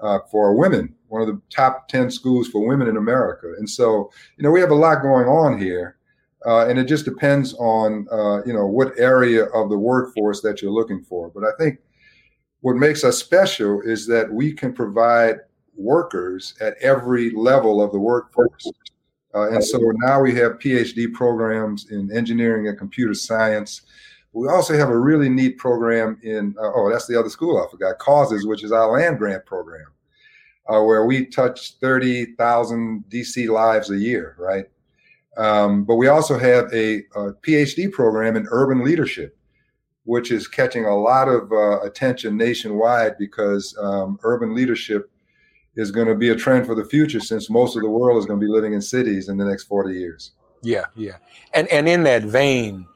uh, 0.00 0.18
for 0.30 0.56
women, 0.56 0.94
one 1.08 1.22
of 1.22 1.28
the 1.28 1.40
top 1.50 1.88
ten 1.88 2.10
schools 2.10 2.48
for 2.48 2.66
women 2.66 2.88
in 2.88 2.96
America. 2.96 3.52
And 3.58 3.68
so, 3.68 4.10
you 4.36 4.42
know, 4.42 4.50
we 4.50 4.60
have 4.60 4.70
a 4.70 4.74
lot 4.74 5.02
going 5.02 5.28
on 5.28 5.58
here. 5.58 5.96
Uh, 6.44 6.66
and 6.66 6.76
it 6.76 6.88
just 6.88 7.04
depends 7.04 7.54
on 7.54 8.08
uh, 8.10 8.42
you 8.44 8.52
know 8.52 8.66
what 8.66 8.98
area 8.98 9.44
of 9.46 9.70
the 9.70 9.78
workforce 9.78 10.40
that 10.40 10.60
you're 10.60 10.72
looking 10.72 11.02
for. 11.04 11.28
But 11.28 11.44
I 11.44 11.52
think 11.58 11.78
what 12.62 12.76
makes 12.76 13.04
us 13.04 13.18
special 13.18 13.80
is 13.82 14.06
that 14.06 14.32
we 14.32 14.52
can 14.52 14.72
provide 14.72 15.36
workers 15.76 16.54
at 16.60 16.74
every 16.80 17.30
level 17.30 17.82
of 17.82 17.92
the 17.92 17.98
workforce. 17.98 18.70
Uh, 19.34 19.50
and 19.50 19.64
so 19.64 19.78
now 19.96 20.20
we 20.20 20.34
have 20.34 20.58
PhD 20.58 21.12
programs 21.12 21.90
in 21.90 22.14
engineering 22.14 22.68
and 22.68 22.78
computer 22.78 23.14
science. 23.14 23.82
We 24.32 24.48
also 24.48 24.76
have 24.76 24.88
a 24.88 24.98
really 24.98 25.28
neat 25.28 25.58
program 25.58 26.18
in, 26.22 26.54
uh, 26.58 26.70
oh, 26.74 26.90
that's 26.90 27.06
the 27.06 27.18
other 27.18 27.28
school 27.28 27.62
I 27.62 27.70
forgot, 27.70 27.98
Causes, 27.98 28.46
which 28.46 28.64
is 28.64 28.72
our 28.72 28.90
land 28.90 29.18
grant 29.18 29.44
program, 29.44 29.86
uh, 30.68 30.80
where 30.82 31.04
we 31.04 31.26
touch 31.26 31.74
30,000 31.80 33.04
DC 33.10 33.48
lives 33.48 33.90
a 33.90 33.98
year, 33.98 34.34
right? 34.38 34.66
Um, 35.36 35.84
but 35.84 35.96
we 35.96 36.08
also 36.08 36.38
have 36.38 36.72
a, 36.72 36.98
a, 37.14 37.32
PhD 37.42 37.90
program 37.90 38.36
in 38.36 38.46
urban 38.50 38.84
leadership, 38.84 39.36
which 40.04 40.30
is 40.30 40.46
catching 40.46 40.84
a 40.84 40.94
lot 40.94 41.28
of 41.28 41.50
uh, 41.52 41.80
attention 41.80 42.36
nationwide 42.36 43.16
because 43.18 43.76
um, 43.80 44.18
urban 44.24 44.54
leadership 44.54 45.10
is 45.74 45.90
going 45.90 46.06
to 46.06 46.14
be 46.14 46.30
a 46.30 46.36
trend 46.36 46.66
for 46.66 46.74
the 46.74 46.84
future 46.84 47.20
since 47.20 47.48
most 47.48 47.76
of 47.76 47.82
the 47.82 47.88
world 47.88 48.18
is 48.18 48.26
going 48.26 48.38
to 48.38 48.46
be 48.46 48.52
living 48.52 48.74
in 48.74 48.82
cities 48.82 49.28
in 49.30 49.38
the 49.38 49.44
next 49.44 49.64
40 49.64 49.94
years. 49.94 50.32
Yeah, 50.62 50.84
yeah. 50.94 51.16
And 51.54 51.66
and 51.68 51.88
in 51.88 52.04
that 52.04 52.22
vein, 52.22 52.86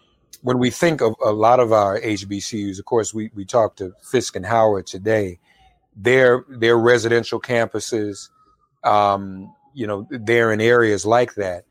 when 0.42 0.58
we 0.58 0.70
think 0.70 1.00
of 1.00 1.14
a 1.24 1.32
lot 1.32 1.60
of 1.60 1.72
our 1.72 2.00
HBCUs, 2.00 2.78
of 2.78 2.84
course, 2.84 3.12
we, 3.12 3.30
we 3.34 3.44
talked 3.44 3.78
to 3.78 3.92
Fisk 4.02 4.36
and 4.36 4.46
Howard 4.46 4.86
today. 4.86 5.38
Their 5.96 6.44
their 6.48 6.76
residential 6.76 7.40
campuses, 7.40 8.28
um, 8.84 9.54
you 9.74 9.86
know, 9.86 10.06
they're 10.10 10.52
in 10.52 10.60
areas 10.60 11.06
like 11.06 11.34
that. 11.34 11.64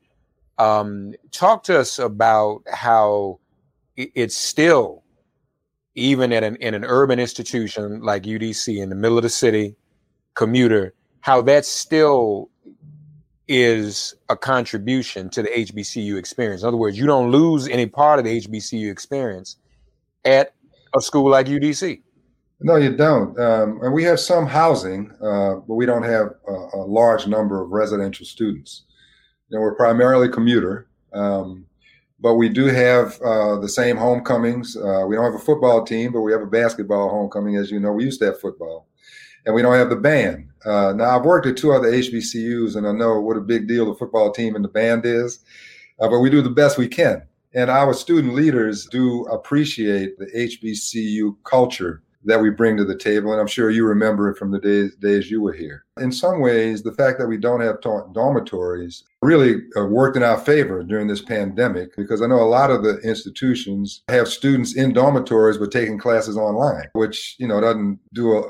Um, 0.57 1.13
talk 1.32 1.63
to 1.66 1.80
us 1.80 1.99
about 1.99 2.63
how 2.72 3.39
it's 3.97 4.36
still, 4.36 5.03
even 5.95 6.32
in 6.32 6.43
an, 6.43 6.55
in 6.57 6.74
an 6.74 6.84
urban 6.84 7.20
institution 7.20 8.01
like 8.01 8.24
UDC 8.24 8.82
in 8.82 8.89
the 8.89 8.95
middle 8.95 9.18
of 9.18 9.24
the 9.24 9.30
city, 9.30 9.76
commuter, 10.34 10.93
how 11.22 11.41
that's 11.41 11.68
still 11.70 12.49
is 13.48 14.16
a 14.30 14.36
contribution 14.36 15.30
to 15.30 15.43
the 15.43 15.50
HBCU 15.50 16.18
experience. 16.18 16.62
In 16.62 16.68
other 16.68 16.78
words, 16.78 16.98
you 16.98 17.06
don't 17.06 17.32
lose 17.32 17.68
any 17.68 17.86
part 17.86 18.20
of 18.20 18.26
the 18.26 18.41
HBCU 18.41 18.91
experience 18.91 19.58
at 20.24 20.54
a 20.96 21.02
school 21.02 21.30
like 21.30 21.48
UDC. 21.48 22.02
No, 22.62 22.78
you 22.78 22.96
don't. 22.96 23.38
Um, 23.39 23.80
and 23.84 23.93
we 23.93 24.04
have 24.04 24.20
some 24.20 24.48
housing, 24.48 25.12
uh, 25.22 25.56
but 25.68 25.76
we 25.76 25.86
don't 25.86 26.04
have 26.04 26.28
a, 26.48 26.52
a, 26.52 26.86
large 26.86 27.28
number 27.28 27.62
of 27.62 27.72
residential 27.72 28.26
students. 28.26 28.84
You 29.50 29.58
know, 29.58 29.62
we're 29.62 29.76
primarily 29.76 30.30
commuter, 30.30 30.88
um, 31.14 31.66
but 32.20 32.36
we 32.36 32.48
do 32.48 32.66
have 32.66 33.20
uh, 33.22 33.60
the 33.60 33.68
same 33.68 33.98
homecomings. 33.98 34.78
Uh, 34.78 35.04
we 35.06 35.16
don't 35.16 35.26
have 35.26 35.39
a 35.39 35.43
football 35.43 35.84
team, 35.84 36.14
but 36.14 36.22
we 36.22 36.32
have 36.32 36.41
a 36.41 36.48
basketball 36.48 37.10
homecoming. 37.10 37.58
As 37.58 37.72
you 37.72 37.80
know, 37.80 37.91
we 37.91 38.06
used 38.06 38.20
to 38.22 38.28
have 38.28 38.39
football, 38.39 38.88
and 39.46 39.54
we 39.54 39.62
don't 39.62 39.76
have 39.76 39.89
the 39.89 39.96
band. 39.96 40.50
Uh, 40.66 40.93
now, 40.96 41.18
I've 41.18 41.26
worked 41.26 41.46
at 41.46 41.58
two 41.58 41.74
other 41.74 41.91
HBCUs, 41.91 42.76
and 42.76 42.88
I 42.88 42.91
know 42.91 43.20
what 43.20 43.38
a 43.38 43.41
big 43.41 43.68
deal 43.68 43.86
the 43.86 43.96
football 43.96 44.32
team 44.32 44.56
and 44.56 44.66
the 44.66 44.70
band 44.70 45.06
is, 45.06 45.39
uh, 46.00 46.08
but 46.10 46.20
we 46.20 46.30
do 46.30 46.41
the 46.41 46.50
best 46.50 46.78
we 46.78 46.88
can. 46.88 47.22
And 47.54 47.70
our 47.70 47.93
student 47.93 48.34
leaders 48.34 48.86
do 48.88 49.24
appreciate 49.26 50.18
the 50.18 50.26
HBCU 50.26 51.38
culture 51.43 52.02
that 52.26 52.41
we 52.41 52.50
bring 52.50 52.76
to 52.78 52.84
the 52.84 52.98
table. 52.98 53.32
And 53.32 53.39
I'm 53.39 53.48
sure 53.48 53.70
you 53.70 53.86
remember 53.86 54.30
it 54.30 54.38
from 54.38 54.52
the 54.52 54.60
days, 54.60 54.96
days 54.96 55.32
you 55.32 55.41
were 55.41 55.54
here. 55.54 55.86
In 56.00 56.12
some 56.12 56.41
ways, 56.41 56.84
the 56.84 56.91
fact 56.91 57.20
that 57.20 57.28
we 57.28 57.38
don't 57.38 57.62
have 57.62 57.82
dormitories 57.82 59.04
really 59.22 59.62
uh, 59.78 59.86
worked 59.86 60.18
in 60.18 60.24
our 60.24 60.38
favor 60.38 60.84
during 60.84 61.08
this 61.08 61.22
pandemic 61.22 61.96
because 61.96 62.22
I 62.22 62.28
know 62.28 62.41
a 62.41 62.50
lot 62.50 62.72
of 62.72 62.84
the 62.84 62.98
institutions 63.00 64.02
have 64.10 64.28
students 64.28 64.76
in 64.76 64.93
dormitories 64.93 65.58
but 65.58 65.72
taking 65.72 65.98
classes 65.98 66.38
online, 66.38 66.89
which, 66.93 67.36
you 67.39 67.48
know, 67.48 67.62
doesn't 67.62 68.00
do 68.14 68.38
a, 68.38 68.43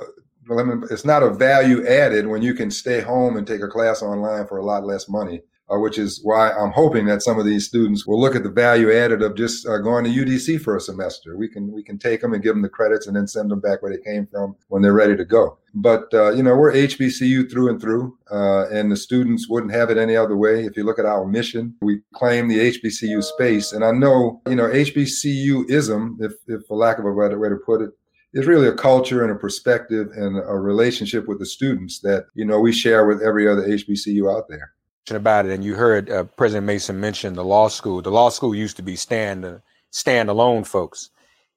it's 0.91 1.06
not 1.06 1.24
a 1.24 1.30
value 1.30 1.86
added 1.88 2.28
when 2.28 2.41
you 2.41 2.54
can 2.54 2.70
stay 2.70 3.02
home 3.02 3.38
and 3.38 3.48
take 3.48 3.62
a 3.62 3.68
class 3.68 4.02
online 4.02 4.48
for 4.48 4.58
a 4.58 4.66
lot 4.66 4.86
less 4.86 5.10
money 5.10 5.41
uh, 5.72 5.80
which 5.80 5.98
is 5.98 6.20
why 6.24 6.52
I'm 6.52 6.72
hoping 6.72 7.06
that 7.08 7.24
some 7.24 7.39
of 7.39 7.46
these 7.46 7.66
students 7.66 8.06
will 8.06 8.20
look 8.20 8.36
at 8.36 8.43
the 8.43 8.52
value 8.52 8.93
added 8.93 9.22
of 9.22 9.36
just 9.36 9.68
uh, 9.68 9.80
going 9.80 10.04
to 10.06 10.12
UDC 10.12 10.62
for 10.62 10.78
a 10.78 10.82
semester. 10.82 11.36
We 11.36 11.48
can 11.48 11.72
we 11.72 11.84
can 11.84 11.98
take 11.98 12.22
them 12.22 12.34
and 12.34 12.43
give 12.43 12.54
them 12.54 12.62
the 12.62 12.70
credits 12.70 13.08
and 13.08 13.16
then 13.16 13.28
send 13.28 13.50
them 13.50 13.60
back 13.60 13.82
where 13.82 13.91
they 13.91 14.02
came 14.02 14.28
from 14.28 14.56
when 14.68 14.82
they're 14.82 14.93
ready 14.93 15.18
to 15.18 15.26
go. 15.26 15.58
But 15.74 16.14
uh, 16.14 16.32
you 16.32 16.43
know 16.43 16.56
we're 16.56 16.72
HBCU 16.72 17.50
through 17.50 17.70
and 17.70 17.82
through, 17.82 18.18
uh, 18.32 18.68
and 18.70 18.91
the 18.91 18.98
students 18.98 19.50
wouldn't 19.50 19.74
have 19.74 19.89
it 19.89 19.98
any 19.98 20.16
other 20.16 20.38
way. 20.38 20.66
If 20.66 20.78
you 20.78 20.84
look 20.84 21.00
at 21.00 21.06
our 21.06 21.26
mission, 21.26 21.76
we 21.82 22.02
claim 22.14 22.48
the 22.48 22.72
HBCU 22.72 23.24
space, 23.24 23.74
and 23.74 23.84
I 23.84 23.91
know 23.91 24.41
you 24.48 24.56
know 24.56 24.68
HBCUism, 24.68 26.18
if, 26.20 26.34
if 26.48 26.66
for 26.68 26.78
lack 26.78 27.00
of 27.00 27.06
a 27.06 27.16
better 27.16 27.39
way 27.39 27.50
to 27.50 27.58
put 27.58 27.82
it, 27.82 27.89
is 28.36 28.46
really 28.46 28.68
a 28.68 28.74
culture 28.74 29.24
and 29.24 29.32
a 29.32 29.36
perspective 29.36 30.12
and 30.16 30.38
a 30.38 30.60
relationship 30.60 31.28
with 31.28 31.40
the 31.40 31.46
students 31.46 32.00
that 32.02 32.26
you 32.36 32.46
know 32.46 32.60
we 32.60 32.72
share 32.72 33.08
with 33.08 33.24
every 33.24 33.48
other 33.48 33.64
HBCU 33.64 34.32
out 34.32 34.48
there 34.48 34.76
about 35.10 35.46
it, 35.46 35.52
and 35.52 35.64
you 35.64 35.76
heard 35.76 36.10
uh, 36.10 36.24
President 36.24 36.66
Mason 36.66 37.00
mention 37.00 37.34
the 37.34 37.44
law 37.44 37.68
school. 37.68 38.02
The 38.02 38.12
law 38.12 38.30
school 38.30 38.56
used 38.56 38.78
to 38.78 38.84
be 38.84 38.96
stand 38.96 39.46
uh, 39.46 39.58
standalone 39.92 40.66
folks, 40.66 41.10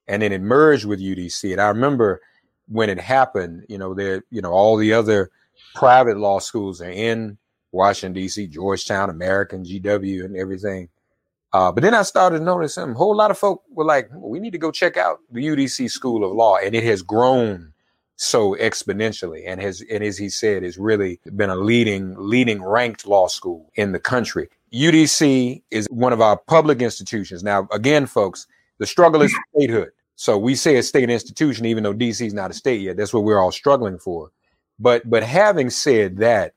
and 0.07 0.21
then 0.21 0.31
it 0.31 0.41
merged 0.41 0.85
with 0.85 1.01
UDC. 1.01 1.51
And 1.51 1.61
I 1.61 1.67
remember 1.67 2.21
when 2.67 2.89
it 2.89 2.99
happened. 2.99 3.65
You 3.67 3.77
know, 3.77 3.93
there, 3.93 4.23
you 4.29 4.41
know, 4.41 4.51
all 4.51 4.77
the 4.77 4.93
other 4.93 5.31
private 5.75 6.17
law 6.17 6.39
schools 6.39 6.81
are 6.81 6.91
in 6.91 7.37
Washington 7.71 8.13
D.C., 8.13 8.47
Georgetown, 8.47 9.09
American, 9.09 9.63
GW, 9.63 10.25
and 10.25 10.37
everything. 10.37 10.89
Uh, 11.51 11.71
but 11.71 11.81
then 11.81 11.93
I 11.93 12.03
started 12.03 12.41
noticing 12.43 12.91
a 12.91 12.93
whole 12.93 13.15
lot 13.15 13.31
of 13.31 13.37
folk 13.37 13.63
were 13.71 13.85
like, 13.85 14.09
well, 14.11 14.29
"We 14.29 14.39
need 14.39 14.51
to 14.51 14.59
go 14.59 14.71
check 14.71 14.97
out 14.97 15.19
the 15.31 15.45
UDC 15.45 15.89
School 15.89 16.23
of 16.23 16.31
Law," 16.31 16.57
and 16.57 16.75
it 16.75 16.83
has 16.83 17.01
grown 17.01 17.73
so 18.19 18.53
exponentially. 18.55 19.43
And 19.47 19.61
has 19.61 19.81
and 19.89 20.03
as 20.03 20.17
he 20.17 20.27
said 20.29 20.63
has 20.63 20.77
really 20.77 21.21
been 21.37 21.49
a 21.49 21.55
leading 21.55 22.15
leading 22.17 22.61
ranked 22.61 23.07
law 23.07 23.27
school 23.27 23.71
in 23.75 23.93
the 23.93 23.99
country. 23.99 24.49
Udc 24.73 25.63
is 25.71 25.87
one 25.89 26.11
of 26.11 26.19
our 26.19 26.37
public 26.37 26.81
institutions. 26.81 27.43
Now 27.43 27.67
again 27.71 28.05
folks 28.05 28.45
the 28.77 28.85
struggle 28.85 29.21
is 29.21 29.33
statehood. 29.55 29.91
So 30.17 30.37
we 30.37 30.55
say 30.55 30.75
a 30.75 30.83
state 30.83 31.09
institution 31.09 31.65
even 31.65 31.83
though 31.83 31.93
dc 31.93 32.25
is 32.25 32.33
not 32.33 32.51
a 32.51 32.53
state 32.53 32.81
yet. 32.81 32.97
That's 32.97 33.13
what 33.13 33.23
we're 33.23 33.39
all 33.39 33.53
struggling 33.53 33.97
for. 33.97 34.31
But 34.79 35.09
but 35.09 35.23
having 35.23 35.69
said 35.69 36.17
that 36.17 36.53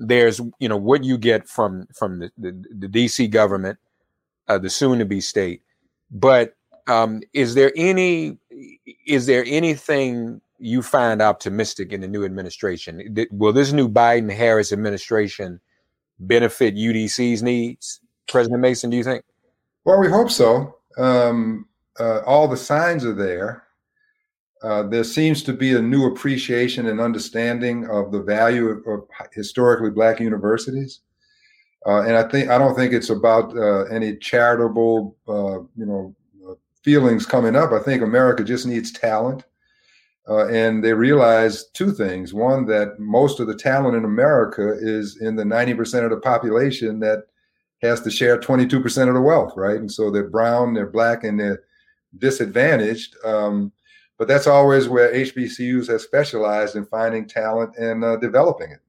there's 0.00 0.40
you 0.58 0.68
know 0.68 0.76
what 0.76 1.04
you 1.04 1.16
get 1.16 1.48
from 1.48 1.86
from 1.94 2.18
the, 2.18 2.32
the, 2.36 2.64
the 2.76 2.88
dc 2.88 3.30
government 3.30 3.78
uh, 4.48 4.58
the 4.58 4.70
soon 4.70 4.98
to 4.98 5.04
be 5.04 5.20
state 5.20 5.62
but 6.12 6.54
um, 6.86 7.22
is 7.32 7.54
there 7.54 7.72
any 7.76 8.38
is 9.06 9.26
there 9.26 9.44
anything 9.46 10.40
you 10.58 10.82
find 10.82 11.20
optimistic 11.20 11.92
in 11.92 12.00
the 12.00 12.08
new 12.08 12.24
administration? 12.24 13.26
Will 13.32 13.52
this 13.52 13.72
new 13.72 13.88
Biden 13.88 14.32
Harris 14.32 14.72
administration 14.72 15.60
benefit 16.20 16.76
UDC's 16.76 17.42
needs? 17.42 18.00
President 18.28 18.60
Mason, 18.60 18.90
do 18.90 18.96
you 18.96 19.02
think? 19.02 19.24
Well, 19.84 19.98
we 19.98 20.08
hope 20.08 20.30
so. 20.30 20.76
Um, 20.98 21.66
uh, 21.98 22.20
all 22.20 22.46
the 22.46 22.56
signs 22.56 23.04
are 23.04 23.14
there. 23.14 23.64
Uh, 24.62 24.84
there 24.84 25.02
seems 25.02 25.42
to 25.42 25.52
be 25.52 25.74
a 25.74 25.82
new 25.82 26.06
appreciation 26.06 26.86
and 26.86 27.00
understanding 27.00 27.88
of 27.90 28.12
the 28.12 28.22
value 28.22 28.68
of, 28.68 28.86
of 28.86 29.08
historically 29.32 29.90
black 29.90 30.20
universities. 30.20 31.00
Uh, 31.86 32.02
and 32.02 32.16
I 32.16 32.28
think 32.28 32.48
I 32.48 32.58
don't 32.58 32.74
think 32.74 32.92
it's 32.92 33.10
about 33.10 33.56
uh, 33.56 33.84
any 33.84 34.16
charitable, 34.16 35.16
uh, 35.26 35.60
you 35.76 35.86
know, 35.86 36.14
uh, 36.48 36.54
feelings 36.82 37.26
coming 37.26 37.56
up. 37.56 37.72
I 37.72 37.80
think 37.80 38.02
America 38.02 38.44
just 38.44 38.66
needs 38.66 38.92
talent. 38.92 39.44
Uh, 40.28 40.46
and 40.46 40.84
they 40.84 40.92
realize 40.92 41.64
two 41.74 41.90
things. 41.90 42.32
One, 42.32 42.64
that 42.66 42.98
most 43.00 43.40
of 43.40 43.48
the 43.48 43.56
talent 43.56 43.96
in 43.96 44.04
America 44.04 44.76
is 44.78 45.20
in 45.20 45.34
the 45.34 45.42
90% 45.42 46.04
of 46.04 46.10
the 46.10 46.18
population 46.18 47.00
that 47.00 47.24
has 47.82 48.00
to 48.02 48.10
share 48.10 48.38
22% 48.38 49.08
of 49.08 49.14
the 49.14 49.20
wealth, 49.20 49.54
right? 49.56 49.78
And 49.78 49.90
so 49.90 50.10
they're 50.10 50.28
brown, 50.28 50.74
they're 50.74 50.86
black, 50.86 51.24
and 51.24 51.40
they're 51.40 51.64
disadvantaged. 52.18 53.16
Um, 53.24 53.72
but 54.16 54.28
that's 54.28 54.46
always 54.46 54.88
where 54.88 55.12
HBCUs 55.12 55.88
have 55.88 56.00
specialized 56.00 56.76
in 56.76 56.86
finding 56.86 57.26
talent 57.26 57.76
and 57.76 58.04
uh, 58.04 58.16
developing 58.16 58.70
it. 58.70 58.81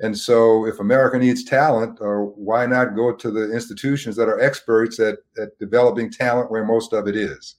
And 0.00 0.18
so, 0.18 0.66
if 0.66 0.80
America 0.80 1.18
needs 1.18 1.44
talent, 1.44 2.00
uh, 2.00 2.24
why 2.34 2.66
not 2.66 2.96
go 2.96 3.14
to 3.14 3.30
the 3.30 3.52
institutions 3.52 4.16
that 4.16 4.28
are 4.28 4.40
experts 4.40 4.98
at, 4.98 5.18
at 5.40 5.56
developing 5.60 6.10
talent 6.10 6.50
where 6.50 6.64
most 6.64 6.92
of 6.92 7.06
it 7.06 7.14
is? 7.14 7.56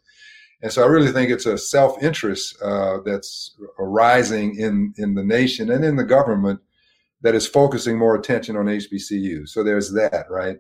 And 0.62 0.72
so 0.72 0.84
I 0.84 0.88
really 0.88 1.12
think 1.12 1.30
it's 1.30 1.46
a 1.46 1.58
self 1.58 2.02
interest 2.02 2.62
uh, 2.62 2.98
that's 3.06 3.56
arising 3.80 4.56
in, 4.58 4.94
in 4.98 5.14
the 5.14 5.24
nation 5.24 5.70
and 5.70 5.86
in 5.86 5.96
the 5.96 6.04
government 6.04 6.60
that 7.22 7.36
is 7.36 7.48
focusing 7.48 7.98
more 7.98 8.16
attention 8.16 8.56
on 8.58 8.66
HBCU. 8.66 9.48
So 9.48 9.64
there's 9.64 9.94
that, 9.94 10.26
right? 10.30 10.58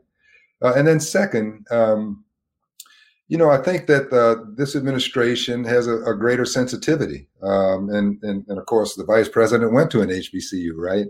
Uh, 0.61 0.73
and 0.75 0.87
then, 0.87 0.99
second, 0.99 1.65
um, 1.71 2.23
you 3.27 3.37
know, 3.37 3.49
I 3.49 3.57
think 3.57 3.87
that 3.87 4.13
uh, 4.13 4.45
this 4.55 4.75
administration 4.75 5.63
has 5.63 5.87
a, 5.87 5.95
a 6.03 6.15
greater 6.15 6.45
sensitivity. 6.45 7.27
Um, 7.41 7.89
and, 7.89 8.21
and, 8.23 8.45
and, 8.47 8.59
of 8.59 8.65
course, 8.65 8.95
the 8.95 9.05
vice 9.05 9.27
president 9.27 9.73
went 9.73 9.89
to 9.91 10.01
an 10.01 10.09
HBCU, 10.09 10.73
right? 10.75 11.07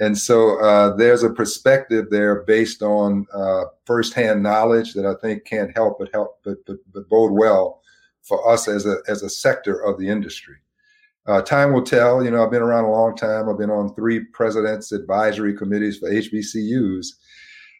And 0.00 0.16
so 0.16 0.60
uh, 0.60 0.94
there's 0.96 1.24
a 1.24 1.30
perspective 1.30 2.06
there 2.10 2.42
based 2.42 2.82
on 2.82 3.26
uh, 3.34 3.64
firsthand 3.84 4.42
knowledge 4.42 4.94
that 4.94 5.04
I 5.04 5.14
think 5.20 5.44
can't 5.44 5.74
help 5.74 5.98
but 5.98 6.10
help, 6.12 6.38
but, 6.44 6.64
but, 6.66 6.76
but 6.92 7.08
bode 7.08 7.32
well 7.32 7.82
for 8.22 8.48
us 8.48 8.68
as 8.68 8.86
a 8.86 8.98
as 9.08 9.22
a 9.22 9.30
sector 9.30 9.82
of 9.82 9.98
the 9.98 10.08
industry. 10.08 10.56
Uh, 11.26 11.42
time 11.42 11.72
will 11.72 11.82
tell. 11.82 12.24
You 12.24 12.30
know, 12.30 12.44
I've 12.44 12.50
been 12.50 12.62
around 12.62 12.84
a 12.84 12.90
long 12.90 13.16
time. 13.16 13.48
I've 13.48 13.58
been 13.58 13.70
on 13.70 13.94
three 13.94 14.20
presidents' 14.32 14.92
advisory 14.92 15.54
committees 15.54 15.98
for 15.98 16.10
HBCUs, 16.10 17.06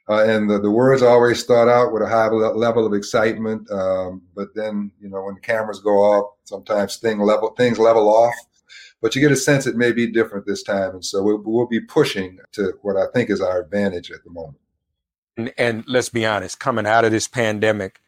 uh, 0.08 0.24
and 0.24 0.50
the, 0.50 0.58
the 0.58 0.70
words 0.70 1.02
always 1.02 1.38
start 1.38 1.68
out 1.68 1.92
with 1.92 2.02
a 2.02 2.08
high 2.08 2.28
level 2.28 2.84
of 2.84 2.94
excitement. 2.94 3.70
Um, 3.70 4.22
but 4.34 4.48
then, 4.54 4.90
you 5.00 5.08
know, 5.08 5.22
when 5.22 5.34
the 5.34 5.40
cameras 5.40 5.80
go 5.80 5.98
off, 5.98 6.34
sometimes 6.44 6.96
thing 6.96 7.20
level 7.20 7.54
things 7.56 7.78
level 7.78 8.08
off. 8.08 8.34
But 9.00 9.14
you 9.14 9.20
get 9.20 9.30
a 9.30 9.36
sense 9.36 9.66
it 9.66 9.76
may 9.76 9.92
be 9.92 10.10
different 10.10 10.44
this 10.46 10.62
time, 10.62 10.90
and 10.90 11.04
so 11.04 11.22
we'll, 11.22 11.42
we'll 11.44 11.66
be 11.66 11.80
pushing 11.80 12.38
to 12.52 12.72
what 12.82 12.96
I 12.96 13.04
think 13.14 13.30
is 13.30 13.40
our 13.40 13.60
advantage 13.60 14.10
at 14.10 14.24
the 14.24 14.30
moment. 14.30 14.58
And, 15.36 15.52
and 15.56 15.84
let's 15.86 16.08
be 16.08 16.26
honest, 16.26 16.58
coming 16.58 16.86
out 16.86 17.04
of 17.04 17.12
this 17.12 17.28
pandemic, 17.28 18.00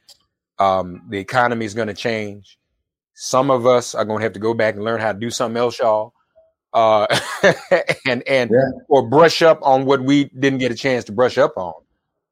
um, 0.59 1.03
the 1.09 1.19
economy 1.19 1.65
is 1.65 1.75
going 1.75 1.89
to 1.89 1.95
change. 1.95 2.59
Some 3.15 3.51
of 3.51 3.67
us 3.67 3.95
are 3.95 4.05
going 4.05 4.19
to 4.19 4.25
have 4.25 4.33
to 4.33 4.41
go 4.41 4.53
back 4.53 4.75
and 4.75 4.85
learn 4.85 5.01
how 5.01 5.13
to 5.13 5.19
do 5.19 5.31
something 5.31 5.57
else, 5.57 5.79
y'all, 5.79 6.13
uh, 6.73 7.07
and 8.07 8.27
and 8.27 8.51
yeah. 8.51 8.71
or 8.89 9.09
brush 9.09 9.43
up 9.43 9.61
on 9.63 9.85
what 9.85 10.03
we 10.03 10.25
didn't 10.39 10.59
get 10.59 10.73
a 10.73 10.75
chance 10.75 11.05
to 11.05 11.13
brush 11.13 11.39
up 11.39 11.57
on. 11.57 11.75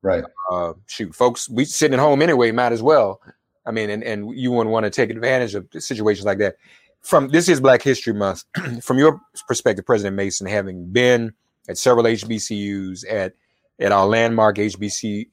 Right. 0.03 0.25
Uh, 0.51 0.75
shoot, 0.87 1.15
folks, 1.15 1.49
we 1.49 1.65
sitting 1.65 1.95
at 1.95 2.01
home 2.01 2.23
anyway. 2.23 2.51
Might 2.53 2.73
as 2.73 2.83
well. 2.83 3.21
I 3.67 3.71
mean, 3.71 3.91
and 3.91 4.03
and 4.03 4.37
you 4.37 4.51
wouldn't 4.51 4.73
want 4.73 4.85
to 4.85 4.91
take 4.91 5.11
advantage 5.11 5.55
of 5.55 5.67
situations 5.79 6.25
like 6.25 6.39
that. 6.39 6.57
From 7.03 7.29
this 7.29 7.49
is 7.49 7.61
Black 7.61 7.83
History 7.83 8.13
Month. 8.13 8.45
From 8.83 8.99
your 8.99 9.21
perspective, 9.47 9.87
President 9.87 10.17
Mason, 10.17 10.47
having 10.47 10.91
been 10.93 11.33
at 11.69 11.79
several 11.79 12.05
HBCUs 12.05 13.05
at 13.11 13.35
at 13.81 13.93
our 13.93 14.07
landmark 14.07 14.57
HBCU 14.57 15.27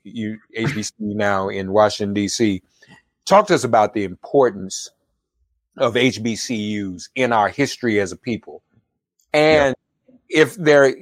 HBCU 0.57 0.91
now 0.99 1.49
in 1.49 1.71
Washington 1.71 2.13
D.C 2.13 2.61
talk 3.25 3.47
to 3.47 3.55
us 3.55 3.63
about 3.63 3.93
the 3.93 4.03
importance 4.03 4.89
of 5.77 5.95
HBCUs 5.95 7.09
in 7.15 7.33
our 7.33 7.49
history 7.49 7.99
as 7.99 8.11
a 8.11 8.17
people, 8.17 8.63
and 9.33 9.75
yeah. 10.07 10.43
if 10.43 10.55
there 10.55 10.95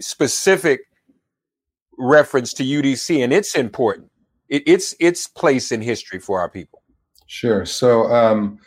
specific 0.00 0.80
reference 1.98 2.52
to 2.54 2.64
UDC 2.64 3.22
and 3.22 3.32
its 3.32 3.54
important, 3.54 4.10
it, 4.48 4.62
its 4.66 4.94
its 4.98 5.28
place 5.28 5.70
in 5.70 5.80
history 5.80 6.18
for 6.18 6.40
our 6.40 6.48
people. 6.48 6.82
Sure. 7.26 7.64
So 7.64 8.12
um, 8.12 8.58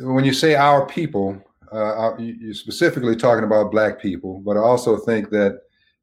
when 0.00 0.24
you 0.24 0.32
say 0.32 0.54
our 0.54 0.86
people, 0.86 1.40
uh, 1.72 1.76
uh 2.08 2.16
you're 2.18 2.54
specifically 2.54 3.16
talking 3.16 3.44
about 3.44 3.70
Black 3.70 4.00
people, 4.00 4.40
but 4.44 4.56
I 4.56 4.60
also 4.60 4.96
think 4.96 5.30
that 5.30 5.60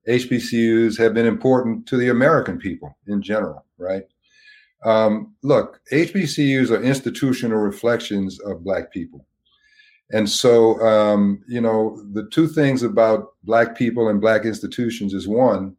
HBCUs 0.08 0.98
have 0.98 1.14
been 1.14 1.28
important 1.28 1.88
to 1.88 1.98
the 1.98 2.10
American 2.10 2.58
people 2.58 2.98
in 3.08 3.22
general, 3.22 3.66
right? 3.78 4.04
Um, 4.84 5.36
look, 5.44 5.80
HBCUs 5.92 6.72
are 6.72 6.82
institutional 6.82 7.60
reflections 7.60 8.40
of 8.40 8.64
Black 8.64 8.92
people. 8.92 9.26
And 10.12 10.30
so, 10.30 10.80
um, 10.82 11.44
you 11.48 11.62
know, 11.62 12.04
the 12.14 12.28
two 12.30 12.48
things 12.48 12.84
about 12.84 13.34
Black 13.44 13.78
people 13.78 14.10
and 14.10 14.20
Black 14.20 14.46
institutions 14.46 15.14
is 15.14 15.28
one, 15.28 15.76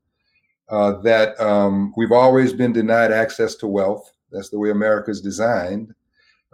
uh, 0.70 1.00
that 1.02 1.38
um, 1.40 1.92
we've 1.96 2.12
always 2.12 2.52
been 2.52 2.72
denied 2.72 3.12
access 3.12 3.56
to 3.56 3.66
wealth. 3.66 4.10
That's 4.30 4.48
the 4.48 4.58
way 4.58 4.70
America 4.70 5.10
is 5.10 5.20
designed. 5.20 5.94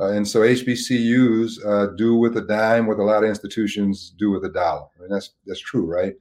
Uh, 0.01 0.13
and 0.13 0.27
so 0.27 0.41
HBCUs 0.41 1.65
uh, 1.67 1.87
do 1.97 2.15
with 2.15 2.37
a 2.37 2.41
dime 2.41 2.87
what 2.87 2.99
a 2.99 3.03
lot 3.03 3.25
of 3.25 3.29
institutions 3.29 4.15
do 4.17 4.31
with 4.31 4.45
a 4.45 4.49
dollar. 4.49 4.87
I 4.97 5.01
mean, 5.01 5.11
that's 5.11 5.31
that's 5.47 5.61
true, 5.61 5.87
right? 5.87 6.15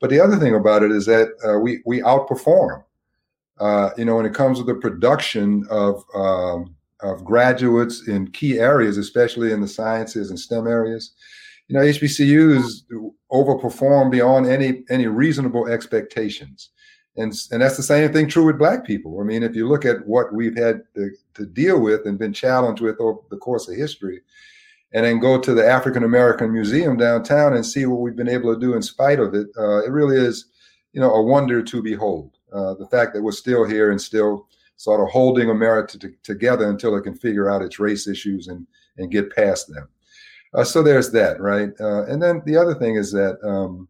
But 0.00 0.10
the 0.10 0.20
other 0.20 0.36
thing 0.36 0.54
about 0.54 0.82
it 0.82 0.92
is 0.92 1.06
that 1.06 1.28
uh, 1.46 1.58
we 1.58 1.80
we 1.84 2.00
outperform. 2.00 2.84
Uh, 3.58 3.90
you 3.96 4.04
know, 4.04 4.16
when 4.16 4.26
it 4.26 4.34
comes 4.34 4.58
to 4.58 4.64
the 4.64 4.74
production 4.74 5.64
of 5.70 6.04
um, 6.14 6.74
of 7.00 7.24
graduates 7.24 8.08
in 8.08 8.30
key 8.30 8.58
areas, 8.58 8.98
especially 8.98 9.52
in 9.52 9.60
the 9.60 9.68
sciences 9.68 10.30
and 10.30 10.38
STEM 10.38 10.66
areas, 10.66 11.12
you 11.68 11.76
know, 11.76 11.84
HBCUs 11.84 12.82
overperform 13.32 14.10
beyond 14.10 14.46
any 14.46 14.84
any 14.90 15.06
reasonable 15.06 15.66
expectations. 15.66 16.70
And, 17.16 17.32
and 17.52 17.62
that's 17.62 17.76
the 17.76 17.82
same 17.82 18.12
thing 18.12 18.28
true 18.28 18.46
with 18.46 18.58
black 18.58 18.84
people. 18.84 19.20
I 19.20 19.24
mean, 19.24 19.44
if 19.44 19.54
you 19.54 19.68
look 19.68 19.84
at 19.84 20.04
what 20.06 20.34
we've 20.34 20.56
had 20.56 20.82
to, 20.96 21.10
to 21.34 21.46
deal 21.46 21.80
with 21.80 22.06
and 22.06 22.18
been 22.18 22.32
challenged 22.32 22.82
with 22.82 23.00
over 23.00 23.20
the 23.30 23.36
course 23.36 23.68
of 23.68 23.76
history, 23.76 24.20
and 24.92 25.04
then 25.04 25.18
go 25.18 25.40
to 25.40 25.54
the 25.54 25.66
African 25.66 26.04
American 26.04 26.52
Museum 26.52 26.96
downtown 26.96 27.54
and 27.54 27.66
see 27.66 27.84
what 27.86 28.00
we've 28.00 28.16
been 28.16 28.28
able 28.28 28.54
to 28.54 28.60
do 28.60 28.74
in 28.74 28.82
spite 28.82 29.18
of 29.18 29.34
it, 29.34 29.48
uh, 29.58 29.84
it 29.84 29.90
really 29.90 30.16
is, 30.16 30.46
you 30.92 31.00
know, 31.00 31.12
a 31.12 31.22
wonder 31.22 31.62
to 31.62 31.82
behold. 31.82 32.32
Uh, 32.52 32.74
the 32.74 32.86
fact 32.86 33.12
that 33.12 33.22
we're 33.22 33.32
still 33.32 33.64
here 33.64 33.90
and 33.90 34.00
still 34.00 34.46
sort 34.76 35.00
of 35.00 35.08
holding 35.08 35.50
America 35.50 35.98
to, 35.98 36.12
together 36.22 36.68
until 36.68 36.96
it 36.96 37.02
can 37.02 37.14
figure 37.14 37.50
out 37.50 37.62
its 37.62 37.80
race 37.80 38.06
issues 38.06 38.48
and 38.48 38.66
and 38.98 39.10
get 39.10 39.34
past 39.34 39.68
them. 39.68 39.88
Uh, 40.52 40.62
so 40.62 40.82
there's 40.82 41.10
that, 41.10 41.40
right? 41.40 41.70
Uh, 41.80 42.04
and 42.04 42.22
then 42.22 42.40
the 42.46 42.56
other 42.56 42.74
thing 42.74 42.96
is 42.96 43.12
that. 43.12 43.38
Um, 43.44 43.88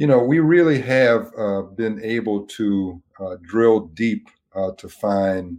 you 0.00 0.06
know, 0.06 0.18
we 0.18 0.38
really 0.38 0.80
have 0.80 1.30
uh, 1.36 1.60
been 1.60 2.02
able 2.02 2.46
to 2.46 3.02
uh, 3.20 3.36
drill 3.42 3.80
deep 3.88 4.30
uh, 4.54 4.70
to 4.78 4.88
find 4.88 5.58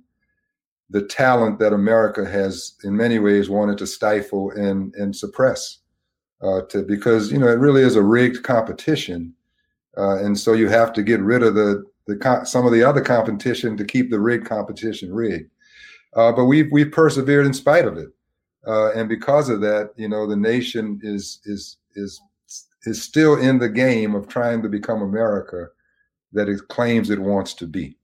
the 0.89 1.03
talent 1.03 1.59
that 1.59 1.73
America 1.73 2.27
has, 2.27 2.73
in 2.83 2.97
many 2.97 3.19
ways, 3.19 3.51
wanted 3.51 3.77
to 3.77 3.85
stifle 3.85 4.49
and 4.49 4.95
and 4.95 5.15
suppress, 5.15 5.77
uh, 6.41 6.61
to 6.69 6.81
because 6.81 7.31
you 7.31 7.37
know 7.37 7.49
it 7.49 7.59
really 7.59 7.83
is 7.83 7.95
a 7.95 8.01
rigged 8.01 8.41
competition, 8.41 9.31
uh, 9.95 10.17
and 10.23 10.39
so 10.39 10.53
you 10.53 10.67
have 10.67 10.91
to 10.93 11.03
get 11.03 11.21
rid 11.21 11.43
of 11.43 11.53
the 11.53 11.85
the 12.07 12.41
some 12.43 12.65
of 12.65 12.71
the 12.71 12.83
other 12.83 13.01
competition 13.01 13.77
to 13.77 13.85
keep 13.85 14.09
the 14.09 14.19
rigged 14.19 14.47
competition 14.47 15.13
rigged. 15.13 15.51
Uh, 16.15 16.31
but 16.31 16.45
we've 16.45 16.71
we've 16.71 16.91
persevered 16.91 17.45
in 17.45 17.53
spite 17.53 17.85
of 17.85 17.95
it, 17.95 18.09
and 18.65 19.07
because 19.07 19.49
of 19.49 19.61
that, 19.61 19.91
you 19.97 20.09
know, 20.09 20.25
the 20.25 20.35
nation 20.35 20.99
is 21.03 21.41
is 21.45 21.77
is 21.93 22.19
is 22.85 23.01
still 23.01 23.37
in 23.37 23.59
the 23.59 23.69
game 23.69 24.15
of 24.15 24.27
trying 24.27 24.61
to 24.61 24.69
become 24.69 25.01
America 25.01 25.67
that 26.33 26.49
it 26.49 26.67
claims 26.69 27.09
it 27.09 27.19
wants 27.19 27.53
to 27.55 27.67
be. 27.67 27.97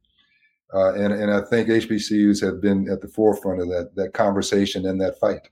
Uh, 0.73 0.93
and, 0.93 1.13
and 1.13 1.31
I 1.31 1.41
think 1.41 1.69
HBCUs 1.69 2.41
have 2.41 2.61
been 2.61 2.89
at 2.89 3.01
the 3.01 3.07
forefront 3.07 3.61
of 3.61 3.69
that 3.69 3.95
that 3.95 4.13
conversation 4.13 4.85
and 4.85 4.99
that 4.99 5.19
fight. 5.19 5.47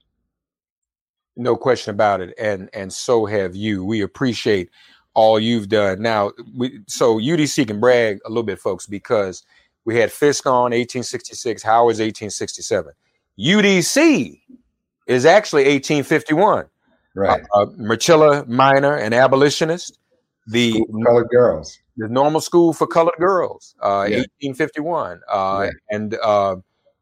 No 1.36 1.56
question 1.56 1.90
about 1.94 2.20
it, 2.20 2.34
and 2.38 2.68
and 2.74 2.92
so 2.92 3.24
have 3.24 3.56
you. 3.56 3.84
We 3.84 4.02
appreciate 4.02 4.70
all 5.14 5.40
you've 5.40 5.68
done. 5.68 6.02
Now, 6.02 6.32
we, 6.54 6.80
so 6.86 7.18
UDC 7.18 7.66
can 7.66 7.80
brag 7.80 8.18
a 8.26 8.28
little 8.28 8.42
bit, 8.42 8.58
folks, 8.58 8.86
because 8.86 9.44
we 9.86 9.96
had 9.96 10.12
Fisk 10.12 10.46
on 10.46 10.72
1866, 10.72 11.62
Howard's 11.62 11.98
1867. 11.98 12.92
UDC 13.38 14.40
is 15.06 15.24
actually 15.24 15.62
1851. 15.62 16.66
Right. 17.16 17.42
Uh, 17.54 17.62
uh, 17.62 17.66
Myrtilla 17.78 18.46
Miner, 18.46 18.94
an 18.94 19.12
abolitionist. 19.12 19.98
The 20.48 20.84
colored 21.04 21.28
girls. 21.28 21.78
The 21.96 22.08
normal 22.08 22.40
school 22.40 22.72
for 22.72 22.86
colored 22.86 23.16
girls, 23.18 23.74
uh, 23.82 24.06
yeah. 24.08 24.18
1851. 24.42 25.20
Uh. 25.28 25.68
And 25.90 26.14
uh, 26.22 26.56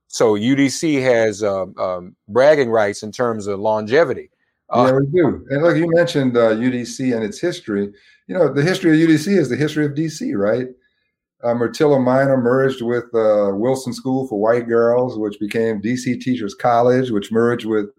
so 0.09 0.35
UDC 0.35 1.03
has 1.03 1.43
um, 1.43 1.77
um, 1.77 2.17
bragging 2.29 2.71
rights 2.71 3.03
in 3.03 3.13
terms 3.13 3.47
of 3.47 3.59
longevity. 3.59 4.31
Uh, 4.71 4.87
yeah, 4.87 4.99
we 4.99 5.07
do. 5.07 5.45
And 5.51 5.63
look, 5.63 5.77
you 5.77 5.91
mentioned 5.93 6.35
UDC 6.35 7.15
and 7.15 7.23
its 7.23 7.39
history. 7.39 7.93
You 8.29 8.39
know, 8.39 8.51
the 8.51 8.63
history 8.63 9.03
of 9.03 9.09
UDC 9.09 9.37
is 9.37 9.51
the 9.51 9.57
history 9.57 9.85
of 9.85 9.93
DC, 9.93 10.35
right? 10.37 10.69
Uh, 11.43 11.55
Myrtilla 11.55 12.03
Miner 12.03 12.39
merged 12.39 12.81
with 12.81 13.05
uh, 13.15 13.51
Wilson 13.53 13.93
School 13.93 14.27
for 14.27 14.41
White 14.41 14.67
Girls, 14.67 15.19
which 15.19 15.39
became 15.39 15.83
DC 15.83 16.19
Teachers 16.23 16.55
College, 16.55 17.11
which 17.11 17.31
merged 17.31 17.67
with 17.67 17.91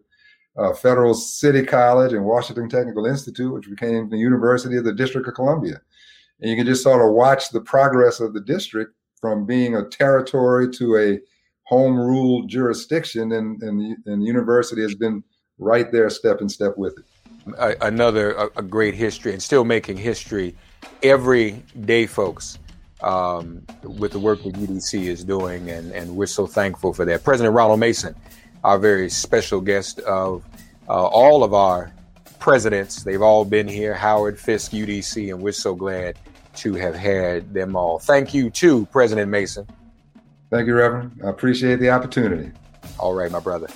uh, 0.58 0.74
Federal 0.74 1.14
City 1.14 1.64
College 1.64 2.14
and 2.14 2.26
Washington 2.26 2.70
Technical 2.70 3.06
Institute, 3.06 3.54
which 3.54 3.70
became 3.70 4.10
the 4.10 4.18
University 4.18 4.78
of 4.78 4.86
the 4.86 4.94
District 4.94 5.28
of 5.28 5.34
Columbia. 5.34 5.82
And 6.42 6.50
you 6.50 6.56
can 6.56 6.66
just 6.66 6.84
sort 6.84 7.06
of 7.06 7.14
watch 7.14 7.50
the 7.50 7.62
progress 7.62 8.20
of 8.20 8.34
the 8.34 8.42
district 8.42 8.94
from 9.20 9.46
being 9.46 9.76
a 9.76 9.86
territory 9.86 10.72
to 10.74 10.98
a 10.98 11.20
home 11.64 11.98
rule 11.98 12.46
jurisdiction, 12.46 13.32
and, 13.32 13.62
and, 13.64 13.80
the, 13.80 14.12
and 14.12 14.22
the 14.22 14.26
university 14.26 14.82
has 14.82 14.96
been 14.96 15.24
right 15.58 15.92
there, 15.92 16.10
step 16.10 16.42
in 16.42 16.50
step 16.50 16.78
with 16.78 16.96
it. 17.00 17.78
another 17.82 18.34
a, 18.34 18.50
a, 18.58 18.62
great 18.62 18.94
history, 18.94 19.34
and 19.34 19.42
still 19.42 19.64
making 19.64 19.98
history 19.98 20.56
every 21.02 21.64
day, 21.86 22.06
folks. 22.06 22.60
Um, 23.02 23.62
with 23.84 24.14
the 24.14 24.20
work 24.20 24.42
that 24.44 24.54
UDC 24.54 25.04
is 25.04 25.24
doing, 25.24 25.70
and, 25.70 25.92
and 25.92 26.16
we're 26.16 26.26
so 26.26 26.48
thankful 26.48 26.94
for 26.94 27.04
that. 27.06 27.24
President 27.24 27.54
Ronald 27.54 27.80
Mason 27.80 28.16
our 28.66 28.80
very 28.80 29.12
special 29.12 29.62
guest 29.62 30.00
of 30.00 30.44
uh, 30.90 31.06
all 31.06 31.44
of 31.44 31.54
our 31.54 31.94
presidents. 32.40 33.04
They've 33.04 33.22
all 33.22 33.46
been 33.46 33.68
here 33.68 33.94
Howard, 33.94 34.40
Fisk, 34.40 34.72
UDC, 34.72 35.32
and 35.32 35.40
we're 35.42 35.52
so 35.54 35.76
glad 35.76 36.18
to 36.56 36.74
have 36.74 36.96
had 36.96 37.54
them 37.54 37.76
all. 37.76 38.00
Thank 38.00 38.34
you 38.34 38.50
to 38.50 38.88
President 38.88 39.30
Mason. 39.30 39.68
Thank 40.50 40.66
you, 40.66 40.74
Reverend. 40.74 41.22
I 41.24 41.30
appreciate 41.30 41.80
the 41.80 41.92
opportunity. 41.92 42.52
All 42.98 43.14
right, 43.14 43.30
my 43.32 43.40
brother. 43.40 43.68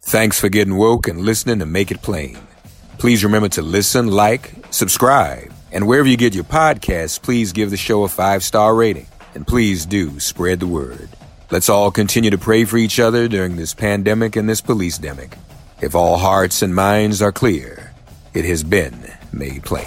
Thanks 0.00 0.40
for 0.40 0.48
getting 0.48 0.76
woke 0.76 1.06
and 1.06 1.20
listening 1.20 1.60
to 1.60 1.66
Make 1.66 1.92
It 1.92 2.02
Plain. 2.02 2.38
Please 2.98 3.22
remember 3.22 3.48
to 3.50 3.62
listen, 3.62 4.08
like, 4.08 4.52
subscribe, 4.70 5.52
and 5.70 5.86
wherever 5.86 6.08
you 6.08 6.16
get 6.16 6.34
your 6.34 6.44
podcasts, 6.44 7.22
please 7.22 7.52
give 7.52 7.70
the 7.70 7.76
show 7.76 8.02
a 8.02 8.08
five 8.08 8.42
star 8.42 8.74
rating. 8.74 9.06
And 9.36 9.46
please 9.46 9.86
do 9.86 10.18
spread 10.18 10.58
the 10.58 10.66
word. 10.66 11.08
Let's 11.50 11.70
all 11.70 11.90
continue 11.90 12.28
to 12.30 12.36
pray 12.36 12.66
for 12.66 12.76
each 12.76 13.00
other 13.00 13.26
during 13.26 13.56
this 13.56 13.72
pandemic 13.72 14.36
and 14.36 14.46
this 14.46 14.60
police 14.60 14.98
demic. 14.98 15.38
If 15.80 15.94
all 15.94 16.18
hearts 16.18 16.60
and 16.60 16.74
minds 16.74 17.22
are 17.22 17.32
clear, 17.32 17.94
it 18.34 18.44
has 18.44 18.62
been 18.62 19.10
made 19.32 19.64
plain. 19.64 19.86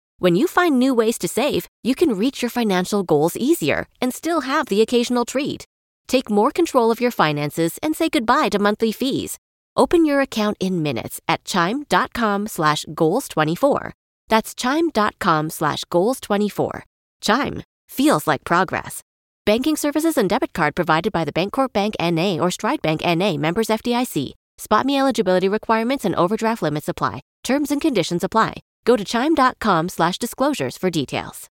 When 0.21 0.35
you 0.35 0.45
find 0.45 0.77
new 0.77 0.93
ways 0.93 1.17
to 1.17 1.27
save, 1.27 1.67
you 1.81 1.95
can 1.95 2.13
reach 2.13 2.43
your 2.43 2.51
financial 2.51 3.01
goals 3.01 3.35
easier 3.35 3.87
and 3.99 4.13
still 4.13 4.41
have 4.41 4.67
the 4.67 4.79
occasional 4.81 5.25
treat. 5.25 5.65
Take 6.05 6.29
more 6.29 6.51
control 6.51 6.91
of 6.91 7.01
your 7.01 7.09
finances 7.09 7.79
and 7.81 7.95
say 7.95 8.07
goodbye 8.07 8.49
to 8.49 8.59
monthly 8.59 8.91
fees. 8.91 9.39
Open 9.75 10.05
your 10.05 10.21
account 10.21 10.57
in 10.59 10.83
minutes 10.83 11.19
at 11.27 11.43
chime.com 11.43 12.45
slash 12.45 12.85
goals24. 12.93 13.93
That's 14.27 14.53
chime.com 14.53 15.49
slash 15.49 15.85
goals24. 15.85 16.83
Chime 17.21 17.63
feels 17.89 18.27
like 18.27 18.43
progress. 18.43 19.01
Banking 19.47 19.75
services 19.75 20.19
and 20.19 20.29
debit 20.29 20.53
card 20.53 20.75
provided 20.75 21.11
by 21.11 21.25
the 21.25 21.33
Bancorp 21.33 21.73
Bank 21.73 21.95
N.A. 21.99 22.39
or 22.39 22.51
Stride 22.51 22.83
Bank 22.83 23.01
N.A. 23.03 23.37
members 23.37 23.69
FDIC. 23.69 24.33
Spot 24.59 24.85
me 24.85 24.99
eligibility 24.99 25.49
requirements 25.49 26.05
and 26.05 26.13
overdraft 26.13 26.61
limits 26.61 26.87
apply. 26.87 27.21
Terms 27.43 27.71
and 27.71 27.81
conditions 27.81 28.23
apply. 28.23 28.61
Go 28.83 28.95
to 28.95 29.05
chime.com 29.05 29.89
slash 29.89 30.17
disclosures 30.17 30.77
for 30.77 30.89
details. 30.89 31.50